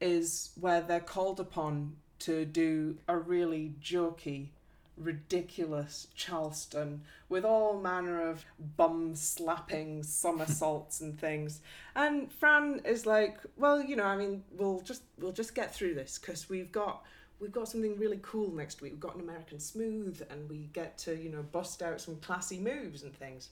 is 0.00 0.50
where 0.60 0.82
they're 0.82 1.00
called 1.00 1.40
upon 1.40 1.96
to 2.20 2.44
do 2.44 2.98
a 3.08 3.16
really 3.16 3.74
jokey, 3.82 4.50
ridiculous 4.96 6.08
Charleston 6.14 7.02
with 7.28 7.44
all 7.44 7.80
manner 7.80 8.28
of 8.28 8.44
bum 8.76 9.14
slapping 9.14 10.02
somersaults 10.02 11.00
and 11.00 11.18
things. 11.18 11.60
And 11.94 12.30
Fran 12.32 12.82
is 12.84 13.06
like, 13.06 13.38
"Well, 13.56 13.82
you 13.82 13.96
know, 13.96 14.04
I 14.04 14.16
mean, 14.16 14.44
we'll 14.52 14.80
just 14.80 15.02
we'll 15.18 15.32
just 15.32 15.54
get 15.54 15.74
through 15.74 15.94
this 15.94 16.18
because 16.18 16.48
we've 16.48 16.72
got 16.72 17.04
we've 17.40 17.52
got 17.52 17.68
something 17.68 17.98
really 17.98 18.20
cool 18.22 18.52
next 18.52 18.82
week. 18.82 18.92
We've 18.92 19.00
got 19.00 19.14
an 19.14 19.22
American 19.22 19.60
Smooth, 19.60 20.22
and 20.30 20.48
we 20.48 20.70
get 20.72 20.98
to 20.98 21.16
you 21.16 21.30
know 21.30 21.42
bust 21.42 21.82
out 21.82 22.00
some 22.00 22.16
classy 22.16 22.58
moves 22.58 23.02
and 23.02 23.14
things." 23.14 23.50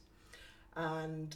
And 0.77 1.35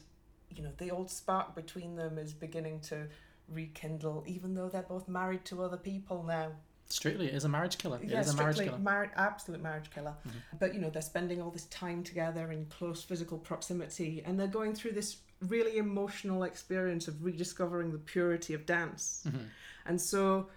you 0.51 0.63
know, 0.63 0.73
the 0.79 0.91
old 0.91 1.11
spark 1.11 1.55
between 1.55 1.97
them 1.97 2.19
is 2.19 2.33
beginning 2.33 2.81
to 2.81 3.09
rekindle, 3.49 4.25
even 4.27 4.55
though 4.55 4.69
they're 4.69 4.83
both 4.83 5.09
married 5.09 5.45
to 5.47 5.63
other 5.63 5.77
people 5.77 6.23
now. 6.23 6.53
Strictly, 6.95 7.27
it 7.27 7.35
is 7.35 7.43
a 7.45 7.49
marriage 7.49 7.77
killer. 7.77 7.99
It 8.01 8.09
Yeah, 8.09 8.21
is 8.21 8.33
a 8.33 8.37
marriage 8.37 8.59
killer. 8.59 8.71
Mm-hmm. 8.71 8.85
marriage, 8.85 9.11
absolute 9.17 9.61
marriage 9.61 9.91
killer. 9.93 10.15
But 10.61 10.75
you 10.75 10.81
know, 10.81 10.91
they're 10.91 11.03
spending 11.03 11.43
all 11.43 11.51
this 11.51 11.65
time 11.65 12.05
together 12.05 12.53
in 12.53 12.67
close 12.67 13.03
physical 13.03 13.37
proximity, 13.37 14.23
and 14.25 14.39
they're 14.39 14.47
going 14.47 14.77
through 14.77 14.93
this 14.93 15.17
really 15.41 15.77
emotional 15.79 16.45
experience 16.45 17.09
of 17.09 17.25
rediscovering 17.25 17.91
the 17.91 17.99
purity 17.99 18.55
of 18.55 18.65
dance. 18.65 19.25
Mhm. 19.27 19.49
And 19.87 20.01
so, 20.01 20.49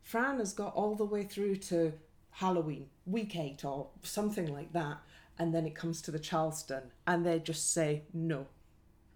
Fran 0.00 0.38
has 0.38 0.54
got 0.54 0.72
all 0.74 0.94
the 0.94 1.04
way 1.04 1.22
through 1.22 1.56
to 1.56 1.92
Halloween, 2.30 2.88
week 3.04 3.36
eight, 3.36 3.62
or 3.62 3.90
something 4.02 4.50
like 4.50 4.72
that, 4.72 5.02
and 5.38 5.54
then 5.54 5.66
it 5.66 5.74
comes 5.74 6.00
to 6.02 6.10
the 6.10 6.18
Charleston, 6.18 6.92
and 7.06 7.26
they 7.26 7.38
just 7.40 7.72
say 7.72 8.04
no. 8.14 8.46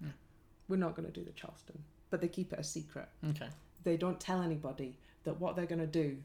Hmm. 0.03 0.11
We're 0.69 0.77
not 0.77 0.95
going 0.95 1.07
to 1.11 1.13
do 1.19 1.25
the 1.25 1.33
Charleston, 1.33 1.83
but 2.11 2.21
they 2.21 2.29
keep 2.29 2.53
it 2.53 2.59
a 2.59 2.65
secret 2.65 3.09
Okay. 3.25 3.49
they 3.85 3.97
don't 3.97 4.21
tell 4.21 4.43
anybody 4.43 4.99
that 5.25 5.41
what 5.41 5.57
they're 5.57 5.67
going 5.75 5.81
to 5.81 5.87
do 6.05 6.23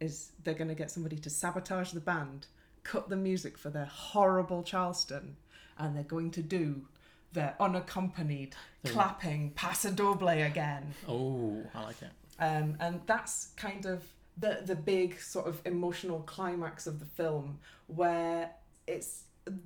is 0.00 0.32
they're 0.44 0.54
going 0.54 0.68
to 0.68 0.74
get 0.74 0.90
somebody 0.90 1.16
to 1.16 1.30
sabotage 1.30 1.92
the 1.92 2.00
band, 2.00 2.46
cut 2.82 3.08
the 3.08 3.16
music 3.16 3.58
for 3.58 3.70
their 3.70 3.84
horrible 3.84 4.62
Charleston, 4.62 5.36
and 5.78 5.94
they're 5.94 6.02
going 6.02 6.30
to 6.32 6.42
do 6.42 6.86
their 7.32 7.54
unaccompanied 7.60 8.54
Their- 8.82 8.92
clapping 8.92 9.50
Paso 9.50 9.90
Doble 9.90 10.28
again. 10.28 10.94
Oh, 11.08 11.62
I 11.74 11.82
like 11.84 12.02
it. 12.02 12.10
Um, 12.38 12.76
and 12.80 13.00
that's 13.06 13.48
kind 13.56 13.84
of 13.84 14.02
the 14.38 14.62
the 14.64 14.74
big 14.74 15.20
sort 15.20 15.46
of 15.46 15.60
emotional 15.66 16.20
climax 16.20 16.86
of 16.86 16.98
the 16.98 17.04
film, 17.04 17.58
where 17.86 18.50
it's 18.86 19.24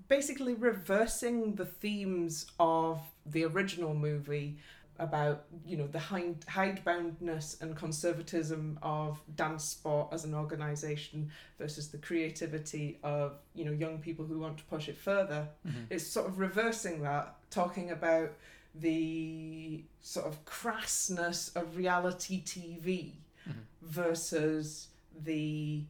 basically 0.09 0.55
reversing 0.55 1.55
the 1.55 1.66
themes 1.66 2.47
of 2.59 3.01
the 3.27 3.44
original 3.44 3.94
movie 3.94 4.59
about 4.98 5.44
you 5.66 5.76
know 5.76 5.87
the 5.88 5.98
hind 5.98 6.44
hideboundness 6.48 7.61
and 7.61 7.74
conservatism 7.76 8.78
of 8.83 9.20
dance 9.35 9.64
sport 9.64 10.09
as 10.12 10.24
an 10.24 10.35
organization 10.35 11.30
versus 11.59 11.88
the 11.88 11.98
creativity 11.98 12.98
of 13.02 13.33
you 13.54 13.64
know 13.64 13.72
young 13.72 13.98
people 13.98 14.24
who 14.24 14.38
want 14.38 14.57
to 14.57 14.64
push 14.64 14.88
it 14.88 14.96
further 14.96 15.48
Mhm. 15.66 15.87
it's 15.90 16.07
sort 16.07 16.26
of 16.28 16.38
reversing 16.38 17.02
that 17.02 17.35
talking 17.50 17.90
about 17.90 18.33
the 18.74 19.85
sort 20.00 20.26
of 20.26 20.44
crassness 20.44 21.54
of 21.57 21.76
reality 21.76 22.42
TV 22.42 23.14
Mhm. 23.48 23.54
versus 23.83 24.88
the 25.24 25.85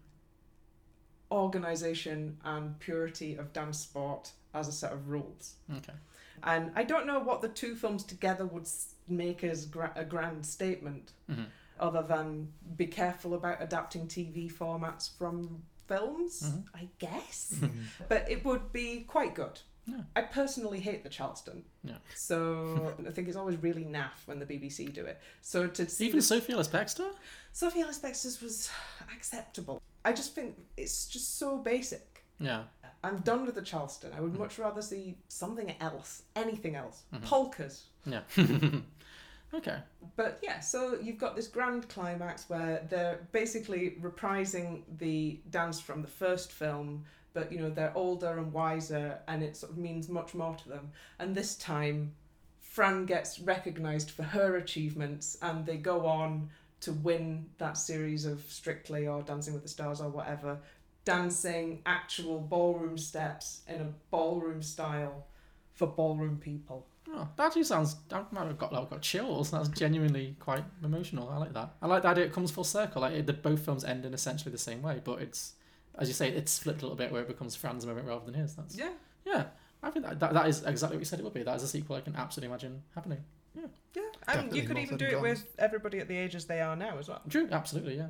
organization 1.30 2.38
and 2.44 2.78
purity 2.78 3.34
of 3.36 3.52
dance 3.52 3.78
sport 3.80 4.32
as 4.52 4.68
a 4.68 4.72
set 4.72 4.92
of 4.92 5.08
rules. 5.08 5.54
Okay. 5.78 5.92
And 6.42 6.70
I 6.76 6.84
don't 6.84 7.06
know 7.06 7.18
what 7.18 7.40
the 7.40 7.48
two 7.48 7.74
films 7.74 8.04
together 8.04 8.44
would 8.46 8.66
make 9.08 9.44
as 9.44 9.66
gra- 9.66 9.92
a 9.96 10.04
grand 10.04 10.44
statement, 10.46 11.12
Mhm. 11.30 11.46
other 11.78 12.02
than 12.02 12.52
be 12.76 12.86
careful 12.86 13.34
about 13.34 13.60
adapting 13.62 14.06
TV 14.08 14.48
formats 14.50 15.16
from 15.16 15.62
films, 15.86 16.42
Mhm. 16.42 16.64
I 16.74 16.88
guess. 16.98 17.54
but 18.08 18.30
it 18.30 18.44
would 18.44 18.72
be 18.72 19.02
quite 19.02 19.34
good. 19.34 19.60
Yeah. 19.86 20.00
I 20.16 20.22
personally 20.22 20.80
hate 20.80 21.02
the 21.02 21.10
Charleston. 21.10 21.62
Yeah. 21.82 21.98
So 22.14 22.94
I 23.06 23.10
think 23.10 23.28
it's 23.28 23.36
always 23.36 23.58
really 23.62 23.84
naff 23.84 24.26
when 24.26 24.38
the 24.38 24.46
BBC 24.46 24.86
do 24.90 25.04
it. 25.04 25.20
So 25.42 25.66
to 25.66 25.82
Even 26.02 26.16
the- 26.20 26.22
Sophie 26.22 26.54
Ellis 26.54 26.68
Bextor? 26.68 27.12
Sophie 27.52 27.82
Ellis 27.82 27.98
Bextor's 27.98 28.40
was 28.40 28.70
acceptable. 29.14 29.82
I 30.02 30.14
just 30.14 30.34
think 30.34 30.56
it's 30.78 31.06
just 31.06 31.36
so 31.38 31.58
basic. 31.58 32.24
Yeah. 32.40 32.64
I'm 33.04 33.18
done 33.18 33.44
with 33.46 33.54
the 33.54 33.62
Charleston. 33.62 34.12
I 34.12 34.18
Mm. 34.18 34.22
would 34.22 34.38
much 34.38 34.58
rather 34.58 34.82
see 34.82 35.16
something 35.28 35.74
else, 35.80 36.22
anything 36.34 36.74
else. 36.76 37.02
Mm-hmm. 37.12 37.24
Polkas. 37.24 37.84
Yeah. 38.06 38.22
okay. 39.54 39.78
But 40.16 40.38
yeah, 40.42 40.60
so 40.60 40.98
you've 41.00 41.18
got 41.18 41.36
this 41.36 41.46
grand 41.48 41.88
climax 41.88 42.48
where 42.48 42.86
they're 42.88 43.20
basically 43.32 43.96
reprising 44.00 44.82
the 44.98 45.40
dance 45.50 45.80
from 45.80 46.02
the 46.02 46.08
first 46.08 46.52
film, 46.52 47.04
but 47.32 47.50
you 47.52 47.58
know, 47.58 47.70
they're 47.70 47.92
older 47.96 48.38
and 48.38 48.52
wiser 48.52 49.18
and 49.28 49.42
it 49.42 49.56
sort 49.56 49.72
of 49.72 49.78
means 49.78 50.08
much 50.08 50.34
more 50.34 50.54
to 50.56 50.68
them. 50.68 50.90
And 51.18 51.34
this 51.34 51.56
time, 51.56 52.14
Fran 52.60 53.06
gets 53.06 53.38
recognised 53.38 54.10
for 54.10 54.24
her 54.24 54.56
achievements 54.56 55.38
and 55.42 55.64
they 55.64 55.76
go 55.76 56.06
on 56.06 56.50
to 56.80 56.92
win 56.92 57.46
that 57.58 57.76
series 57.78 58.24
of 58.26 58.42
Strictly 58.48 59.06
or 59.06 59.22
Dancing 59.22 59.54
with 59.54 59.62
the 59.62 59.68
Stars 59.68 60.00
or 60.00 60.08
whatever, 60.10 60.58
dancing 61.04 61.82
actual 61.86 62.40
ballroom 62.40 62.96
steps 62.98 63.62
in 63.68 63.80
a 63.80 63.92
ballroom 64.10 64.62
style 64.62 65.26
for 65.74 65.86
ballroom 65.86 66.38
people. 66.38 66.86
Oh, 67.12 67.28
that 67.36 67.46
actually 67.46 67.64
sounds. 67.64 67.96
I've 68.10 68.24
I've 68.36 68.58
got, 68.58 68.72
I've 68.74 68.88
got 68.90 69.02
chills. 69.02 69.50
That's 69.50 69.68
genuinely 69.68 70.36
quite 70.40 70.64
emotional. 70.82 71.28
I 71.28 71.36
like 71.36 71.52
that. 71.52 71.74
I 71.82 71.86
like 71.86 72.02
the 72.02 72.08
idea 72.08 72.24
it 72.24 72.32
comes 72.32 72.50
full 72.50 72.64
circle. 72.64 73.02
Like 73.02 73.12
it, 73.14 73.26
the, 73.26 73.32
both 73.34 73.60
films 73.64 73.84
end 73.84 74.04
in 74.06 74.14
essentially 74.14 74.50
the 74.50 74.58
same 74.58 74.82
way, 74.82 75.00
but 75.04 75.20
it's, 75.20 75.52
as 75.98 76.08
you 76.08 76.14
say, 76.14 76.28
it's 76.30 76.58
flipped 76.58 76.80
a 76.80 76.84
little 76.84 76.96
bit 76.96 77.12
where 77.12 77.22
it 77.22 77.28
becomes 77.28 77.54
Fran's 77.54 77.84
moment 77.86 78.08
rather 78.08 78.24
than 78.24 78.34
his. 78.34 78.54
That's 78.54 78.76
Yeah. 78.76 78.90
yeah. 79.26 79.44
I 79.82 79.90
think 79.90 80.06
that, 80.06 80.18
that 80.20 80.32
that 80.32 80.48
is 80.48 80.64
exactly 80.64 80.96
what 80.96 81.02
you 81.02 81.04
said 81.04 81.18
it 81.20 81.24
would 81.24 81.34
be. 81.34 81.42
That 81.42 81.56
is 81.56 81.62
a 81.62 81.68
sequel 81.68 81.96
I 81.96 82.00
can 82.00 82.16
absolutely 82.16 82.48
imagine 82.48 82.82
happening. 82.94 83.18
Yeah. 83.54 83.66
Yeah, 83.94 84.02
And 84.02 84.36
Definitely 84.36 84.60
you 84.60 84.66
could 84.66 84.78
even 84.78 84.96
do 84.96 85.04
than 85.04 85.08
it 85.08 85.12
done. 85.16 85.22
with 85.22 85.46
everybody 85.58 85.98
at 86.00 86.08
the 86.08 86.16
ages 86.16 86.46
they 86.46 86.60
are 86.62 86.74
now 86.74 86.98
as 86.98 87.08
well. 87.08 87.20
True. 87.28 87.48
Absolutely. 87.52 87.96
Yeah. 87.98 88.08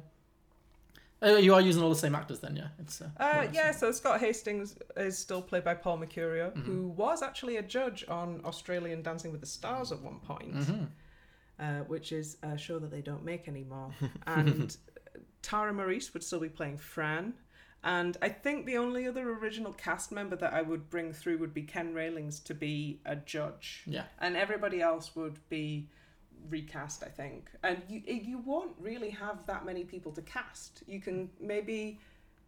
Uh, 1.22 1.36
you 1.36 1.54
are 1.54 1.60
using 1.60 1.82
all 1.82 1.88
the 1.88 1.94
same 1.96 2.14
actors 2.14 2.40
then, 2.40 2.54
yeah. 2.56 2.68
It's 2.78 3.00
uh, 3.00 3.08
Uh, 3.18 3.46
yeah, 3.52 3.70
so 3.72 3.90
Scott 3.92 4.20
Hastings 4.20 4.76
is 4.96 5.16
still 5.16 5.40
played 5.40 5.64
by 5.64 5.74
Paul 5.74 5.98
Mercurio, 5.98 6.50
Mm-hmm. 6.52 6.60
who 6.62 6.88
was 6.88 7.22
actually 7.22 7.56
a 7.56 7.62
judge 7.62 8.04
on 8.08 8.40
Australian 8.44 9.02
Dancing 9.02 9.32
with 9.32 9.40
the 9.40 9.46
Stars 9.46 9.90
at 9.92 10.00
one 10.02 10.20
point, 10.20 10.54
Mhm. 10.54 10.88
uh, 11.58 11.80
which 11.84 12.12
is 12.12 12.36
a 12.42 12.58
show 12.58 12.78
that 12.78 12.90
they 12.90 13.00
don't 13.00 13.24
make 13.24 13.48
anymore. 13.48 13.90
and 14.26 14.76
Tara 15.42 15.72
Morice 15.72 16.12
would 16.12 16.22
still 16.22 16.40
be 16.40 16.48
playing 16.48 16.78
Fran. 16.78 17.34
And 17.82 18.16
I 18.22 18.30
think 18.30 18.64
the 18.66 18.78
only 18.78 19.06
other 19.06 19.28
original 19.30 19.72
cast 19.74 20.10
member 20.10 20.36
that 20.36 20.52
I 20.54 20.62
would 20.62 20.88
bring 20.88 21.12
through 21.12 21.36
would 21.38 21.52
be 21.52 21.62
Ken 21.62 21.92
Railings 21.94 22.40
to 22.40 22.54
be 22.54 23.00
a 23.04 23.14
judge. 23.14 23.82
Yeah. 23.86 24.04
And 24.20 24.36
everybody 24.36 24.80
else 24.80 25.14
would 25.14 25.38
be 25.50 25.88
recast, 26.48 27.02
I 27.02 27.08
think. 27.08 27.50
And 27.62 27.82
you 27.88 28.02
eh, 28.06 28.20
you 28.22 28.38
won't 28.38 28.74
really 28.78 29.10
have 29.10 29.46
that 29.46 29.64
many 29.64 29.84
people 29.84 30.12
to 30.12 30.22
cast. 30.22 30.82
You 30.86 31.00
can 31.00 31.30
maybe 31.40 31.98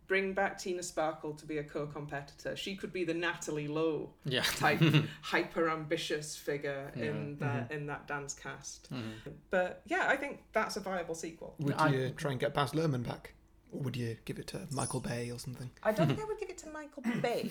bring 0.07 0.33
back 0.33 0.59
Tina 0.59 0.83
Sparkle 0.83 1.33
to 1.35 1.47
be 1.47 1.59
a 1.59 1.65
co-competitor. 1.65 2.57
She 2.57 2.77
could 2.77 2.93
be 2.93 3.05
the 3.05 3.15
Natalie 3.15 3.69
Lowe 3.69 4.11
Yeah. 4.25 4.43
type 4.43 4.81
hyper 5.21 5.69
ambitious 5.69 6.37
figure 6.37 6.93
in 6.95 7.03
mm-hmm. 7.03 7.45
that 7.45 7.73
in 7.73 7.87
that 7.87 8.07
dance 8.07 8.35
cast. 8.35 8.93
Mm-hmm. 8.93 9.31
But 9.51 9.83
yeah, 9.87 10.07
I 10.09 10.17
think 10.17 10.43
that's 10.53 10.77
a 10.77 10.81
viable 10.81 11.15
sequel. 11.15 11.55
Would 11.59 11.75
I- 11.75 11.89
you 11.89 12.11
try 12.11 12.31
and 12.33 12.41
get 12.41 12.55
Baz 12.55 12.73
Luhrmann 12.73 13.03
back? 13.03 13.33
Or 13.73 13.81
would 13.81 13.97
you 13.97 14.17
give 14.25 14.39
it 14.39 14.47
to 14.49 14.67
Michael 14.71 15.01
Bay 15.01 15.31
or 15.31 15.39
something? 15.39 15.71
I 15.83 15.91
don't 15.91 16.07
think 16.07 16.21
I 16.21 16.25
would 16.25 16.39
give 16.39 16.51
it 16.51 16.59
to 16.59 16.71
Michael 16.71 17.03
Bay. 17.21 17.51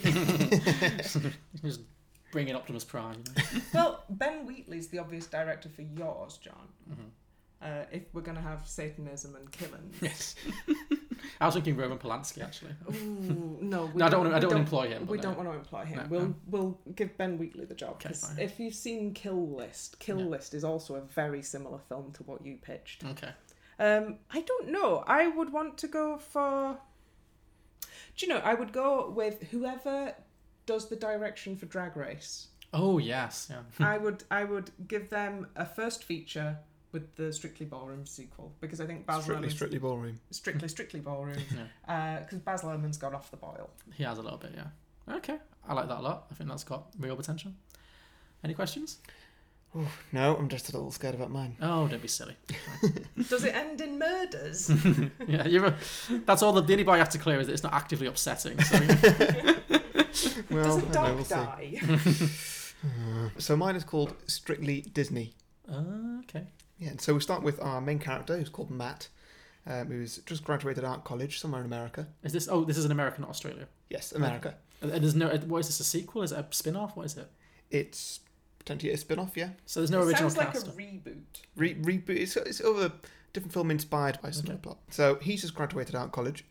Bring 2.32 2.48
in 2.50 2.56
Optimus 2.56 2.84
Prime. 2.84 3.24
You 3.38 3.44
know? 3.44 3.62
well, 3.74 4.04
Ben 4.10 4.46
Wheatley's 4.46 4.88
the 4.90 5.00
obvious 5.00 5.26
director 5.28 5.70
for 5.70 5.84
yours, 5.84 6.38
John. 6.38 6.68
Mm-hmm. 6.90 7.02
Uh, 7.62 7.84
if 7.92 8.04
we're 8.14 8.22
going 8.22 8.36
to 8.36 8.44
have 8.44 8.68
Satanism 8.68 9.36
and 9.36 9.50
killings. 9.52 9.96
yes. 10.02 10.36
I 11.40 11.46
was 11.46 11.56
thinking 11.56 11.76
Roman 11.78 11.98
Polanski 11.98 12.44
actually. 12.44 12.72
Ooh, 12.94 13.58
no, 13.62 13.90
No, 13.96 14.06
I 14.06 14.10
don't 14.10 14.24
wanna- 14.24 14.36
I 14.36 14.40
don't 14.40 14.52
wanna 14.52 14.62
employ 14.64 14.88
him, 14.90 15.08
We 15.08 15.18
don't 15.18 15.36
want 15.38 15.50
to 15.50 15.56
employ 15.56 15.86
him. 15.86 15.98
no, 15.98 16.06
we'll 16.10 16.22
no. 16.28 16.36
we'll 16.48 16.80
give 16.96 17.18
Ben 17.18 17.38
Wheatley 17.38 17.66
the 17.66 17.74
job. 17.74 17.94
Okay, 17.96 18.10
'cause 18.10 18.26
fine. 18.28 18.40
if 18.40 18.60
you've 18.60 18.76
seen 18.76 19.14
Kill 19.14 19.48
List, 19.50 19.98
Kill 20.00 20.20
Yeah. 20.20 20.26
List 20.28 20.54
is 20.54 20.64
also 20.64 20.96
a 20.96 21.02
very 21.02 21.42
similar 21.42 21.80
film 21.80 22.12
to 22.14 22.24
what 22.24 22.46
you 22.46 22.58
pitched. 22.62 23.04
Okay. 23.06 23.32
Um, 23.80 24.20
I 24.32 24.42
don't 24.42 24.68
know. 24.70 25.04
I 25.08 25.28
would 25.28 25.52
want 25.52 25.78
to 25.80 25.88
go 25.88 26.18
for. 26.18 26.78
Do 28.18 28.26
you 28.26 28.28
know? 28.34 28.40
I 28.40 28.54
would 28.54 28.72
go 28.72 29.10
with 29.10 29.42
whoever 29.52 30.14
does 30.66 30.88
the 30.90 30.96
direction 30.96 31.56
for 31.56 31.66
Drag 31.66 31.96
Race. 31.96 32.48
Oh 32.74 32.98
yes, 32.98 33.50
yeah. 33.50 33.86
I 33.86 33.98
would 33.98 34.24
I 34.32 34.44
would 34.44 34.72
give 34.88 35.10
them 35.10 35.48
a 35.56 35.66
first 35.66 36.04
feature 36.04 36.58
with 36.92 37.16
the 37.16 37.32
Strictly 37.32 37.66
Ballroom 37.66 38.06
sequel 38.06 38.54
because 38.62 38.80
I 38.82 38.86
think 38.86 39.06
Baz 39.06 39.24
Strictly, 39.24 39.48
Luhrmann's- 39.48 39.54
strictly 39.56 39.80
ballroom. 39.80 40.20
Strictly 40.32 40.68
Strictly 40.68 41.00
Ballroom 41.00 41.38
because 41.90 42.40
uh, 42.40 42.42
Baz 42.44 42.62
Luhrmann's 42.64 42.98
got 42.98 43.14
off 43.14 43.32
the 43.32 43.38
boil. 43.38 43.70
He 43.94 44.04
has 44.04 44.18
a 44.18 44.22
little 44.22 44.38
bit, 44.38 44.54
yeah. 44.56 45.16
Okay, 45.16 45.38
I 45.68 45.74
like 45.74 45.88
that 45.88 46.00
a 46.00 46.02
lot. 46.02 46.26
I 46.32 46.36
think 46.36 46.50
that's 46.50 46.64
got 46.64 46.88
real 47.00 47.16
potential. 47.16 47.52
Any 48.44 48.54
questions? 48.54 48.98
No, 50.14 50.38
I'm 50.38 50.48
just 50.48 50.70
a 50.70 50.72
little 50.72 50.90
scared 50.90 51.16
about 51.16 51.32
mine. 51.32 51.58
Oh, 51.62 51.86
don't 51.90 52.02
be 52.02 52.08
silly. 52.08 52.38
Does 53.30 53.44
it 53.44 53.54
end 53.54 53.82
in 53.82 54.00
murders? 54.00 54.72
yeah, 55.28 55.46
you're. 55.46 55.66
A, 55.66 55.76
that's 56.26 56.42
all. 56.42 56.54
The, 56.54 56.62
the 56.62 56.74
only 56.74 56.84
bar 56.86 56.96
you 56.96 57.00
have 57.00 57.10
to 57.10 57.18
clear 57.18 57.42
is 57.42 57.48
that 57.48 57.54
it's 57.54 57.64
not 57.64 57.74
actively 57.74 58.08
upsetting. 58.08 58.58
So, 58.64 58.80
Well, 60.50 60.64
Does 60.64 60.84
a 60.84 60.88
I 60.88 60.92
don't 60.92 60.94
know, 60.94 61.16
we'll 61.16 61.24
die? 61.24 61.80
So 63.40 63.56
mine 63.56 63.76
is 63.76 63.84
called 63.84 64.14
Strictly 64.28 64.82
Disney. 64.82 65.34
uh, 65.72 66.20
okay. 66.22 66.46
Yeah, 66.78 66.90
and 66.90 67.02
so 67.02 67.14
we 67.14 67.20
start 67.22 67.42
with 67.42 67.60
our 67.62 67.82
main 67.82 68.00
character, 68.00 68.38
who's 68.38 68.50
called 68.50 68.70
Matt, 68.70 69.08
um, 69.66 69.88
who's 69.88 70.18
just 70.20 70.44
graduated 70.44 70.84
art 70.84 71.04
college 71.04 71.40
somewhere 71.40 71.62
in 71.62 71.66
America. 71.66 72.08
Is 72.24 72.34
this? 72.34 72.48
Oh, 72.50 72.64
this 72.66 72.78
is 72.78 72.86
an 72.86 72.92
American, 72.92 73.22
not 73.22 73.30
Australia. 73.32 73.68
Yes, 73.90 74.12
America. 74.12 74.56
And 74.82 74.92
and 74.92 75.02
there's 75.04 75.16
no. 75.16 75.30
What 75.48 75.60
is 75.60 75.68
this? 75.68 75.80
A 75.80 75.84
sequel? 75.84 76.22
Is 76.24 76.32
it 76.32 76.38
a 76.40 76.46
spin-off? 76.52 76.96
What 76.98 77.06
is 77.06 77.18
it? 77.18 77.32
It's 77.72 78.20
potentially 78.60 78.92
a 78.92 78.98
spin-off, 78.98 79.36
yeah. 79.38 79.50
So 79.66 79.80
there's 79.80 79.90
no 79.92 80.02
It 80.02 80.08
original 80.08 80.30
sounds 80.30 80.38
like 80.38 80.54
cast. 80.54 80.68
a 80.68 80.72
reboot. 80.72 81.24
Re- 81.56 81.76
reboot. 81.76 82.10
It's, 82.18 82.36
it's 82.36 82.62
over 82.62 82.88
a 82.88 82.92
different 83.34 83.54
film 83.54 83.72
inspired 83.72 84.20
by 84.22 84.32
similar 84.32 84.56
Okay. 84.56 84.62
plot. 84.64 84.78
So 84.92 85.16
he's 85.22 85.42
just 85.42 85.56
graduated 85.56 85.96
art 85.96 86.12
college, 86.12 86.46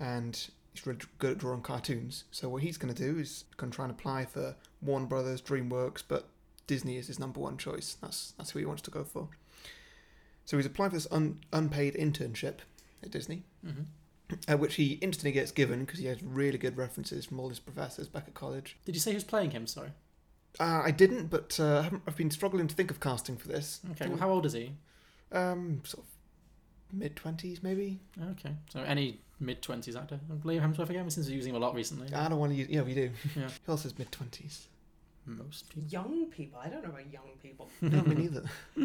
and 0.00 0.48
he's 0.72 0.86
really 0.86 1.00
good 1.18 1.32
at 1.32 1.38
drawing 1.38 1.62
cartoons. 1.62 2.24
So 2.30 2.48
what 2.48 2.62
he's 2.62 2.76
going 2.78 2.92
to 2.94 3.02
do 3.12 3.18
is 3.18 3.44
going 3.56 3.70
to 3.70 3.76
try 3.76 3.84
and 3.84 3.92
apply 3.92 4.24
for 4.26 4.54
Warner 4.82 5.06
Brothers, 5.06 5.40
DreamWorks, 5.42 6.02
but 6.06 6.28
Disney 6.66 6.96
is 6.96 7.06
his 7.08 7.18
number 7.18 7.40
one 7.40 7.58
choice. 7.58 7.96
That's 8.00 8.32
that's 8.38 8.50
who 8.50 8.58
he 8.60 8.64
wants 8.64 8.82
to 8.82 8.90
go 8.90 9.04
for. 9.04 9.28
So 10.44 10.56
he's 10.56 10.66
applied 10.66 10.88
for 10.90 10.96
this 10.96 11.06
un- 11.10 11.40
unpaid 11.52 11.94
internship 11.94 12.58
at 13.02 13.10
Disney, 13.10 13.44
Mhm. 13.64 13.86
uh, 14.48 14.56
which 14.56 14.74
he 14.74 14.94
instantly 14.94 15.32
gets 15.32 15.52
given 15.52 15.84
because 15.84 16.00
he 16.00 16.06
has 16.06 16.22
really 16.22 16.58
good 16.58 16.76
references 16.76 17.24
from 17.24 17.38
all 17.40 17.48
his 17.48 17.58
professors 17.60 18.08
back 18.08 18.24
at 18.28 18.34
college. 18.34 18.76
Did 18.84 18.94
you 18.94 19.00
say 19.00 19.12
who's 19.12 19.24
playing 19.24 19.50
him? 19.52 19.66
Sorry. 19.66 19.90
Uh, 20.58 20.82
I 20.84 20.90
didn't, 20.90 21.26
but 21.28 21.58
uh, 21.60 21.88
I 21.92 22.00
I've 22.08 22.16
been 22.16 22.30
struggling 22.30 22.66
to 22.66 22.74
think 22.74 22.90
of 22.90 22.98
casting 23.00 23.36
for 23.36 23.46
this. 23.48 23.80
Okay. 23.92 24.08
Well, 24.08 24.18
how 24.18 24.30
old 24.30 24.46
is 24.46 24.52
he? 24.52 24.72
Um, 25.30 25.82
sort 25.84 26.04
of 26.04 26.10
mid 26.96 27.14
twenties, 27.14 27.62
maybe. 27.62 28.00
Okay. 28.32 28.54
So 28.72 28.80
any 28.80 29.20
mid 29.40 29.62
twenties 29.62 29.96
actor. 29.96 30.20
Liam 30.44 30.60
Hemsworth 30.60 30.90
again, 30.90 31.08
since 31.10 31.26
we're 31.28 31.34
using 31.34 31.50
him 31.54 31.62
a 31.62 31.64
lot 31.64 31.74
recently. 31.74 32.12
I 32.14 32.28
don't 32.28 32.38
want 32.38 32.52
to 32.52 32.58
use. 32.58 32.68
Yeah, 32.68 32.82
we 32.82 32.94
do. 32.94 33.10
Yeah. 33.36 33.48
Who 33.66 33.72
else 33.72 33.84
is 33.84 33.98
mid 33.98 34.12
twenties? 34.12 34.68
Most 35.26 35.68
people. 35.68 35.88
Young 35.90 36.26
people. 36.26 36.58
I 36.62 36.68
don't 36.68 36.82
know 36.82 36.90
about 36.90 37.12
young 37.12 37.28
people. 37.42 37.68
No, 37.82 38.02
me 38.02 38.14
neither. 38.14 38.42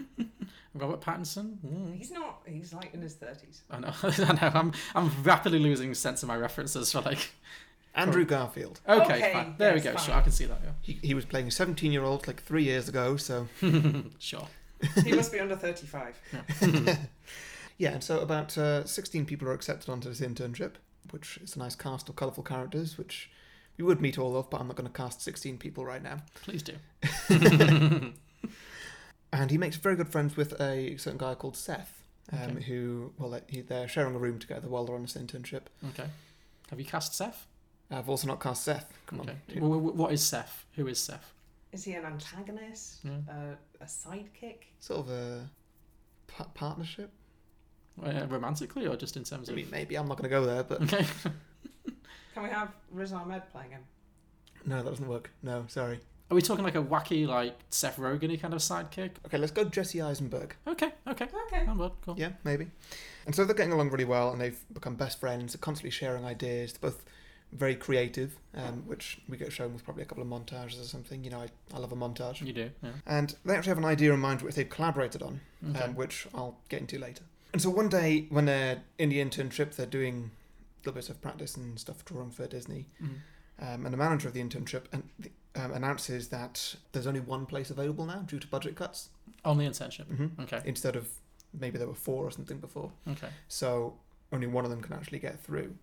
Robert 0.76 1.02
Pattinson. 1.02 1.58
Mm. 1.66 1.96
He's 1.98 2.12
not. 2.12 2.42
He's 2.46 2.74
like 2.74 2.94
in 2.94 3.02
his 3.02 3.14
thirties. 3.14 3.62
I 3.72 3.80
know. 3.80 3.94
I 4.04 4.34
know. 4.34 4.52
I'm 4.54 4.74
I'm 4.94 5.12
rapidly 5.24 5.60
losing 5.60 5.94
sense 5.94 6.22
of 6.24 6.28
my 6.28 6.36
references 6.38 6.92
for 6.92 7.02
like. 7.02 7.32
Andrew 7.98 8.26
Garfield. 8.26 8.82
Okay, 8.90 9.04
Okay, 9.06 9.34
fine. 9.34 9.56
There 9.58 9.74
we 9.74 9.80
yes, 9.80 9.94
go. 9.94 10.00
Sure. 10.02 10.16
I 10.16 10.22
can 10.22 10.34
see 10.34 10.44
that. 10.46 10.60
Yeah. 10.62 10.72
He, 10.82 11.00
he 11.02 11.14
was 11.14 11.24
playing 11.24 11.48
a 11.48 11.52
seventeen-year-old 11.52 12.28
like 12.28 12.44
three 12.44 12.64
years 12.66 12.90
ago. 12.90 13.16
So 13.16 13.48
Sure. 14.20 14.46
He 15.06 15.14
must 15.14 15.32
be 15.32 15.40
under 15.40 15.56
thirty-five. 15.56 16.14
yeah, 16.62 16.98
and 17.80 18.04
so 18.04 18.20
about 18.20 18.58
uh, 18.58 18.86
sixteen 18.86 19.26
people 19.26 19.48
are 19.48 19.54
accepted 19.54 19.90
onto 19.90 20.10
this 20.10 20.22
internship, 20.22 20.74
which 21.12 21.38
is 21.38 21.56
a 21.56 21.60
nice 21.60 21.76
cast 21.76 22.10
of 22.10 22.16
colourful 22.16 22.44
characters, 22.44 22.98
which 22.98 23.30
we 23.78 23.84
would 23.84 24.00
meet 24.02 24.18
all 24.18 24.36
of, 24.38 24.50
but 24.50 24.62
I'm 24.62 24.68
not 24.68 24.76
going 24.78 24.88
to 24.90 24.94
cast 24.94 25.22
sixteen 25.22 25.58
people 25.58 25.86
right 25.86 26.02
now. 26.04 26.18
Please 26.44 26.64
do. 26.64 26.76
And 29.34 29.52
he 29.52 29.58
makes 29.58 29.76
very 29.76 29.98
good 29.98 30.08
friends 30.08 30.38
with 30.38 30.54
a 30.62 30.96
certain 30.96 31.18
guy 31.18 31.36
called 31.36 31.58
Seth, 31.58 32.04
um, 32.32 32.40
Okay. 32.52 32.62
who 32.66 33.12
well, 33.18 33.38
they're 33.68 33.88
sharing 33.88 34.16
a 34.16 34.20
room 34.20 34.40
together 34.40 34.70
while 34.70 34.86
they're 34.86 34.96
on 34.96 35.02
this 35.02 35.16
internship. 35.18 35.64
Okay. 35.90 36.06
Have 36.70 36.80
you 36.80 36.86
cast 36.86 37.14
Seth? 37.16 37.46
I've 37.92 38.08
also 38.08 38.28
not 38.28 38.40
cast 38.40 38.64
Seth. 38.64 38.94
Come 39.08 39.20
Okay. 39.22 39.36
on. 39.62 39.70
Well, 39.70 39.80
what 39.80 40.14
is 40.14 40.24
Seth? 40.24 40.66
Who 40.76 40.88
is 40.88 41.00
Seth? 41.00 41.34
Is 41.74 41.84
he 41.84 41.94
an 41.96 42.06
antagonist? 42.06 43.00
Yeah. 43.04 43.18
Uh, 43.30 43.56
a 43.82 43.86
sidekick? 43.86 44.60
Sort 44.80 45.02
of 45.02 45.10
a 45.10 45.50
partnership. 46.54 47.12
Uh, 48.04 48.26
romantically 48.28 48.86
or 48.88 48.96
just 48.98 49.16
in 49.16 49.24
terms 49.24 49.48
I 49.50 49.54
of? 49.54 49.56
mean, 49.56 49.68
maybe 49.72 49.96
I'm 49.96 50.08
not 50.08 50.18
going 50.18 50.30
to 50.30 50.36
go 50.36 50.46
there, 50.46 50.64
but 50.64 50.82
Okay. 50.84 51.06
Can 52.34 52.44
we 52.44 52.50
have 52.50 52.70
Riz 52.92 53.14
Ahmed 53.14 53.44
playing 53.52 53.72
him? 53.72 53.82
No, 54.66 54.84
that 54.84 54.90
doesn't 54.90 55.08
work. 55.08 55.32
No, 55.42 55.64
sorry. 55.70 56.00
Are 56.30 56.36
we 56.36 56.42
talking 56.42 56.66
like 56.66 56.76
a 56.76 56.82
wacky, 56.84 57.26
like 57.28 57.56
Seth 57.70 57.98
Rogen 57.98 58.38
kind 58.42 58.54
of 58.54 58.60
sidekick? 58.60 59.12
Okay, 59.28 59.38
let's 59.38 59.52
go 59.52 59.64
Jesse 59.64 60.02
Eisenberg. 60.02 60.56
Okay, 60.68 60.92
okay, 61.08 61.28
Okay. 61.48 61.66
I'm 61.68 61.78
good. 61.78 61.92
Cool. 62.04 62.16
Yeah, 62.18 62.32
maybe. 62.44 62.68
And 63.26 63.34
so 63.36 63.46
they're 63.46 63.56
getting 63.56 63.72
along 63.74 63.92
really 63.92 64.06
well, 64.06 64.32
and 64.32 64.42
they've 64.42 64.60
become 64.74 64.96
best 64.96 65.20
friends. 65.20 65.54
They're 65.54 65.60
constantly 65.62 65.92
sharing 65.92 66.26
ideas. 66.26 66.74
They're 66.74 66.90
both 66.90 67.06
very 67.54 67.76
creative, 67.76 68.36
um, 68.56 68.84
which 68.88 69.20
we 69.30 69.38
get 69.38 69.54
shown 69.54 69.72
with 69.72 69.86
probably 69.86 70.02
a 70.04 70.06
couple 70.06 70.24
of 70.24 70.28
montages 70.30 70.82
or 70.82 70.86
something. 70.86 71.24
You 71.24 71.30
know, 71.30 71.40
I, 71.42 71.48
I 71.74 71.78
love 71.78 71.92
a 71.92 71.96
montage. 71.96 72.42
You 72.46 72.52
do. 72.54 72.72
Yeah. 72.84 72.90
And 73.06 73.36
they 73.46 73.54
actually 73.56 73.70
have 73.70 73.78
an 73.78 73.86
idea 73.86 74.12
in 74.14 74.20
mind 74.20 74.42
which 74.42 74.56
they've 74.56 74.68
collaborated 74.70 75.22
on, 75.22 75.40
Okay. 75.70 75.80
um, 75.84 75.96
which 75.96 76.28
I'll 76.34 76.58
get 76.70 76.82
into 76.82 76.98
later. 77.00 77.24
And 77.56 77.62
so 77.62 77.70
one 77.70 77.88
day 77.88 78.26
when 78.32 78.44
they're 78.44 78.84
in 79.00 79.08
the 79.08 79.20
internship, 79.24 79.76
they're 79.78 79.86
doing 79.86 80.30
a 80.76 80.80
little 80.80 80.92
bit 81.00 81.10
of 81.10 81.22
practice 81.22 81.56
and 81.56 81.80
stuff 81.80 82.04
drawing 82.04 82.30
for 82.32 82.46
Disney. 82.48 82.90
Mhm. 83.02 83.20
Um, 83.60 83.86
and 83.86 83.94
the 83.94 83.98
manager 83.98 84.28
of 84.28 84.34
the 84.34 84.42
internship 84.44 84.88
an- 84.92 85.10
um, 85.56 85.72
announces 85.72 86.28
that 86.28 86.76
there's 86.92 87.08
only 87.08 87.22
one 87.22 87.46
place 87.46 87.70
available 87.70 88.06
now 88.06 88.24
due 88.24 88.40
to 88.40 88.48
budget 88.48 88.76
cuts. 88.76 89.08
On 89.46 89.58
the 89.58 89.64
internship. 89.64 90.04
Mhm. 90.08 90.38
Okay. 90.42 90.62
Instead 90.66 90.98
of 90.98 91.10
maybe 91.54 91.78
there 91.78 91.88
were 91.88 91.96
four 91.96 92.26
or 92.26 92.32
something 92.32 92.60
before. 92.60 92.92
Okay. 93.08 93.30
So 93.48 93.98
only 94.34 94.48
one 94.48 94.66
of 94.66 94.70
them 94.70 94.82
can 94.82 94.92
actually 94.92 95.20
get 95.20 95.40
through. 95.42 95.78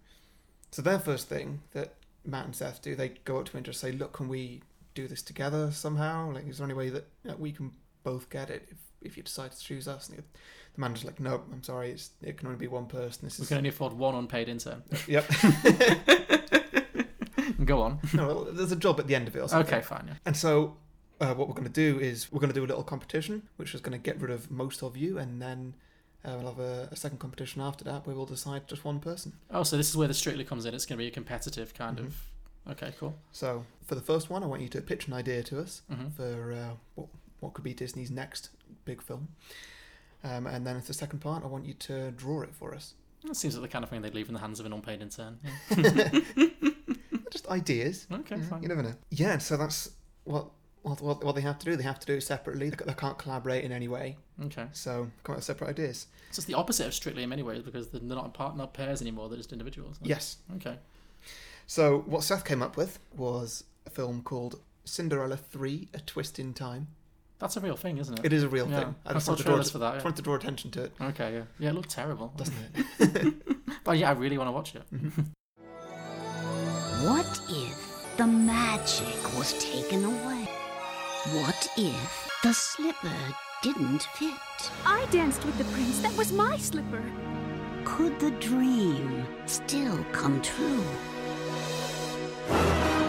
So 0.72 0.82
their 0.82 0.98
first 0.98 1.26
thing 1.30 1.62
that 1.72 1.94
Matt 2.22 2.44
and 2.44 2.54
Seth 2.54 2.82
do, 2.82 2.94
they 2.94 3.08
go 3.24 3.38
up 3.38 3.46
to 3.46 3.52
him 3.52 3.56
and 3.56 3.64
just 3.64 3.80
say, 3.80 3.92
"Look, 3.92 4.12
can 4.12 4.28
we 4.28 4.62
do 4.92 5.08
this 5.08 5.22
together 5.22 5.72
somehow? 5.72 6.32
Like, 6.32 6.46
is 6.46 6.58
there 6.58 6.66
any 6.66 6.74
way 6.74 6.90
that 6.90 7.08
you 7.24 7.30
know, 7.30 7.36
we 7.38 7.50
can 7.50 7.72
both 8.02 8.28
get 8.28 8.50
it 8.50 8.68
if, 8.70 8.76
if 9.00 9.16
you 9.16 9.22
decide 9.22 9.52
to 9.52 9.58
choose 9.58 9.88
us?" 9.88 10.10
And 10.10 10.22
the, 10.74 10.80
manager's 10.80 11.04
like, 11.04 11.20
"No, 11.20 11.42
I'm 11.52 11.62
sorry, 11.62 11.90
it's, 11.92 12.10
it 12.22 12.36
can 12.38 12.48
only 12.48 12.58
be 12.58 12.66
one 12.66 12.86
person. 12.86 13.20
This 13.24 13.38
We 13.38 13.42
is 13.42 13.48
can 13.48 13.58
only 13.58 13.68
afford 13.70 13.92
one 13.92 14.14
unpaid 14.14 14.48
intern. 14.48 14.82
yep." 15.06 15.26
Go 17.64 17.82
on. 17.82 18.00
no, 18.12 18.26
well, 18.26 18.44
there's 18.50 18.72
a 18.72 18.76
job 18.76 18.98
at 18.98 19.06
the 19.06 19.14
end 19.14 19.28
of 19.28 19.36
it. 19.36 19.40
Or 19.40 19.48
something. 19.48 19.72
Okay, 19.74 19.84
fine. 19.84 20.04
Yeah. 20.08 20.14
And 20.26 20.36
so, 20.36 20.76
uh, 21.20 21.34
what 21.34 21.46
we're 21.48 21.54
going 21.54 21.66
to 21.66 21.70
do 21.70 22.00
is 22.00 22.30
we're 22.32 22.40
going 22.40 22.52
to 22.52 22.58
do 22.58 22.64
a 22.64 22.66
little 22.66 22.82
competition, 22.82 23.42
which 23.56 23.74
is 23.74 23.80
going 23.80 23.92
to 23.92 23.98
get 24.02 24.20
rid 24.20 24.30
of 24.32 24.50
most 24.50 24.82
of 24.82 24.96
you, 24.96 25.18
and 25.18 25.40
then 25.40 25.74
uh, 26.24 26.36
we'll 26.38 26.48
have 26.54 26.58
a, 26.58 26.88
a 26.90 26.96
second 26.96 27.18
competition 27.18 27.62
after 27.62 27.84
that 27.84 28.06
where 28.06 28.16
we'll 28.16 28.26
decide 28.26 28.66
just 28.66 28.84
one 28.84 28.98
person. 29.00 29.32
Oh, 29.50 29.62
so 29.62 29.76
this 29.76 29.88
is 29.88 29.96
where 29.96 30.08
the 30.08 30.14
Strictly 30.14 30.44
comes 30.44 30.66
in. 30.66 30.74
It's 30.74 30.86
going 30.86 30.98
to 30.98 31.02
be 31.02 31.08
a 31.08 31.12
competitive 31.12 31.72
kind 31.74 31.98
Mhm. 31.98 32.06
of. 32.06 32.16
Okay, 32.72 32.92
cool. 32.98 33.14
So, 33.32 33.64
for 33.84 33.94
the 33.96 34.00
first 34.00 34.30
one, 34.30 34.42
I 34.42 34.46
want 34.46 34.62
you 34.62 34.68
to 34.68 34.80
pitch 34.80 35.06
an 35.08 35.12
idea 35.14 35.42
to 35.44 35.60
us 35.60 35.82
Mhm. 35.92 36.12
for 36.12 36.52
uh, 36.52 36.70
what 36.94 37.08
what 37.40 37.54
could 37.54 37.64
be 37.64 37.74
Disney's 37.74 38.10
next 38.10 38.50
big 38.84 39.02
film. 39.02 39.28
Um, 40.24 40.46
and 40.46 40.66
then, 40.66 40.80
for 40.80 40.86
the 40.88 40.94
second 40.94 41.18
part, 41.20 41.42
I 41.44 41.46
want 41.48 41.64
you 41.66 41.74
to 41.74 42.10
draw 42.12 42.42
it 42.42 42.54
for 42.54 42.74
us. 42.74 42.94
That 43.24 43.36
seems 43.36 43.54
like 43.56 43.62
the 43.62 43.68
kind 43.68 43.82
of 43.84 43.90
thing 43.90 44.02
they'd 44.02 44.14
leave 44.14 44.28
in 44.28 44.34
the 44.34 44.40
hands 44.40 44.60
of 44.60 44.66
an 44.66 44.72
unpaid 44.72 45.00
intern. 45.02 45.38
Yeah. 45.76 46.10
Just 47.30 47.48
ideas. 47.48 48.06
Okay, 48.12 48.36
Yeah, 48.36 48.42
fine. 48.42 48.62
You 48.62 48.68
never 48.68 48.82
know. 48.82 48.94
Yeah, 49.10 49.38
so 49.38 49.56
that's 49.56 49.90
what, 50.24 50.48
what 50.82 51.00
what 51.00 51.24
what 51.24 51.34
they 51.34 51.40
have 51.40 51.58
to 51.60 51.64
do. 51.64 51.76
They 51.76 51.82
have 51.82 51.98
to 52.00 52.06
do 52.06 52.14
it 52.14 52.20
separately. 52.22 52.68
They, 52.68 52.76
they 52.84 52.92
can't 52.92 53.16
collaborate 53.16 53.64
in 53.64 53.72
any 53.72 53.88
way. 53.88 54.18
Okay. 54.44 54.66
So, 54.72 55.10
come 55.24 55.32
up 55.32 55.36
with 55.38 55.44
separate 55.44 55.70
ideas. 55.70 56.08
So 56.30 56.40
it's 56.40 56.44
the 56.46 56.54
opposite 56.54 56.86
of 56.86 56.92
Strictly 56.94 57.22
in 57.22 57.30
many 57.30 57.42
ways 57.42 57.62
because 57.62 57.88
they're 57.88 58.02
not 58.02 58.34
part, 58.34 58.54
not 58.56 58.74
pairs 58.74 59.00
anymore. 59.00 59.30
They're 59.30 59.38
just 59.38 59.52
individuals. 59.52 59.98
Yes. 60.02 60.38
Okay. 60.56 60.76
So, 61.66 62.00
what 62.06 62.22
Seth 62.22 62.44
came 62.44 62.62
up 62.62 62.76
with 62.76 62.98
was 63.16 63.64
a 63.86 63.90
film 63.90 64.20
called 64.22 64.60
Cinderella 64.84 65.38
3 65.38 65.88
A 65.94 66.00
Twist 66.00 66.38
in 66.38 66.52
Time. 66.52 66.88
That's 67.43 67.57
a 67.57 67.61
real 67.61 67.76
thing, 67.76 67.99
isn't 67.99 68.20
it? 68.20 68.24
It 68.24 68.32
is 68.32 68.45
a 68.45 68.49
real 68.49 68.68
Yeah. 68.70 68.78
thing. 68.78 68.95
I 69.05 69.12
just 69.14 69.26
saw 69.26 69.32
wanted 69.32 69.38
to 69.43 69.45
draw- 69.45 69.53
trailers 69.55 69.70
for 69.72 69.78
that. 69.78 69.95
just 69.95 70.01
Yeah. 70.01 70.05
wanted 70.05 70.16
to 70.16 70.22
draw 70.22 70.34
attention 70.36 70.70
to 70.70 70.82
it. 70.84 70.93
Okay, 71.01 71.34
yeah. 71.34 71.43
Yeah, 71.59 71.70
it 71.70 71.74
looked 71.74 71.90
terrible. 71.90 72.32
Doesn't 72.36 72.55
it? 73.01 73.34
but 73.84 73.99
yeah, 73.99 74.11
I 74.11 74.12
really 74.12 74.38
want 74.38 74.47
to 74.49 74.53
watch 74.53 74.74
it. 74.76 74.84
Mm-hmm. 74.95 75.22
What 77.09 77.40
if 77.49 78.16
the 78.16 78.26
magic 78.28 79.36
was 79.36 79.53
taken 79.59 80.05
away? 80.05 80.49
What 81.34 81.68
if 81.76 82.28
the 82.45 82.53
slipper 82.55 83.11
didn't 83.62 84.03
fit? 84.14 84.32
I 84.86 85.05
danced 85.11 85.45
with 85.45 85.59
the 85.59 85.64
prince. 85.64 85.99
That 86.01 86.16
was 86.16 86.30
my 86.32 86.57
slipper. 86.59 87.03
Could 87.84 88.20
the 88.20 88.30
dream 88.32 89.26
still 89.47 90.05
come 90.12 90.40
true? 90.43 90.84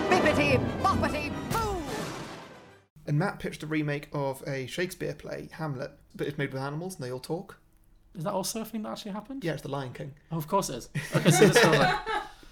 Bippity 0.09 0.57
boppity 0.81 1.29
boo! 1.29 1.42
And 3.13 3.19
Matt 3.19 3.37
pitched 3.37 3.61
a 3.61 3.67
remake 3.67 4.07
of 4.11 4.41
a 4.47 4.65
Shakespeare 4.65 5.13
play, 5.13 5.47
Hamlet, 5.51 5.91
but 6.15 6.25
it's 6.25 6.35
made 6.39 6.51
with 6.51 6.59
animals 6.63 6.95
and 6.95 7.03
they 7.03 7.11
all 7.11 7.19
talk. 7.19 7.59
Is 8.15 8.23
that 8.23 8.33
also 8.33 8.61
a 8.61 8.65
thing 8.65 8.81
that 8.81 8.89
actually 8.89 9.11
happened? 9.11 9.43
Yeah, 9.43 9.53
it's 9.53 9.61
The 9.61 9.67
Lion 9.67 9.93
King. 9.93 10.15
Oh, 10.31 10.37
of 10.37 10.47
course 10.47 10.71
it 10.71 10.77
is. 10.77 10.89
Okay, 11.15 11.29
so 11.29 11.45
this 11.47 11.59
feels 11.59 11.77
like 11.77 11.95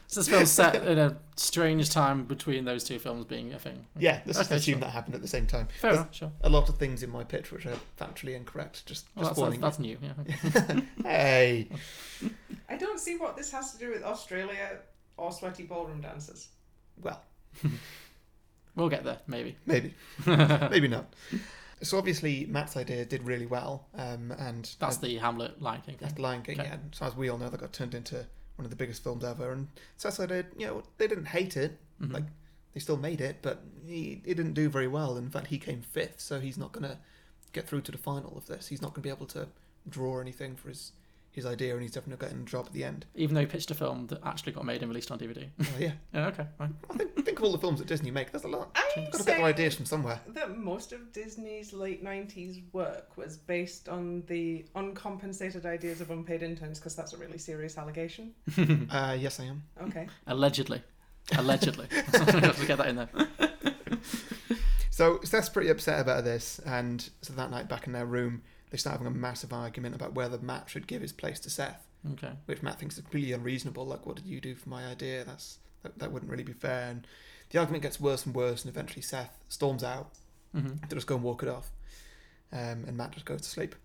so 0.06 0.20
this 0.20 0.30
feels 0.30 0.52
set 0.52 0.76
in 0.86 1.00
a 1.00 1.18
strange 1.36 1.90
time 1.90 2.26
between 2.26 2.64
those 2.64 2.84
two 2.84 3.00
films 3.00 3.26
being 3.26 3.54
a 3.54 3.58
thing. 3.58 3.88
Yeah, 3.98 4.22
let's 4.28 4.38
Okay, 4.40 4.58
assume 4.58 4.74
sure. 4.74 4.82
that 4.82 4.92
happened 4.92 5.16
at 5.16 5.22
the 5.24 5.28
same 5.28 5.48
time. 5.48 5.68
Fair 5.80 5.94
There's 5.94 6.02
enough, 6.04 6.14
sure. 6.16 6.32
A 6.42 6.50
lot 6.50 6.70
of 6.70 6.78
things 6.78 7.02
in 7.02 7.10
my 7.10 7.24
pitch 7.24 7.52
which 7.52 7.66
are 7.66 7.78
factually 8.00 8.36
incorrect. 8.36 8.86
Just, 8.86 9.08
Well, 9.16 9.26
just 9.26 9.32
that's, 9.32 9.40
warning 9.40 9.62
that's, 9.62 9.78
that's 9.78 10.64
new. 10.64 10.76
Yeah. 10.76 10.82
hey. 11.04 11.70
I 12.70 12.78
don't 12.78 13.00
see 13.00 13.18
what 13.18 13.36
this 13.36 13.52
has 13.52 13.72
to 13.74 13.80
do 13.80 13.90
with 13.90 14.04
Australia 14.04 14.78
or 15.18 15.32
sweaty 15.32 15.64
ballroom 15.64 16.02
dancers. 16.02 16.50
Well, 17.02 17.20
We'll 18.76 18.90
get 18.90 19.04
there, 19.04 19.20
maybe. 19.28 19.56
maybe. 19.66 19.94
maybe 20.26 20.88
not. 20.88 21.14
So 21.84 21.98
obviously 21.98 22.46
Matt's 22.46 22.78
idea 22.78 23.04
did 23.06 23.24
really 23.24 23.46
well, 23.48 23.88
um, 23.96 24.32
and 24.38 24.70
That's 24.80 24.98
uh, 24.98 25.02
the 25.02 25.18
Hamlet 25.18 25.62
Lion 25.62 25.82
King. 25.86 25.98
That's 26.00 26.14
thing. 26.14 26.24
Lion 26.24 26.42
King, 26.44 26.60
Okay. 26.60 26.70
yeah. 26.70 26.76
And 26.76 26.94
so 26.94 27.06
as 27.06 27.16
we 27.16 27.30
all 27.30 27.38
know, 27.38 27.50
that 27.50 27.60
got 27.60 27.74
turned 27.74 27.96
into 27.96 28.26
one 28.56 28.66
of 28.66 28.70
the 28.70 28.76
biggest 28.76 29.04
films 29.04 29.24
ever. 29.24 29.52
And 29.52 29.68
Seth's 29.98 30.20
idea, 30.20 30.46
you 30.58 30.68
know, 30.68 30.84
they 31.00 31.08
didn't 31.08 31.26
hate 31.26 31.58
it. 31.58 31.80
Mhm. 32.02 32.14
Like 32.14 32.24
they 32.74 32.80
still 32.80 32.98
made 32.98 33.20
it, 33.20 33.38
but 33.42 33.64
he 33.86 34.22
it 34.24 34.36
didn't 34.36 34.54
do 34.54 34.70
very 34.70 34.88
well. 34.88 35.18
In 35.18 35.30
fact, 35.30 35.48
he 35.48 35.58
came 35.58 35.82
fifth, 35.82 36.22
so 36.22 36.40
he's 36.40 36.58
not 36.58 36.72
gonna 36.72 36.98
get 37.52 37.68
through 37.68 37.82
to 37.82 37.92
the 37.92 37.98
final 37.98 38.38
of 38.38 38.46
this. 38.48 38.68
He's 38.68 38.82
not 38.82 38.94
gonna 38.94 39.04
be 39.04 39.10
able 39.10 39.26
to 39.28 39.48
draw 39.90 40.20
anything 40.22 40.56
for 40.56 40.70
his 40.70 40.92
his 41.32 41.46
idea, 41.46 41.74
and 41.74 41.82
he's 41.82 41.92
definitely 41.92 42.26
getting 42.26 42.44
a 42.44 42.46
job 42.46 42.66
at 42.68 42.74
the 42.74 42.84
end. 42.84 43.06
Even 43.16 43.36
though 43.36 43.42
he 43.42 43.48
pitched 43.48 43.72
a 43.72 43.74
film 43.74 44.08
that 44.08 44.20
actually 44.24 44.52
got 44.52 44.66
made 44.66 44.82
and 44.82 44.90
released 44.90 45.12
on 45.12 45.20
DVD. 45.20 45.48
Oh, 45.60 45.66
yeah. 45.80 45.92
yeah, 46.14 46.28
okay, 46.28 46.46
fine. 46.58 46.76
I 46.90 46.98
think, 46.98 47.26
think 47.26 47.38
of 47.40 47.46
all 47.46 47.52
the 47.52 47.58
films 47.58 47.80
that 47.80 47.88
Disney 47.88 48.12
make. 48.12 48.32
There's 48.32 48.44
a 48.44 48.50
lot. 48.50 48.76
I'm 48.76 49.06
Got 49.06 49.12
to 49.12 49.18
get 49.18 49.26
their 49.26 49.36
saying 49.36 49.46
ideas 49.46 49.76
from 49.76 49.86
somewhere. 49.86 50.20
That 50.28 50.58
most 50.58 50.92
of 50.92 51.12
Disney's 51.14 51.74
late 51.74 52.04
90s 52.04 52.62
work 52.74 53.18
was 53.18 53.38
based 53.38 53.88
on 53.88 54.24
the 54.28 54.66
uncompensated 54.76 55.66
ideas 55.66 56.02
of 56.02 56.12
unpaid 56.12 56.44
interns, 56.44 56.80
because 56.80 56.96
that's 56.96 57.14
a 57.14 57.18
really 57.18 57.38
serious 57.38 57.78
allegation. 57.78 58.34
uh, 58.92 59.16
yes, 59.20 59.40
I 59.40 59.46
am. 59.46 59.64
Okay. 59.84 60.08
Allegedly. 60.28 60.82
Allegedly. 61.38 61.88
have 61.92 62.60
to 62.60 62.66
get 62.66 62.78
that 62.78 62.88
in 62.88 62.96
there. 62.98 63.10
So 64.92 65.20
Seth's 65.24 65.50
pretty 65.50 65.70
upset 65.70 66.00
about 66.00 66.26
this, 66.26 66.60
and 66.66 67.10
so 67.22 67.34
that 67.34 67.50
night 67.50 67.70
back 67.70 67.88
in 67.88 67.94
their 67.94 68.06
room, 68.06 68.44
they 68.72 68.78
start 68.78 68.94
having 68.98 69.08
a 69.08 69.16
massive 69.16 69.54
argument 69.54 69.94
about 69.96 70.14
whether 70.16 70.40
Matt 70.40 70.70
should 70.70 70.88
give 70.88 71.02
his 71.04 71.12
place 71.14 71.40
to 71.42 71.50
Seth. 71.50 71.86
Okay. 72.14 72.32
Which 72.46 72.64
Matt 72.64 72.80
thinks 72.80 72.96
is 72.98 73.04
completely 73.04 73.34
unreasonable. 73.34 73.86
Like, 73.86 74.06
what 74.08 74.16
did 74.16 74.26
you 74.26 74.42
do 74.42 74.56
for 74.56 74.70
my 74.70 74.86
idea? 74.88 75.24
That's 75.24 75.60
that, 75.84 76.00
that 76.00 76.12
wouldn't 76.12 76.32
really 76.32 76.44
be 76.44 76.54
fair. 76.54 76.90
And 76.90 77.06
the 77.52 77.60
argument 77.60 77.84
gets 77.84 78.00
worse 78.00 78.26
and 78.26 78.34
worse, 78.34 78.64
and 78.64 78.70
eventually 78.74 79.02
Seth 79.04 79.44
storms 79.50 79.84
out 79.84 80.10
Mhm. 80.56 80.88
to 80.90 80.96
just 80.96 81.08
go 81.08 81.16
and 81.16 81.24
walk 81.24 81.44
it 81.44 81.50
off, 81.50 81.72
um, 82.52 82.84
and 82.88 82.98
Matt 82.98 83.12
just 83.12 83.26
goes 83.26 83.42
to 83.42 83.50
sleep. 83.50 83.76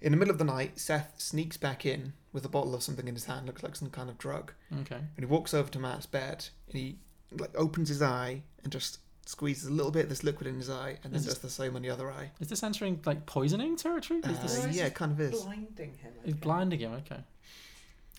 In 0.00 0.12
the 0.12 0.18
middle 0.18 0.32
of 0.32 0.38
the 0.38 0.44
night, 0.44 0.78
Seth 0.78 1.14
sneaks 1.20 1.56
back 1.56 1.84
in 1.84 2.12
with 2.32 2.44
a 2.44 2.48
bottle 2.48 2.74
of 2.74 2.82
something 2.82 3.06
in 3.08 3.14
his 3.14 3.24
hand, 3.26 3.46
looks 3.46 3.62
like 3.62 3.76
some 3.76 3.90
kind 3.90 4.08
of 4.08 4.16
drug. 4.18 4.52
Okay. 4.80 4.96
And 4.96 5.18
he 5.18 5.24
walks 5.26 5.52
over 5.52 5.68
to 5.70 5.78
Matt's 5.78 6.06
bed, 6.06 6.48
and 6.68 6.76
he 6.78 6.98
like 7.32 7.50
opens 7.54 7.88
his 7.90 8.00
eye 8.02 8.42
and 8.64 8.72
just 8.72 8.98
squeezes 9.30 9.66
a 9.68 9.72
little 9.72 9.92
bit 9.92 10.04
of 10.04 10.08
this 10.08 10.24
liquid 10.24 10.46
in 10.48 10.56
his 10.56 10.68
eye, 10.68 10.98
and 11.04 11.12
then 11.12 11.20
Is 11.20 11.26
does 11.26 11.38
the 11.38 11.50
same 11.50 11.76
on 11.76 11.82
the 11.82 11.90
other 11.90 12.10
eye. 12.10 12.30
Is 12.40 12.48
this 12.48 12.62
entering 12.62 13.00
like 13.06 13.26
poisoning 13.26 13.76
territory? 13.76 14.20
Is 14.20 14.64
Uh, 14.64 14.68
yeah, 14.72 14.86
it 14.86 14.94
kind 14.94 15.12
of 15.12 15.20
is. 15.20 15.42
Blinding 15.42 15.94
him. 15.94 16.12
He's 16.24 16.34
blinding 16.34 16.80
him. 16.80 16.92
Okay. 16.94 17.20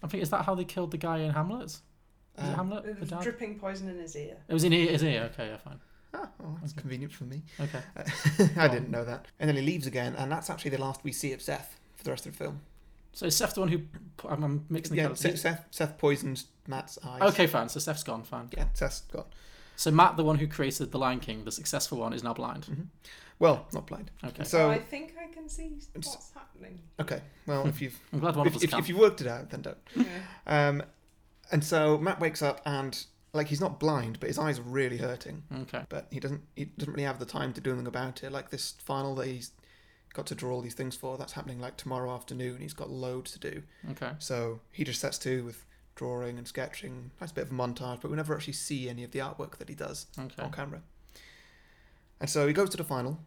I 0.03 0.07
think 0.07 0.24
is 0.24 0.30
that 0.32 0.45
how 0.45 0.55
they 0.55 0.64
killed 0.66 0.91
the 0.91 0.97
guy 0.97 1.20
in 1.20 1.32
Hamlet? 1.32 1.66
Is 1.66 1.82
it 2.38 2.41
Um, 2.43 2.55
Hamlet? 2.55 2.86
It 2.86 2.93
The 2.95 2.99
was 3.01 3.09
dad? 3.09 3.22
dripping 3.22 3.59
poison 3.59 3.89
in 3.89 3.99
his 3.99 4.16
ear. 4.16 4.38
It 4.47 4.53
was 4.53 4.64
in 4.64 4.72
his 4.72 5.03
ear. 5.03 5.30
Okay, 5.34 5.47
yeah, 5.49 5.57
fine. 5.57 5.80
Ah, 6.14 6.30
well, 6.39 6.57
that's 6.62 6.74
convenient 6.74 7.14
for 7.14 7.26
me. 7.26 7.41
Okay. 7.59 7.82
I 8.57 8.68
didn't 8.68 8.89
know 8.89 9.05
that. 9.05 9.28
And 9.39 9.47
then 9.47 9.55
he 9.55 9.62
leaves 9.62 9.88
again, 9.88 10.16
and 10.18 10.32
that's 10.32 10.49
actually 10.49 10.72
the 10.72 10.82
last 10.82 11.03
we 11.03 11.12
see 11.12 11.32
of 11.34 11.41
Seth 11.41 11.78
for 11.95 12.03
the 12.03 12.09
rest 12.09 12.26
of 12.26 12.32
the 12.34 12.38
film. 12.43 12.62
So 13.14 13.26
is 13.26 13.36
Seth 13.36 13.53
the 13.55 13.59
one 13.62 13.70
who? 13.70 13.82
I'm, 14.28 14.43
I'm 14.43 14.66
mixing 14.70 14.95
the 14.95 15.01
Yeah. 15.03 15.14
Seth, 15.14 15.39
Seth, 15.39 15.66
Seth 15.72 15.97
poisons 15.97 16.47
Matt's 16.68 16.97
eyes. 17.05 17.22
Okay, 17.34 17.47
fine. 17.47 17.68
So 17.70 17.80
Seth's 17.80 18.03
gone. 18.03 18.24
Fine. 18.24 18.49
Yeah, 18.57 18.66
Seth's 18.74 19.01
gone. 19.01 19.26
So 19.82 19.89
Matt, 19.89 20.15
the 20.15 20.23
one 20.23 20.38
who 20.38 20.45
created 20.45 20.91
the 20.91 20.99
Lion 20.99 21.19
King, 21.19 21.43
the 21.43 21.51
successful 21.51 21.97
one, 21.97 22.13
is 22.13 22.23
now 22.23 22.36
blind. 22.36 22.65
Mm-hmm. 22.65 22.84
Well, 23.39 23.65
not 23.73 23.88
blind. 23.88 24.11
Okay. 24.23 24.43
So, 24.43 24.69
I 24.69 24.77
think 24.77 25.15
I 25.19 25.34
can 25.34 25.49
see 25.49 25.71
what's 25.95 26.32
happening. 26.36 26.79
okay. 26.99 27.21
Well, 27.47 27.65
if 27.65 27.82
you've 27.82 27.99
I'm 28.13 28.19
glad 28.19 28.36
one 28.36 28.45
of 28.45 28.55
us 28.55 28.63
if, 28.63 28.75
if 28.75 28.88
you 28.88 28.95
worked 28.95 29.21
it 29.21 29.27
out, 29.27 29.49
then 29.49 29.63
don't. 29.63 29.77
Yeah. 29.95 30.05
Um, 30.45 30.84
and 31.51 31.63
so 31.63 31.97
Matt 31.97 32.19
wakes 32.19 32.43
up 32.43 32.61
and 32.63 33.03
like 33.34 33.47
he's 33.47 33.59
not 33.59 33.79
blind, 33.79 34.19
but 34.19 34.27
his 34.27 34.38
eyes 34.38 34.59
are 34.59 34.63
really 34.63 34.97
hurting. 34.97 35.41
Okay. 35.61 35.84
But 35.89 36.05
he 36.11 36.19
doesn't 36.19 36.43
he 36.55 36.65
doesn't 36.65 36.93
really 36.93 37.05
have 37.05 37.17
the 37.17 37.25
time 37.25 37.51
to 37.53 37.59
do 37.59 37.71
anything 37.71 37.88
about 37.88 38.23
it. 38.23 38.32
Like 38.32 38.51
this 38.51 38.75
final 38.86 39.15
that 39.15 39.25
he's 39.25 39.49
got 40.13 40.27
to 40.27 40.36
draw 40.36 40.53
all 40.53 40.61
these 40.61 40.75
things 40.75 40.95
for, 40.95 41.17
that's 41.17 41.34
happening 41.34 41.59
like 41.59 41.75
tomorrow 41.75 42.13
afternoon. 42.13 42.61
He's 42.61 42.73
got 42.73 42.91
loads 42.91 43.32
to 43.32 43.39
do. 43.39 43.63
Okay. 43.89 44.11
So 44.19 44.59
he 44.71 44.84
just 44.84 45.01
sets 45.01 45.17
to 45.19 45.43
with 45.43 45.65
drawing 45.95 46.37
and 46.37 46.47
sketching. 46.47 47.11
Nice 47.19 47.31
bit 47.31 47.45
of 47.45 47.51
a 47.51 47.53
montage, 47.55 48.01
but 48.01 48.09
we 48.11 48.17
never 48.17 48.33
actually 48.35 48.53
see 48.53 48.89
any 48.89 49.03
of 49.03 49.11
the 49.11 49.19
artwork 49.19 49.57
that 49.57 49.69
he 49.69 49.75
does 49.75 50.07
Okay. 50.17 50.41
on 50.41 50.51
camera. 50.51 50.81
And 52.19 52.29
so 52.29 52.47
he 52.47 52.53
goes 52.53 52.69
to 52.71 52.77
the 52.77 52.83
final, 52.83 53.19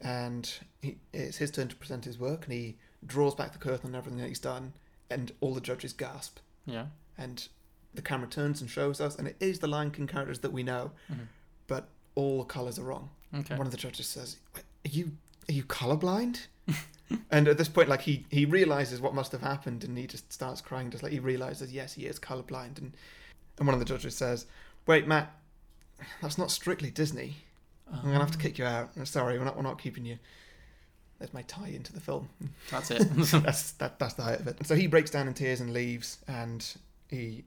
and 0.00 0.50
he, 0.80 0.98
it's 1.12 1.36
his 1.38 1.50
turn 1.50 1.68
to 1.68 1.76
present 1.76 2.04
his 2.04 2.18
work, 2.18 2.44
and 2.44 2.52
he 2.52 2.76
draws 3.06 3.34
back 3.34 3.52
the 3.52 3.58
curtain 3.58 3.90
on 3.90 3.94
everything 3.94 4.18
that 4.20 4.28
he's 4.28 4.38
done, 4.40 4.72
and 5.10 5.32
all 5.40 5.54
the 5.54 5.60
judges 5.60 5.92
gasp. 5.92 6.38
Yeah. 6.66 6.86
And 7.16 7.46
the 7.94 8.02
camera 8.02 8.28
turns 8.28 8.60
and 8.60 8.70
shows 8.70 9.00
us, 9.00 9.16
and 9.16 9.26
it 9.28 9.36
is 9.40 9.58
the 9.58 9.66
Lion 9.66 9.90
King 9.90 10.06
characters 10.06 10.40
that 10.40 10.52
we 10.52 10.62
know, 10.62 10.92
Mhm. 11.10 11.26
but 11.66 11.88
all 12.14 12.38
the 12.38 12.44
colours 12.44 12.78
are 12.78 12.84
wrong. 12.84 13.10
Okay. 13.34 13.56
One 13.56 13.66
of 13.66 13.70
the 13.70 13.76
judges 13.78 14.06
says, 14.06 14.38
"Are 14.54 14.62
you 14.88 15.16
are 15.48 15.52
you 15.52 15.64
colorblind?" 15.64 16.46
and 17.30 17.48
at 17.48 17.58
this 17.58 17.68
point, 17.68 17.88
like 17.88 18.02
he 18.02 18.26
he 18.30 18.44
realizes 18.44 19.00
what 19.00 19.14
must 19.14 19.32
have 19.32 19.40
happened, 19.40 19.84
and 19.84 19.96
he 19.96 20.06
just 20.06 20.32
starts 20.32 20.60
crying, 20.60 20.90
just 20.90 21.02
like 21.02 21.12
he 21.12 21.20
realizes, 21.20 21.72
yes, 21.72 21.94
he 21.94 22.06
is 22.06 22.18
colorblind. 22.18 22.78
And 22.78 22.92
and 23.58 23.66
one 23.66 23.74
of 23.74 23.80
the 23.80 23.86
judges 23.86 24.14
says, 24.14 24.46
"Wait, 24.86 25.06
Matt, 25.06 25.32
that's 26.20 26.38
not 26.38 26.50
strictly 26.50 26.90
Disney. 26.90 27.36
I'm 27.90 28.02
gonna 28.02 28.18
have 28.18 28.30
to 28.32 28.38
kick 28.38 28.58
you 28.58 28.64
out. 28.64 28.90
I'm 28.96 29.06
sorry, 29.06 29.38
we're 29.38 29.44
not 29.44 29.56
we're 29.56 29.62
not 29.62 29.80
keeping 29.80 30.04
you." 30.04 30.18
There's 31.18 31.34
my 31.34 31.42
tie 31.42 31.68
into 31.68 31.92
the 31.92 32.00
film. 32.00 32.28
That's 32.70 32.90
it. 32.92 32.98
that's 33.42 33.72
that, 33.72 33.98
that's 33.98 34.14
the 34.14 34.22
height 34.22 34.40
of 34.40 34.46
it. 34.46 34.64
So 34.66 34.76
he 34.76 34.86
breaks 34.86 35.10
down 35.10 35.26
in 35.26 35.34
tears 35.34 35.60
and 35.60 35.72
leaves, 35.72 36.18
and 36.28 36.64
he, 37.08 37.44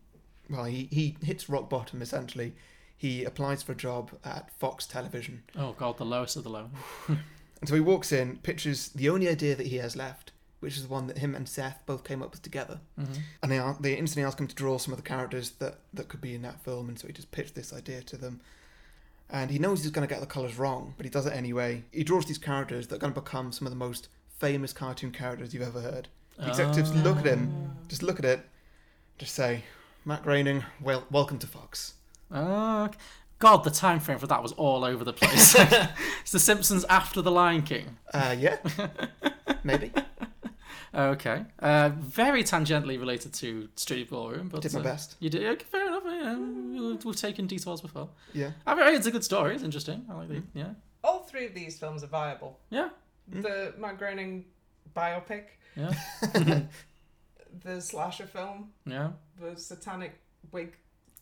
well, 0.49 0.65
he, 0.65 0.89
he 0.91 1.15
hits 1.23 1.49
rock 1.49 1.69
bottom 1.69 2.01
essentially. 2.01 2.53
He 2.97 3.23
applies 3.23 3.63
for 3.63 3.71
a 3.71 3.75
job 3.75 4.11
at 4.25 4.51
Fox 4.59 4.85
Television, 4.85 5.43
Oh 5.57 5.71
god, 5.71 5.97
the 5.97 6.05
lowest 6.05 6.35
of 6.35 6.43
the 6.43 6.49
low. 6.49 6.69
and 7.61 7.69
so 7.69 7.75
he 7.75 7.81
walks 7.81 8.11
in, 8.11 8.37
pitches 8.37 8.89
the 8.89 9.07
only 9.09 9.29
idea 9.29 9.55
that 9.55 9.67
he 9.67 9.77
has 9.77 9.95
left, 9.95 10.31
which 10.59 10.75
is 10.77 10.83
the 10.83 10.89
one 10.93 11.07
that 11.07 11.19
him 11.19 11.33
and 11.35 11.47
Seth 11.47 11.81
both 11.85 12.03
came 12.03 12.21
up 12.21 12.31
with 12.31 12.41
together. 12.41 12.79
Mhm. 12.99 13.17
And 13.41 13.51
they 13.51 13.57
are, 13.57 13.77
they 13.79 13.95
instantly 13.95 14.25
ask 14.27 14.39
him 14.39 14.47
to 14.47 14.55
draw 14.55 14.77
some 14.77 14.93
of 14.93 14.97
the 14.97 15.07
characters 15.07 15.51
that, 15.59 15.79
that 15.93 16.07
could 16.09 16.21
be 16.21 16.35
in 16.35 16.41
that 16.41 16.59
film, 16.63 16.89
and 16.89 16.99
so 16.99 17.07
he 17.07 17.13
just 17.13 17.31
pitched 17.31 17.55
this 17.55 17.71
idea 17.71 18.01
to 18.03 18.17
them. 18.17 18.41
And 19.29 19.49
he 19.49 19.59
knows 19.59 19.81
he's 19.81 19.91
going 19.91 20.05
to 20.07 20.13
get 20.13 20.19
the 20.19 20.27
colours 20.27 20.57
wrong, 20.57 20.93
but 20.97 21.05
he 21.05 21.09
does 21.09 21.25
it 21.25 21.31
anyway. 21.33 21.83
He 21.91 22.03
draws 22.03 22.25
these 22.25 22.37
characters 22.37 22.87
that 22.87 22.95
are 22.95 22.99
going 22.99 23.13
to 23.13 23.21
become 23.21 23.51
some 23.53 23.65
of 23.65 23.71
the 23.71 23.77
most 23.77 24.09
famous 24.37 24.73
cartoon 24.73 25.11
characters 25.11 25.53
you've 25.53 25.63
ever 25.63 25.79
heard. 25.81 26.09
The 26.37 26.49
executives 26.49 26.93
look 26.95 27.17
at 27.19 27.25
him, 27.25 27.75
just 27.87 28.01
look 28.03 28.17
at 28.19 28.25
it, 28.25 28.41
just 29.19 29.35
say, 29.35 29.63
Matt 30.03 30.23
Groening, 30.23 30.63
well, 30.81 31.05
welcome 31.11 31.37
to 31.39 31.47
Fox. 31.47 31.93
Oh, 32.31 32.89
God, 33.41 33.63
the 33.63 33.71
time 33.71 33.99
frame 33.99 34.19
for 34.19 34.27
that 34.27 34.43
was 34.43 34.51
all 34.53 34.85
over 34.85 35.03
the 35.03 35.13
place. 35.13 35.55
it's 36.21 36.31
The 36.31 36.39
Simpsons 36.39 36.85
after 36.85 37.23
The 37.23 37.31
Lion 37.31 37.63
King. 37.63 37.97
Uh, 38.13 38.35
yeah, 38.37 38.57
maybe. 39.63 39.91
Okay. 40.93 41.45
Uh, 41.59 41.89
very 41.99 42.43
tangentially 42.43 42.99
related 42.99 43.31
to 43.35 43.69
Strictly 43.77 44.03
Ballroom, 44.03 44.49
but 44.49 44.61
Did 44.61 44.73
my 44.73 44.81
uh, 44.81 44.83
best. 44.83 45.15
You 45.21 45.29
did. 45.29 45.45
Okay, 45.45 45.63
fair 45.63 45.87
enough. 45.87 46.03
Yeah, 46.05 46.37
we've, 46.37 47.05
we've 47.05 47.15
taken 47.15 47.47
detours 47.47 47.79
before. 47.79 48.09
Yeah. 48.33 48.51
I 48.67 48.75
mean, 48.75 48.95
it's 48.95 49.05
a 49.05 49.11
good 49.11 49.23
story. 49.23 49.55
It's 49.55 49.63
interesting. 49.63 50.05
I 50.11 50.15
like 50.15 50.27
the 50.27 50.43
yeah. 50.53 50.71
All 51.01 51.19
three 51.19 51.45
of 51.45 51.53
these 51.53 51.79
films 51.79 52.03
are 52.03 52.07
viable. 52.07 52.59
Yeah. 52.69 52.89
The 53.29 53.73
Matt 53.77 53.99
Groening 53.99 54.43
biopic, 54.93 55.43
Yeah. 55.77 55.93
the 57.63 57.79
slasher 57.79 58.27
film, 58.27 58.71
Yeah. 58.85 59.11
the 59.39 59.55
satanic 59.57 60.19
wig 60.51 60.75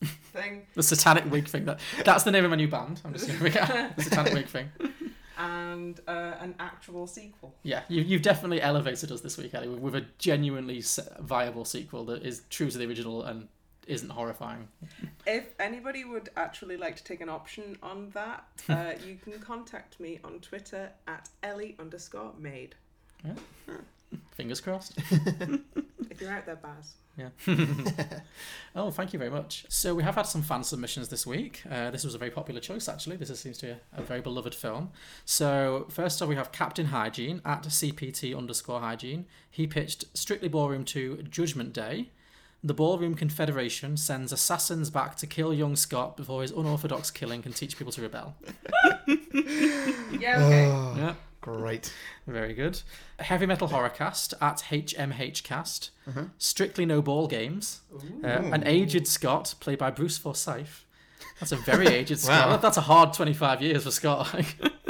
thing, 0.06 0.66
The 0.74 0.82
Satanic 0.82 1.30
Wig 1.30 1.48
thing. 1.48 1.64
That 1.64 1.80
that's 2.04 2.24
the 2.24 2.30
name 2.30 2.44
of 2.44 2.50
my 2.50 2.56
new 2.56 2.68
band. 2.68 3.00
I'm 3.04 3.12
just 3.12 3.28
gonna 3.28 3.50
yeah, 3.50 3.90
the 3.96 4.02
Satanic 4.02 4.34
Wig 4.34 4.46
thing. 4.46 4.70
and 5.38 6.00
uh, 6.06 6.34
an 6.40 6.54
actual 6.60 7.06
sequel. 7.06 7.54
Yeah, 7.62 7.82
you, 7.88 8.02
you've 8.02 8.22
definitely 8.22 8.60
elevated 8.60 9.10
us 9.10 9.20
this 9.22 9.38
week, 9.38 9.54
Ellie, 9.54 9.68
with, 9.68 9.80
with 9.80 9.94
a 9.94 10.04
genuinely 10.18 10.82
viable 11.20 11.64
sequel 11.64 12.04
that 12.06 12.22
is 12.22 12.42
true 12.50 12.70
to 12.70 12.78
the 12.78 12.86
original 12.86 13.22
and 13.22 13.48
isn't 13.86 14.10
horrifying. 14.10 14.68
If 15.26 15.46
anybody 15.58 16.04
would 16.04 16.28
actually 16.36 16.76
like 16.76 16.96
to 16.96 17.04
take 17.04 17.20
an 17.20 17.28
option 17.28 17.76
on 17.82 18.10
that, 18.10 18.44
uh, 18.68 18.92
you 19.06 19.16
can 19.16 19.38
contact 19.40 19.98
me 19.98 20.20
on 20.24 20.40
Twitter 20.40 20.90
at 21.08 21.28
Ellie 21.42 21.74
underscore 21.78 22.32
made. 22.38 22.74
Yeah. 23.24 23.34
Fingers 24.32 24.60
crossed. 24.60 24.98
If 26.10 26.20
you're 26.20 26.30
out 26.32 26.44
there, 26.44 26.56
Baz. 26.56 26.94
Yeah. 27.16 27.28
oh, 28.76 28.90
thank 28.90 29.12
you 29.12 29.18
very 29.18 29.30
much. 29.30 29.64
So 29.68 29.94
we 29.94 30.02
have 30.02 30.14
had 30.14 30.26
some 30.26 30.42
fan 30.42 30.64
submissions 30.64 31.08
this 31.08 31.26
week. 31.26 31.62
Uh, 31.70 31.90
this 31.90 32.04
was 32.04 32.14
a 32.14 32.18
very 32.18 32.30
popular 32.30 32.60
choice, 32.60 32.88
actually. 32.88 33.16
This 33.16 33.30
is, 33.30 33.40
seems 33.40 33.58
to 33.58 33.66
be 33.66 33.72
a, 33.72 33.78
a 33.96 34.02
very 34.02 34.20
beloved 34.20 34.54
film. 34.54 34.90
So 35.24 35.86
first 35.90 36.20
off, 36.20 36.28
we 36.28 36.36
have 36.36 36.50
Captain 36.52 36.86
Hygiene 36.86 37.40
at 37.44 37.62
CPT 37.64 38.36
underscore 38.36 38.80
Hygiene. 38.80 39.26
He 39.50 39.66
pitched 39.66 40.04
Strictly 40.14 40.48
Ballroom 40.48 40.84
2 40.84 41.24
Judgment 41.30 41.72
Day. 41.72 42.10
The 42.62 42.74
Ballroom 42.74 43.14
Confederation 43.14 43.96
sends 43.96 44.32
assassins 44.32 44.90
back 44.90 45.16
to 45.16 45.26
kill 45.26 45.54
young 45.54 45.76
Scott 45.76 46.16
before 46.16 46.42
his 46.42 46.50
unorthodox 46.50 47.10
killing 47.10 47.40
can 47.40 47.52
teach 47.52 47.78
people 47.78 47.92
to 47.92 48.02
rebel. 48.02 48.34
Yeah, 50.20 50.44
okay. 50.44 50.66
Oh, 50.66 50.94
Yeah. 50.96 51.14
Great. 51.40 51.92
Very 52.26 52.52
good. 52.54 52.82
Heavy 53.18 53.46
Metal 53.46 53.68
Horrorcast 53.68 54.34
at 54.42 54.58
HMHcast. 54.70 55.90
Uh-huh. 56.08 56.24
Strictly 56.38 56.84
No 56.86 57.00
Ball 57.02 57.26
Games. 57.28 57.80
Uh, 58.22 58.26
an 58.26 58.62
aged 58.66 59.06
Scott 59.06 59.54
played 59.60 59.78
by 59.78 59.90
Bruce 59.90 60.18
Forsyth. 60.18 60.84
That's 61.38 61.52
a 61.52 61.56
very 61.56 61.86
aged 61.98 62.18
Scott. 62.18 62.48
Wow. 62.48 62.56
That's 62.58 62.76
a 62.76 62.82
hard 62.82 63.12
25 63.14 63.62
years 63.62 63.84
for 63.84 63.90
Scott. 63.90 64.34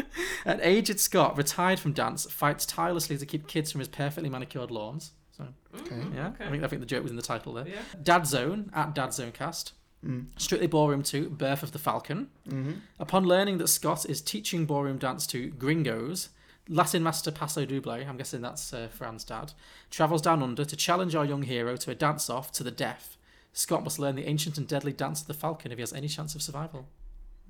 an 0.44 0.60
aged 0.62 0.98
Scott, 0.98 1.36
retired 1.36 1.78
from 1.78 1.92
dance, 1.92 2.26
fights 2.30 2.66
tirelessly 2.66 3.16
to 3.18 3.26
keep 3.26 3.46
kids 3.46 3.70
from 3.70 3.78
his 3.78 3.88
perfectly 3.88 4.28
manicured 4.30 4.70
lawns. 4.70 5.12
So, 5.36 5.46
Okay. 5.78 5.96
yeah, 6.14 6.28
okay. 6.28 6.44
I 6.46 6.50
think 6.50 6.64
I 6.64 6.66
think 6.68 6.80
the 6.80 6.86
joke 6.86 7.02
was 7.04 7.10
in 7.12 7.16
the 7.16 7.22
title 7.22 7.52
there. 7.54 7.66
Yeah. 7.68 7.80
Dad 8.02 8.26
Zone 8.26 8.70
at 8.74 8.94
Dad 8.94 9.12
Zone 9.14 9.30
Cast. 9.32 9.72
Mm. 10.04 10.26
Strictly 10.38 10.66
Ballroom 10.66 11.02
2, 11.02 11.28
Birth 11.30 11.62
of 11.62 11.72
the 11.72 11.78
Falcon. 11.78 12.28
Mhm. 12.48 12.80
Upon 12.98 13.24
learning 13.24 13.58
that 13.58 13.68
Scott 13.68 14.06
is 14.08 14.20
teaching 14.22 14.64
ballroom 14.64 14.96
dance 14.98 15.26
to 15.28 15.48
gringos, 15.50 16.30
Latin 16.72 17.02
master 17.02 17.32
Paso 17.32 17.64
Doble, 17.66 17.90
I'm 17.90 18.16
guessing 18.16 18.42
that's 18.42 18.72
uh, 18.72 18.86
Fran's 18.92 19.24
dad, 19.24 19.52
travels 19.90 20.22
down 20.22 20.40
under 20.42 20.64
to 20.64 20.76
challenge 20.76 21.14
our 21.16 21.24
young 21.24 21.42
hero 21.42 21.76
to 21.76 21.90
a 21.90 21.94
dance 21.96 22.30
off 22.30 22.52
to 22.52 22.62
the 22.62 22.70
death. 22.70 23.16
Scott 23.52 23.82
must 23.82 23.98
learn 23.98 24.14
the 24.14 24.26
ancient 24.28 24.56
and 24.56 24.68
deadly 24.68 24.92
dance 24.92 25.20
of 25.20 25.26
the 25.26 25.34
falcon 25.34 25.72
if 25.72 25.78
he 25.78 25.82
has 25.82 25.92
any 25.92 26.06
chance 26.06 26.36
of 26.36 26.42
survival. 26.42 26.86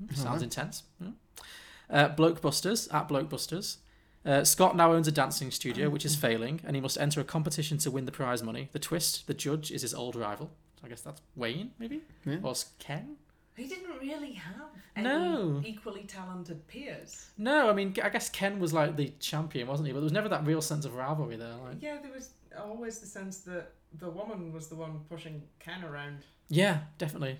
Hmm, 0.09 0.15
Sounds 0.15 0.43
intense. 0.43 0.85
Hmm. 1.03 1.11
Uh, 1.91 2.09
Blokebusters 2.09 2.93
at 2.95 3.09
Blokebusters. 3.09 3.77
Uh, 4.25 4.45
Scott 4.45 4.75
now 4.77 4.93
owns 4.93 5.09
a 5.09 5.13
dancing 5.13 5.51
studio, 5.51 5.91
which 5.91 6.05
is 6.07 6.17
failing, 6.17 6.61
and 6.65 6.75
he 6.75 6.81
must 6.81 6.99
enter 6.99 7.21
a 7.21 7.25
competition 7.25 7.77
to 7.79 7.91
win 7.91 8.07
the 8.07 8.13
prize 8.13 8.43
money. 8.43 8.69
The 8.73 8.79
twist: 8.79 9.27
the 9.27 9.35
judge 9.35 9.71
is 9.71 9.83
his 9.83 9.93
old 9.95 10.17
rival. 10.17 10.51
I 10.83 10.89
guess 10.89 11.03
that's 11.03 11.21
Wayne, 11.37 11.73
maybe, 11.79 12.01
Yeah. 12.25 12.39
or 12.43 12.55
Ken. 12.79 13.17
He 13.61 13.67
didn't 13.69 13.99
really 14.01 14.33
have 14.33 14.69
any 14.97 15.05
No. 15.05 15.63
equally 15.65 16.05
talented 16.05 16.67
peers. 16.67 17.31
No, 17.37 17.69
I 17.69 17.73
mean, 17.75 17.95
I 18.03 18.09
guess 18.09 18.29
Ken 18.31 18.59
was 18.59 18.73
like 18.73 18.97
the 18.97 19.13
champion, 19.21 19.69
wasn't 19.69 19.87
he? 19.89 19.93
But 19.93 20.01
there 20.01 20.05
was 20.05 20.13
never 20.13 20.29
that 20.31 20.47
real 20.47 20.63
sense 20.63 20.85
of 20.85 20.95
rivalry 20.95 21.37
there. 21.37 21.55
Like, 21.65 21.83
Yeah, 21.83 21.99
there 22.03 22.13
was 22.13 22.31
always 22.59 22.99
the 23.01 23.07
sense 23.07 23.41
that 23.41 23.73
the 23.99 24.09
woman 24.11 24.53
was 24.53 24.69
the 24.69 24.77
one 24.77 25.01
pushing 25.09 25.43
Ken 25.59 25.85
around. 25.85 26.19
yeah, 26.49 26.79
definitely. 26.99 27.39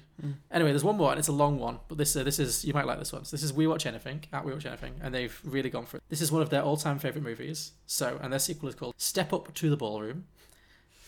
Anyway, 0.53 0.71
there's 0.71 0.85
one 0.85 0.97
more, 0.97 1.11
and 1.11 1.19
it's 1.19 1.29
a 1.29 1.33
long 1.33 1.59
one, 1.59 1.79
but 1.89 1.97
this 1.99 2.15
uh, 2.15 2.23
this 2.23 2.39
is 2.39 2.65
you 2.65 2.73
might 2.75 2.87
like 2.87 2.99
this 2.99 3.13
one. 3.13 3.25
So 3.25 3.35
this 3.37 3.43
is 3.43 3.53
We 3.53 3.67
Watch 3.67 3.87
Anything 3.87 4.23
at 4.33 4.45
We 4.45 4.53
Watch 4.53 4.67
Anything, 4.67 4.95
and 5.03 5.15
they've 5.15 5.41
really 5.45 5.71
gone 5.71 5.87
for 5.87 5.97
it. 5.97 6.03
This 6.09 6.21
is 6.21 6.31
one 6.31 6.43
of 6.43 6.51
their 6.51 6.63
all-time 6.63 6.99
favorite 6.99 7.25
movies. 7.25 7.73
So, 7.87 8.19
and 8.23 8.33
their 8.33 8.39
sequel 8.39 8.69
is 8.69 8.75
called 8.75 8.95
Step 8.99 9.33
Up 9.33 9.53
to 9.55 9.71
the 9.71 9.77
Ballroom. 9.77 10.27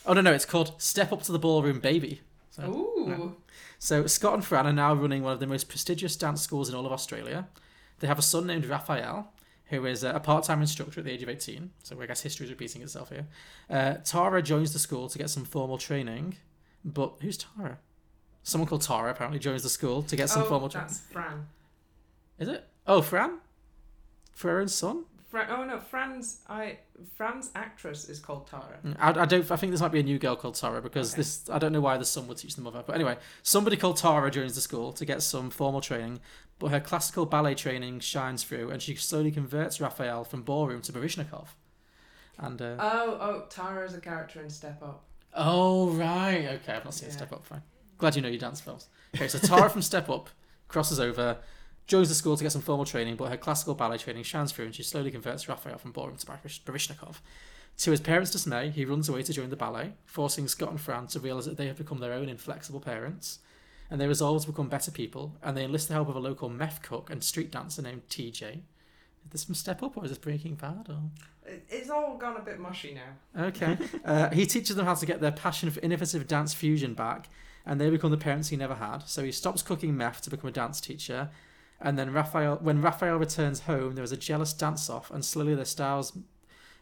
Oh 0.06 0.14
no, 0.14 0.20
no, 0.20 0.32
it's 0.32 0.44
called 0.46 0.80
Step 0.80 1.12
Up 1.12 1.22
to 1.24 1.32
the 1.32 1.38
Ballroom, 1.38 1.78
Baby. 1.80 2.22
So, 2.50 2.62
Ooh. 2.64 3.06
yeah. 3.08 3.28
So 3.82 4.06
Scott 4.06 4.34
and 4.34 4.44
Fran 4.44 4.64
are 4.68 4.72
now 4.72 4.94
running 4.94 5.24
one 5.24 5.32
of 5.32 5.40
the 5.40 5.46
most 5.48 5.68
prestigious 5.68 6.14
dance 6.14 6.40
schools 6.40 6.68
in 6.68 6.74
all 6.76 6.86
of 6.86 6.92
Australia. 6.92 7.48
They 7.98 8.06
have 8.06 8.16
a 8.16 8.22
son 8.22 8.46
named 8.46 8.64
Raphael, 8.64 9.32
who 9.70 9.84
is 9.86 10.04
a 10.04 10.20
part-time 10.20 10.60
instructor 10.60 11.00
at 11.00 11.04
the 11.04 11.10
age 11.10 11.24
of 11.24 11.28
18. 11.28 11.72
So 11.82 12.00
I 12.00 12.06
guess 12.06 12.20
history 12.20 12.46
is 12.46 12.52
repeating 12.52 12.82
itself 12.82 13.08
here. 13.08 13.26
Uh, 13.68 13.94
Tara 13.94 14.40
joins 14.40 14.72
the 14.72 14.78
school 14.78 15.08
to 15.08 15.18
get 15.18 15.30
some 15.30 15.44
formal 15.44 15.78
training, 15.78 16.36
but 16.84 17.14
who's 17.22 17.36
Tara? 17.36 17.78
Someone 18.44 18.68
called 18.68 18.82
Tara 18.82 19.10
apparently 19.10 19.40
joins 19.40 19.64
the 19.64 19.68
school 19.68 20.04
to 20.04 20.14
get 20.14 20.30
some 20.30 20.42
oh, 20.42 20.46
formal 20.46 20.68
training. 20.68 20.86
that's 20.86 21.00
Fran. 21.00 21.48
Is 22.38 22.46
it? 22.46 22.68
Oh, 22.86 23.02
Fran? 23.02 23.40
Farron's 24.30 24.76
son? 24.76 25.06
Fran. 25.32 25.46
Oh 25.50 25.64
no, 25.64 25.80
Fran's 25.80 26.42
I 26.48 26.78
Fran's 27.16 27.50
actress 27.56 28.08
is 28.08 28.20
called 28.20 28.46
Tara. 28.46 28.78
Mm, 28.84 28.96
I, 29.00 29.22
I 29.22 29.24
don't. 29.24 29.50
I 29.50 29.56
think 29.56 29.72
this 29.72 29.80
might 29.80 29.90
be 29.90 29.98
a 29.98 30.02
new 30.04 30.18
girl 30.18 30.36
called 30.36 30.54
Tara 30.54 30.80
because 30.80 31.12
Okay. 31.14 31.20
this. 31.20 31.48
I 31.50 31.58
don't 31.58 31.72
know 31.72 31.80
why 31.80 31.96
the 31.96 32.04
son 32.04 32.28
would 32.28 32.36
teach 32.38 32.54
the 32.54 32.60
mother. 32.62 32.84
But 32.86 32.94
anyway, 32.94 33.16
somebody 33.42 33.76
called 33.76 33.96
Tara 33.96 34.30
joins 34.30 34.54
the 34.54 34.60
school 34.60 34.92
to 34.92 35.04
get 35.06 35.22
some 35.22 35.50
formal 35.50 35.80
training, 35.80 36.20
but 36.60 36.68
her 36.70 36.78
classical 36.80 37.24
ballet 37.26 37.54
training 37.54 38.00
shines 38.00 38.44
through, 38.44 38.70
and 38.70 38.80
she 38.82 38.94
slowly 38.94 39.30
converts 39.32 39.80
Raphael 39.80 40.22
from 40.24 40.42
ballroom 40.42 40.82
to 40.82 40.92
Baryshnikov. 40.92 41.48
And 42.38 42.60
uh, 42.60 42.76
Oh, 42.78 43.18
oh, 43.20 43.44
Tara 43.48 43.84
is 43.86 43.94
a 43.94 44.00
character 44.00 44.40
in 44.42 44.50
Step 44.50 44.82
Up. 44.82 45.02
oh 45.34 45.88
right, 45.90 46.46
okay, 46.60 46.74
I've 46.74 46.84
not 46.84 46.94
seen 46.94 47.08
Yeah. 47.08 47.16
Step 47.16 47.32
Up. 47.32 47.44
Fine, 47.44 47.62
glad 47.98 48.16
you 48.16 48.22
know 48.22 48.28
your 48.28 48.38
dance 48.38 48.60
films. 48.60 48.88
Okay, 49.14 49.28
so 49.28 49.38
Tara 49.38 49.70
from 49.70 49.82
Step 49.82 50.08
Up 50.10 50.28
crosses 50.68 51.00
over. 51.00 51.38
Joins 51.92 52.08
the 52.08 52.14
school 52.14 52.38
to 52.38 52.42
get 52.42 52.52
some 52.52 52.62
formal 52.62 52.86
training, 52.86 53.16
but 53.16 53.28
her 53.28 53.36
classical 53.36 53.74
ballet 53.74 53.98
training 53.98 54.22
shines 54.22 54.50
through, 54.50 54.64
and 54.64 54.74
she 54.74 54.82
slowly 54.82 55.10
converts 55.10 55.46
Raphael 55.46 55.76
from 55.76 55.92
ballroom 55.92 56.16
to 56.16 56.24
Baryshnikov. 56.24 57.16
To 57.76 57.90
his 57.90 58.00
parents' 58.00 58.30
dismay, 58.30 58.70
he 58.70 58.86
runs 58.86 59.10
away 59.10 59.22
to 59.22 59.30
join 59.34 59.50
the 59.50 59.56
ballet, 59.56 59.92
forcing 60.06 60.48
Scott 60.48 60.70
and 60.70 60.80
Fran 60.80 61.06
to 61.08 61.20
realise 61.20 61.44
that 61.44 61.58
they 61.58 61.66
have 61.66 61.76
become 61.76 61.98
their 61.98 62.14
own 62.14 62.30
inflexible 62.30 62.80
parents. 62.80 63.40
And 63.90 64.00
they 64.00 64.06
resolve 64.06 64.40
to 64.40 64.52
become 64.52 64.70
better 64.70 64.90
people, 64.90 65.36
and 65.42 65.54
they 65.54 65.64
enlist 65.64 65.88
the 65.88 65.92
help 65.92 66.08
of 66.08 66.16
a 66.16 66.18
local 66.18 66.48
meth 66.48 66.80
cook 66.80 67.10
and 67.10 67.22
street 67.22 67.50
dancer 67.50 67.82
named 67.82 68.08
TJ. 68.08 68.54
Is 68.54 68.62
this 69.30 69.44
from 69.44 69.54
Step 69.54 69.82
Up 69.82 69.94
or 69.94 70.04
is 70.06 70.12
this 70.12 70.18
Breaking 70.18 70.54
Bad? 70.54 70.86
Or... 70.88 71.02
It's 71.68 71.90
all 71.90 72.16
gone 72.16 72.38
a 72.38 72.42
bit 72.42 72.58
mushy 72.58 72.94
now. 72.94 73.48
Okay. 73.48 73.76
uh, 74.06 74.30
he 74.30 74.46
teaches 74.46 74.76
them 74.76 74.86
how 74.86 74.94
to 74.94 75.04
get 75.04 75.20
their 75.20 75.30
passion 75.30 75.70
for 75.70 75.80
innovative 75.80 76.26
dance 76.26 76.54
fusion 76.54 76.94
back, 76.94 77.28
and 77.66 77.78
they 77.78 77.90
become 77.90 78.10
the 78.10 78.16
parents 78.16 78.48
he 78.48 78.56
never 78.56 78.76
had. 78.76 79.00
So 79.00 79.22
he 79.22 79.30
stops 79.30 79.60
cooking 79.60 79.94
meth 79.94 80.22
to 80.22 80.30
become 80.30 80.48
a 80.48 80.52
dance 80.52 80.80
teacher, 80.80 81.28
and 81.82 81.98
then 81.98 82.12
Raphael, 82.12 82.56
when 82.60 82.80
Raphael 82.80 83.16
returns 83.16 83.60
home, 83.60 83.94
there 83.94 84.04
is 84.04 84.12
a 84.12 84.16
jealous 84.16 84.52
dance-off, 84.52 85.10
and 85.10 85.24
slowly 85.24 85.54
their 85.54 85.64
styles 85.64 86.16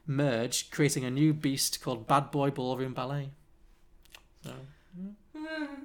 merge, 0.06 0.70
creating 0.70 1.04
a 1.04 1.10
new 1.10 1.32
beast 1.32 1.80
called 1.82 2.06
Bad 2.06 2.30
Boy 2.30 2.50
Ballroom 2.50 2.94
Ballet. 2.94 3.30
So, 4.44 4.52
mm. 4.98 5.14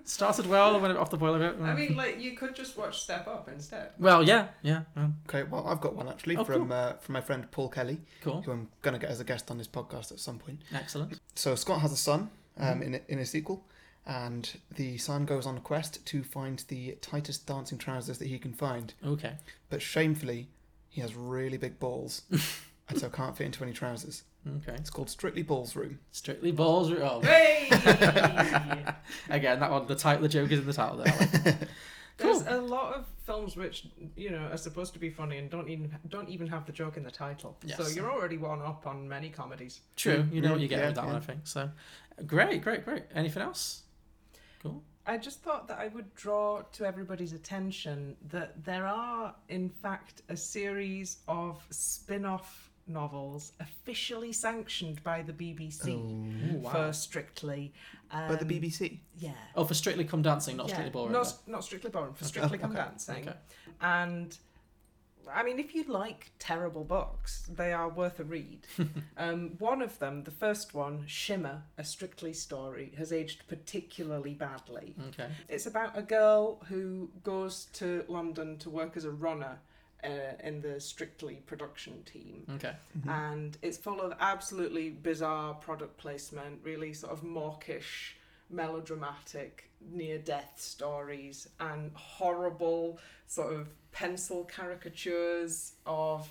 started 0.06 0.46
well, 0.48 0.80
went 0.80 0.98
off 0.98 1.10
the 1.10 1.18
boil 1.18 1.36
a 1.36 1.40
bit. 1.40 1.56
I 1.62 1.74
mean, 1.76 1.96
like 1.96 2.20
you 2.22 2.36
could 2.36 2.56
just 2.56 2.78
watch 2.78 3.02
Step 3.02 3.28
Up 3.28 3.50
instead. 3.54 3.90
well, 4.00 4.24
yeah, 4.24 4.48
yeah. 4.62 4.82
yeah. 4.96 5.08
Okay, 5.28 5.44
well, 5.44 5.68
I've 5.68 5.82
got 5.82 5.96
one 5.96 6.08
actually 6.08 6.38
Oh, 6.38 6.44
from 6.44 6.68
cool. 6.70 6.74
uh, 6.74 6.94
from 6.94 7.14
my 7.14 7.22
friend 7.22 7.50
Paul 7.52 7.70
Kelly, 7.70 8.00
Cool. 8.22 8.42
who 8.42 8.52
I'm 8.52 8.70
going 8.82 8.94
to 8.94 9.00
get 9.00 9.10
as 9.10 9.20
a 9.20 9.24
guest 9.24 9.52
on 9.52 9.58
this 9.58 9.68
podcast 9.68 10.12
at 10.12 10.20
some 10.20 10.40
point. 10.40 10.62
Excellent. 10.74 11.20
So 11.36 11.56
Scott 11.56 11.82
has 11.82 11.92
a 11.92 11.98
son 11.98 12.30
um, 12.58 12.80
Mhm. 12.80 12.84
in, 12.84 12.96
a, 12.96 13.02
in 13.10 13.20
a 13.20 13.26
sequel, 13.26 13.66
and 14.06 14.50
the 14.76 14.98
son 14.98 15.26
goes 15.26 15.46
on 15.46 15.58
a 15.58 15.62
quest 15.62 16.06
to 16.06 16.24
find 16.24 16.64
the 16.68 16.92
tightest 17.02 17.48
dancing 17.48 17.78
trousers 17.78 18.18
that 18.20 18.28
he 18.28 18.38
can 18.38 18.54
find. 18.54 18.94
Okay. 19.06 19.34
But 19.70 19.82
shamefully, 19.82 20.48
he 20.90 21.02
has 21.02 21.16
really 21.16 21.58
big 21.58 21.80
balls, 21.80 22.22
and 22.90 23.00
so 23.00 23.10
can't 23.10 23.36
fit 23.36 23.46
into 23.46 23.64
any 23.64 23.74
trousers. 23.74 24.24
Okay. 24.58 24.74
It's 24.76 24.92
called 24.92 25.10
Strictly 25.10 25.42
Balls 25.42 25.76
Room. 25.76 26.00
Strictly 26.12 26.52
balls. 26.52 26.92
Oh. 26.92 27.20
Hey! 27.22 27.68
Again, 29.30 29.60
that 29.60 29.72
one. 29.72 29.88
The 29.88 29.96
title, 29.96 30.22
the 30.22 30.30
joke 30.30 30.52
is 30.52 30.60
in 30.60 30.68
the 30.68 30.74
title. 30.74 30.98
There. 30.98 31.12
I 31.12 31.50
like. 31.50 31.56
There's 32.18 32.44
a 32.48 32.62
lot 32.62 32.94
of 32.94 33.06
films 33.26 33.58
which 33.58 33.88
you 34.16 34.30
know 34.30 34.48
are 34.52 34.58
supposed 34.58 34.94
to 34.94 35.00
be 35.00 35.10
funny 35.10 35.38
and 35.38 35.50
don't 35.50 35.68
even 35.68 35.94
don't 36.08 36.30
even 36.30 36.48
have 36.48 36.66
the 36.66 36.72
joke 36.72 36.96
in 36.96 37.04
the 37.04 37.12
title. 37.12 37.58
Yes. 37.66 37.78
So 37.78 37.88
you're 37.88 38.10
already 38.10 38.38
one 38.38 38.62
up 38.62 38.88
on 38.88 39.10
many 39.10 39.30
comedies. 39.30 39.82
True. 39.96 40.26
You 40.32 40.42
know 40.42 40.52
what 40.52 40.62
you 40.62 40.68
get 40.68 40.80
Yeah, 40.80 40.86
with 40.88 40.96
that 40.96 41.06
one. 41.06 41.16
I 41.16 41.20
think. 41.20 41.40
So, 41.44 41.70
great, 42.26 42.62
great, 42.62 42.86
great. 42.86 43.04
Anything 43.14 43.44
else? 43.44 43.82
Cool. 44.66 44.84
I 45.08 45.18
just 45.18 45.42
thought 45.44 45.68
that 45.68 45.78
I 45.78 45.88
would 45.90 46.14
draw 46.16 46.62
to 46.74 46.86
everybody's 46.86 47.34
attention 47.34 48.16
that 48.30 48.64
there 48.64 48.88
are, 48.88 49.36
in 49.50 49.70
fact, 49.70 50.24
a 50.30 50.36
series 50.38 51.18
of 51.28 51.64
spin 51.70 52.26
off 52.26 52.72
novels 52.88 53.54
officially 53.60 54.32
sanctioned 54.32 55.04
by 55.04 55.22
the 55.22 55.34
BBC 55.34 55.90
Ooh, 55.90 56.58
wow. 56.60 56.72
for 56.72 56.94
Strictly. 56.94 57.72
By 58.12 58.36
the 58.36 58.42
Um, 58.46 58.50
BBC? 58.50 59.00
Yeah. 59.18 59.32
Oh, 59.56 59.64
for 59.66 59.74
Strictly 59.76 60.06
Come 60.06 60.22
Dancing, 60.24 60.58
not 60.58 60.70
Yeah, 60.70 60.76
Strictly 60.76 60.92
Ballroom. 60.92 61.14
Not, 61.14 61.34
not 61.48 61.64
Strictly 61.64 61.90
Ballroom, 61.92 62.14
for 62.14 62.24
Okay. 62.24 62.28
Strictly 62.30 62.58
Come 62.58 62.72
Okay. 62.72 62.80
Dancing. 62.82 63.30
Okay. 63.30 63.38
And 63.82 64.38
I 65.34 65.44
mean, 65.44 65.60
if 65.60 65.76
you 65.76 65.84
like 65.84 66.32
terrible 66.40 66.84
books, 66.84 67.50
they 67.54 67.74
are 67.74 67.90
worth 67.90 68.20
a 68.20 68.24
read. 68.24 68.68
um, 69.18 69.52
one 69.60 69.82
of 69.82 70.00
them, 70.00 70.24
the 70.24 70.32
first 70.32 70.74
one, 70.74 71.04
Shimmer, 71.08 71.64
a 71.78 71.84
Strictly 71.84 72.34
story, 72.34 72.94
has 72.98 73.12
aged 73.12 73.48
particularly 73.48 74.34
badly. 74.34 74.96
Okay. 75.10 75.28
It's 75.50 75.66
about 75.66 75.98
a 75.98 76.02
girl 76.02 76.64
who 76.68 77.10
goes 77.24 77.66
to 77.74 78.06
London 78.08 78.58
to 78.60 78.70
work 78.70 78.98
as 78.98 79.06
a 79.06 79.12
runner. 79.12 79.60
Uh, 80.04 80.36
in 80.44 80.62
the 80.62 80.80
Strictly 80.80 81.42
production 81.48 82.04
team. 82.04 82.44
Okay. 82.56 82.74
And 83.08 83.58
it's 83.64 83.78
full 83.78 84.00
of 84.00 84.14
absolutely 84.20 84.92
bizarre 84.92 85.56
product 85.56 85.98
placement, 85.98 86.60
really 86.64 86.94
sort 86.94 87.12
of 87.12 87.24
mawkish, 87.24 88.16
melodramatic, 88.52 89.72
near 89.92 90.20
death 90.20 90.54
stories, 90.58 91.48
and 91.60 91.92
horrible 91.96 93.00
sort 93.28 93.54
of 93.54 93.70
pencil 93.96 94.44
caricatures 94.44 95.74
of. 95.86 96.28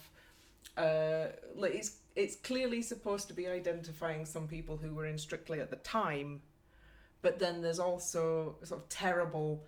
Uh, 0.76 1.26
like 1.54 1.74
it's, 1.74 1.98
it's 2.16 2.36
clearly 2.36 2.82
supposed 2.82 3.28
to 3.28 3.34
be 3.34 3.46
identifying 3.46 4.24
some 4.24 4.46
people 4.48 4.76
who 4.76 4.92
were 4.92 5.06
in 5.06 5.16
Strictly 5.16 5.60
at 5.60 5.70
the 5.70 5.76
time, 5.76 6.42
but 7.22 7.38
then 7.38 7.62
there's 7.62 7.78
also 7.78 8.56
sort 8.64 8.80
of 8.82 8.88
terrible 8.88 9.64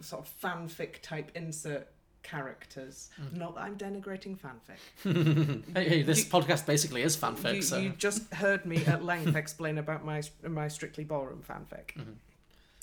sort 0.00 0.26
of 0.26 0.40
fanfic 0.42 1.00
type 1.00 1.30
insert 1.34 1.88
characters. 2.22 3.10
Not 3.34 3.54
that 3.54 3.62
I'm 3.62 3.76
denigrating 3.76 4.36
fanfic. 4.36 5.62
hey, 5.74 5.88
hey, 5.88 6.02
this 6.02 6.24
podcast 6.24 6.66
basically 6.66 7.02
is 7.02 7.16
fanfic. 7.16 7.56
You, 7.56 7.62
so 7.62 7.78
you 7.78 7.90
just 7.90 8.32
heard 8.34 8.66
me 8.66 8.84
at 8.84 9.04
length 9.04 9.36
explain 9.44 9.78
about 9.78 10.04
my 10.04 10.22
my 10.46 10.68
Strictly 10.68 11.04
Ballroom 11.04 11.42
fanfic. 11.48 11.94
Mm-hmm. 11.96 12.12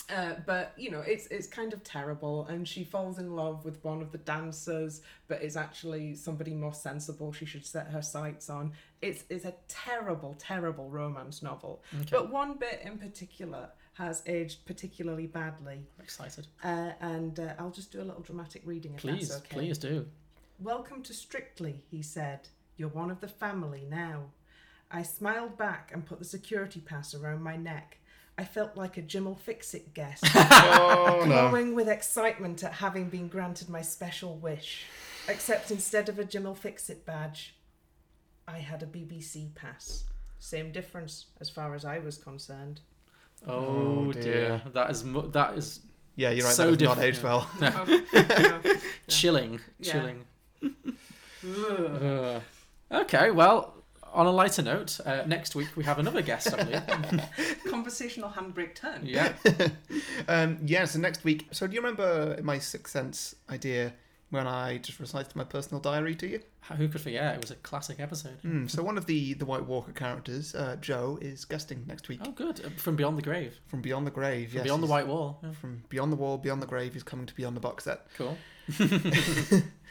Uh, 0.10 0.36
but 0.45 0.74
you 0.78 0.89
know, 0.89 1.01
it's 1.01 1.28
it's 1.28 1.47
kind 1.47 1.74
of 1.74 1.84
terrible, 1.84 2.45
and 2.45 2.66
she 2.66 2.86
falls 2.86 3.20
in 3.20 3.36
love 3.36 3.66
with 3.66 3.84
one 3.84 4.01
of 4.01 4.12
the 4.12 4.18
dancers, 4.20 5.01
but 5.28 5.41
is 5.41 5.58
actually 5.58 6.16
somebody 6.16 6.53
more 6.53 6.74
sensible. 6.74 7.34
She 7.34 7.45
should 7.45 7.66
set 7.66 7.88
her 7.88 8.01
sights 8.01 8.49
on. 8.49 8.72
It's 9.01 9.26
it's 9.30 9.43
a 9.43 9.53
terrible, 9.68 10.36
terrible 10.39 10.89
romance 10.89 11.43
novel. 11.43 11.84
Okay. 11.93 12.08
But 12.12 12.32
one 12.32 12.53
bit 12.53 12.82
in 12.86 12.97
particular 12.97 13.70
has 13.97 14.22
aged 14.28 14.66
particularly 14.66 15.28
badly. 15.28 15.88
I'm 15.97 16.03
excited. 16.03 16.47
Uh, 16.64 16.91
and 17.01 17.39
uh, 17.39 17.53
I'll 17.60 17.72
just 17.72 17.91
do 17.91 17.99
a 17.99 18.05
little 18.05 18.22
dramatic 18.22 18.62
reading 18.64 18.93
if 18.93 19.01
Please, 19.01 19.30
that's 19.30 19.41
okay. 19.41 19.55
please 19.55 19.78
do. 19.78 20.05
Welcome 20.60 21.01
to 21.03 21.14
Strictly, 21.14 21.84
he 21.89 22.01
said. 22.01 22.47
You're 22.78 22.89
one 22.89 23.10
of 23.10 23.22
the 23.22 23.28
family 23.28 23.86
now. 23.89 24.26
I 24.91 25.01
smiled 25.01 25.58
back 25.58 25.91
and 25.93 26.05
put 26.05 26.20
the 26.20 26.26
security 26.26 26.80
pass 26.80 27.14
around 27.14 27.41
my 27.41 27.58
neck. 27.58 27.97
I 28.38 28.44
felt 28.46 28.78
like 28.78 28.98
a 28.98 29.02
Jim'll 29.02 29.36
Fix 29.36 29.74
It 29.74 29.94
guest, 29.94 30.24
Oh, 30.36 31.24
no. 31.26 31.50
glowing 31.50 31.74
with 31.74 31.90
excitement 31.90 32.64
at 32.64 32.74
having 32.74 33.10
been 33.10 33.28
granted 33.28 33.68
my 33.70 33.82
special 33.82 34.36
wish. 34.38 34.86
Except 35.28 35.72
instead 35.72 36.08
of 36.08 36.20
a 36.20 36.24
Jim'll 36.24 36.54
Fix 36.56 36.90
It 36.90 37.06
badge, 37.06 37.56
I 38.48 38.60
had 38.60 38.84
a 38.84 38.86
BBC 38.86 39.54
pass. 39.56 40.04
Same 40.40 40.72
difference 40.72 41.26
as 41.42 41.50
far 41.50 41.74
as 41.74 41.84
I 41.84 41.98
was 42.00 42.18
concerned. 42.18 42.82
Oh, 43.48 43.54
Oh, 44.08 44.12
dear. 44.14 44.22
dear. 44.24 44.62
that 44.74 44.92
is 44.92 45.04
mu- 45.04 45.30
that 45.32 45.58
is. 45.58 45.80
Yeah, 46.16 46.30
you're 46.32 46.46
right, 46.46 46.54
So 46.56 46.72
that 46.72 46.80
has 46.80 46.88
not 46.90 46.98
different. 46.98 47.16
aged 47.16 47.24
well. 47.24 47.50
No. 47.60 48.02
Yeah. 48.68 48.74
Chilling, 49.08 49.60
Yeah. 49.80 49.92
chilling. 49.92 50.26
Uh, 51.46 52.40
okay, 52.92 53.32
well, 53.32 53.74
on 54.14 54.26
a 54.26 54.32
lighter 54.32 54.62
note, 54.62 54.99
uh, 55.05 55.24
next 55.28 55.55
week 55.55 55.70
we 55.76 55.84
have 55.84 55.99
another 55.99 56.22
guest, 56.22 56.53
I 56.53 56.64
believe. 56.64 57.22
Conversational 57.70 58.30
handbrake 58.30 58.76
turn. 58.76 59.01
yeah. 59.05 59.34
um, 60.28 60.58
yeah, 60.66 60.86
so 60.86 60.99
next 60.99 61.24
week. 61.24 61.47
So 61.51 61.68
do 61.68 61.74
you 61.74 61.82
remember 61.82 62.39
my 62.43 62.60
Sixth 62.60 62.91
Sense 62.93 63.36
idea 63.49 63.93
when 64.30 64.45
I 64.45 64.78
just 64.80 64.99
recited 64.99 65.36
my 65.36 65.43
personal 65.45 65.80
diary 65.82 66.14
to 66.16 66.28
you? 66.28 66.41
Who 66.76 66.89
could 66.89 66.99
forget? 66.99 67.36
It 67.36 67.41
was 67.41 67.51
a 67.51 67.55
classic 67.55 68.01
episode. 68.01 68.41
Mm, 68.43 68.70
so 68.70 68.84
one 68.84 68.97
of 68.97 69.05
the, 69.05 69.34
the 69.36 69.45
White 69.45 69.66
Walker 69.66 69.93
characters, 69.93 70.53
uh, 70.53 70.76
Joe, 70.82 71.18
is 71.22 71.45
guesting 71.45 71.86
next 71.88 72.10
week. 72.10 72.20
Oh, 72.26 72.32
good. 72.32 72.60
Uh, 72.66 72.70
From 72.76 72.97
Beyond 72.97 73.18
the 73.18 73.22
Grave. 73.22 73.58
From 73.68 73.82
Beyond 73.82 74.05
the 74.05 74.12
Grave, 74.12 74.49
From 74.49 74.58
yes. 74.58 74.64
Beyond 74.66 74.84
the 74.84 74.88
White 74.88 75.08
Wall. 75.08 75.39
Yeah. 75.41 75.51
From 75.53 75.84
Beyond 75.88 76.12
the 76.12 76.18
Wall, 76.18 76.38
Beyond 76.38 76.62
the 76.62 76.68
Grave, 76.68 76.93
he's 76.93 77.03
coming 77.03 77.26
to 77.26 77.34
Beyond 77.36 77.55
the 77.55 77.62
box 77.62 77.86
set. 77.86 78.08
Cool. 78.18 78.38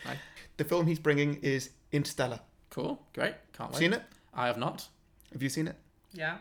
Right. 0.05 0.19
The 0.59 0.65
film 0.65 0.87
he's 0.87 0.99
bringing 0.99 1.37
is 1.37 1.71
Interstellar. 1.91 2.41
Cool. 2.77 3.01
Great. 3.15 3.35
Can't 3.57 3.73
wait. 3.73 3.79
Seen 3.79 3.95
it? 3.95 4.03
I 4.35 4.47
have 4.47 4.59
not. 4.59 4.87
Have 5.33 5.43
you 5.43 5.49
seen 5.49 5.67
it? 5.67 5.77
Yeah. 6.13 6.37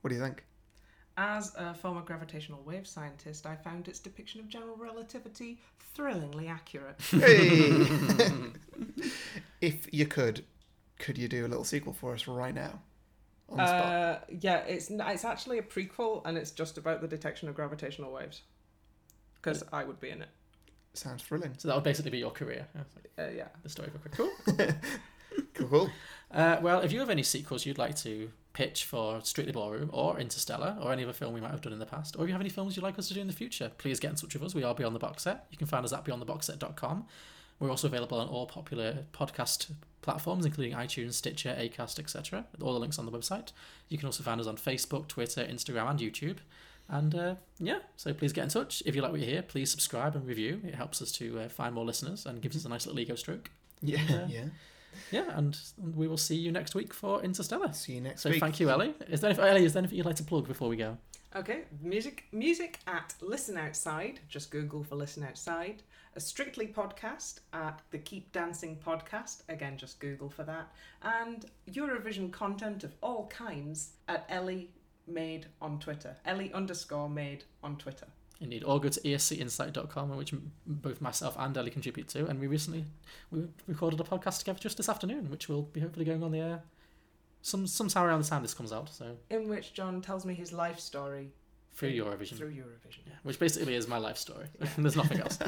What 0.00 0.10
do 0.10 0.14
you 0.14 0.22
think? 0.22 0.44
As 1.16 1.52
a 1.56 1.74
former 1.74 2.00
gravitational 2.02 2.62
wave 2.62 2.86
scientist, 2.86 3.44
I 3.44 3.56
found 3.56 3.88
its 3.88 3.98
depiction 3.98 4.40
of 4.40 4.48
general 4.48 4.76
relativity 4.76 5.58
thrillingly 5.94 6.46
accurate. 6.46 6.94
Hey! 7.10 7.72
if 9.60 9.92
you 9.92 10.06
could, 10.06 10.44
could 11.00 11.18
you 11.18 11.26
do 11.26 11.44
a 11.44 11.48
little 11.48 11.64
sequel 11.64 11.92
for 11.92 12.14
us 12.14 12.28
right 12.28 12.54
now? 12.54 12.80
On 13.48 13.56
the 13.56 13.66
spot. 13.66 13.84
Uh, 13.84 14.18
yeah, 14.40 14.58
it's 14.58 14.90
it's 14.90 15.24
actually 15.24 15.58
a 15.58 15.62
prequel, 15.62 16.22
and 16.24 16.38
it's 16.38 16.52
just 16.52 16.78
about 16.78 17.00
the 17.00 17.08
detection 17.08 17.48
of 17.48 17.56
gravitational 17.56 18.12
waves. 18.12 18.42
Because 19.34 19.64
I 19.72 19.82
would 19.82 19.98
be 19.98 20.10
in 20.10 20.22
it. 20.22 20.28
Sounds 20.94 21.24
thrilling. 21.24 21.54
So 21.58 21.66
that 21.66 21.74
would 21.74 21.82
basically 21.82 22.12
be 22.12 22.18
your 22.18 22.30
career. 22.30 22.68
Yeah. 22.76 23.24
Uh, 23.24 23.30
yeah. 23.30 23.48
The 23.64 23.68
story 23.68 23.88
of 23.88 23.96
a 23.96 23.98
quick. 23.98 24.14
Cool. 24.14 24.30
Cool. 25.54 25.90
Uh, 26.30 26.58
well, 26.62 26.80
if 26.80 26.92
you 26.92 27.00
have 27.00 27.10
any 27.10 27.22
sequels 27.22 27.66
you'd 27.66 27.78
like 27.78 27.96
to 27.96 28.30
pitch 28.52 28.84
for 28.84 29.20
Strictly 29.22 29.52
Ballroom 29.52 29.90
or 29.92 30.18
Interstellar 30.18 30.76
or 30.80 30.92
any 30.92 31.02
other 31.02 31.12
film 31.12 31.34
we 31.34 31.40
might 31.40 31.50
have 31.50 31.60
done 31.60 31.72
in 31.72 31.78
the 31.78 31.86
past, 31.86 32.16
or 32.16 32.22
if 32.22 32.28
you 32.28 32.32
have 32.32 32.40
any 32.40 32.50
films 32.50 32.76
you'd 32.76 32.82
like 32.82 32.98
us 32.98 33.08
to 33.08 33.14
do 33.14 33.20
in 33.20 33.26
the 33.26 33.32
future, 33.32 33.70
please 33.78 34.00
get 34.00 34.10
in 34.10 34.16
touch 34.16 34.34
with 34.34 34.42
us. 34.42 34.54
We 34.54 34.64
are 34.64 34.74
Beyond 34.74 34.94
the 34.94 35.00
Box 35.00 35.24
Set. 35.24 35.46
You 35.50 35.58
can 35.58 35.66
find 35.66 35.84
us 35.84 35.92
at 35.92 36.04
beyondtheboxset.com. 36.04 37.06
We're 37.58 37.70
also 37.70 37.88
available 37.88 38.18
on 38.18 38.28
all 38.28 38.46
popular 38.46 39.04
podcast 39.12 39.70
platforms, 40.02 40.46
including 40.46 40.74
iTunes, 40.74 41.12
Stitcher, 41.12 41.54
Acast, 41.58 41.98
etc. 41.98 42.46
All 42.62 42.72
the 42.72 42.80
links 42.80 42.98
on 42.98 43.06
the 43.06 43.12
website. 43.12 43.52
You 43.88 43.98
can 43.98 44.06
also 44.06 44.22
find 44.22 44.40
us 44.40 44.46
on 44.46 44.56
Facebook, 44.56 45.08
Twitter, 45.08 45.42
Instagram, 45.44 45.90
and 45.90 45.98
YouTube. 45.98 46.38
And 46.88 47.14
uh, 47.14 47.34
yeah, 47.58 47.80
so 47.96 48.12
please 48.12 48.32
get 48.32 48.44
in 48.44 48.48
touch. 48.50 48.82
If 48.86 48.96
you 48.96 49.02
like 49.02 49.12
what 49.12 49.20
you 49.20 49.26
hear, 49.26 49.42
please 49.42 49.70
subscribe 49.70 50.16
and 50.16 50.26
review. 50.26 50.60
It 50.64 50.74
helps 50.74 51.00
us 51.00 51.12
to 51.12 51.40
uh, 51.40 51.48
find 51.48 51.74
more 51.74 51.84
listeners 51.84 52.26
and 52.26 52.40
gives 52.40 52.56
us 52.56 52.64
a 52.64 52.68
nice 52.68 52.86
little 52.86 52.98
ego 52.98 53.14
stroke. 53.14 53.50
Yeah, 53.80 54.00
uh, 54.10 54.26
yeah. 54.28 54.46
Yeah, 55.10 55.36
and 55.36 55.58
we 55.96 56.06
will 56.08 56.16
see 56.16 56.36
you 56.36 56.52
next 56.52 56.74
week 56.74 56.92
for 56.94 57.22
Interstellar. 57.22 57.72
See 57.72 57.94
you 57.94 58.00
next 58.00 58.22
so 58.22 58.30
week. 58.30 58.40
thank 58.40 58.60
you, 58.60 58.70
Ellie. 58.70 58.94
Is 59.08 59.20
there 59.20 59.30
anything, 59.30 59.44
Ellie? 59.46 59.64
Is 59.64 59.72
there 59.72 59.80
anything 59.80 59.96
you'd 59.98 60.06
like 60.06 60.16
to 60.16 60.24
plug 60.24 60.46
before 60.46 60.68
we 60.68 60.76
go? 60.76 60.98
Okay, 61.36 61.62
music 61.80 62.24
music 62.32 62.80
at 62.86 63.14
Listen 63.20 63.56
Outside. 63.56 64.20
Just 64.28 64.50
Google 64.50 64.82
for 64.82 64.96
Listen 64.96 65.22
Outside. 65.22 65.82
A 66.16 66.20
Strictly 66.20 66.66
podcast 66.66 67.38
at 67.52 67.80
the 67.92 67.98
Keep 67.98 68.32
Dancing 68.32 68.76
podcast. 68.84 69.42
Again, 69.48 69.76
just 69.76 70.00
Google 70.00 70.28
for 70.28 70.42
that. 70.42 70.72
And 71.02 71.46
Eurovision 71.70 72.32
content 72.32 72.82
of 72.82 72.94
all 73.00 73.28
kinds 73.28 73.92
at 74.08 74.26
Ellie 74.28 74.70
Made 75.06 75.46
on 75.62 75.78
Twitter. 75.78 76.16
Ellie 76.24 76.52
underscore 76.52 77.08
Made 77.08 77.44
on 77.62 77.76
Twitter. 77.76 78.08
Indeed, 78.40 78.64
or 78.64 78.80
go 78.80 78.88
to 78.88 79.00
escinsight.com, 79.00 80.16
which 80.16 80.32
both 80.66 81.00
myself 81.02 81.36
and 81.38 81.56
Ellie 81.56 81.70
contribute 81.70 82.08
to. 82.08 82.26
And 82.26 82.40
we 82.40 82.46
recently 82.46 82.86
we 83.30 83.46
recorded 83.66 84.00
a 84.00 84.04
podcast 84.04 84.38
together 84.38 84.58
just 84.58 84.78
this 84.78 84.88
afternoon, 84.88 85.30
which 85.30 85.48
will 85.48 85.62
be 85.62 85.80
hopefully 85.80 86.06
going 86.06 86.22
on 86.22 86.32
the 86.32 86.40
air 86.40 86.62
some 87.42 87.66
sometime 87.66 88.04
around 88.06 88.22
the 88.22 88.28
time 88.28 88.42
this 88.42 88.54
comes 88.54 88.72
out. 88.72 88.88
So 88.90 89.16
In 89.30 89.48
which 89.48 89.72
John 89.72 90.00
tells 90.00 90.24
me 90.24 90.34
his 90.34 90.52
life 90.52 90.78
story 90.78 91.32
through 91.74 91.92
Eurovision, 91.92 92.36
through 92.36 92.52
Eurovision. 92.52 93.00
yeah, 93.06 93.14
which 93.22 93.38
basically 93.38 93.74
is 93.74 93.88
my 93.88 93.98
life 93.98 94.16
story. 94.18 94.46
There's 94.78 94.96
nothing 94.96 95.20
else. 95.20 95.38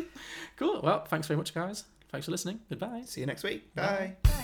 cool. 0.56 0.80
Well, 0.82 1.04
thanks 1.04 1.26
very 1.26 1.36
much, 1.36 1.54
guys. 1.54 1.84
Thanks 2.10 2.26
for 2.26 2.30
listening. 2.30 2.60
Goodbye. 2.68 3.02
See 3.06 3.20
you 3.20 3.26
next 3.26 3.42
week. 3.42 3.74
Bye. 3.74 4.16
Bye. 4.22 4.43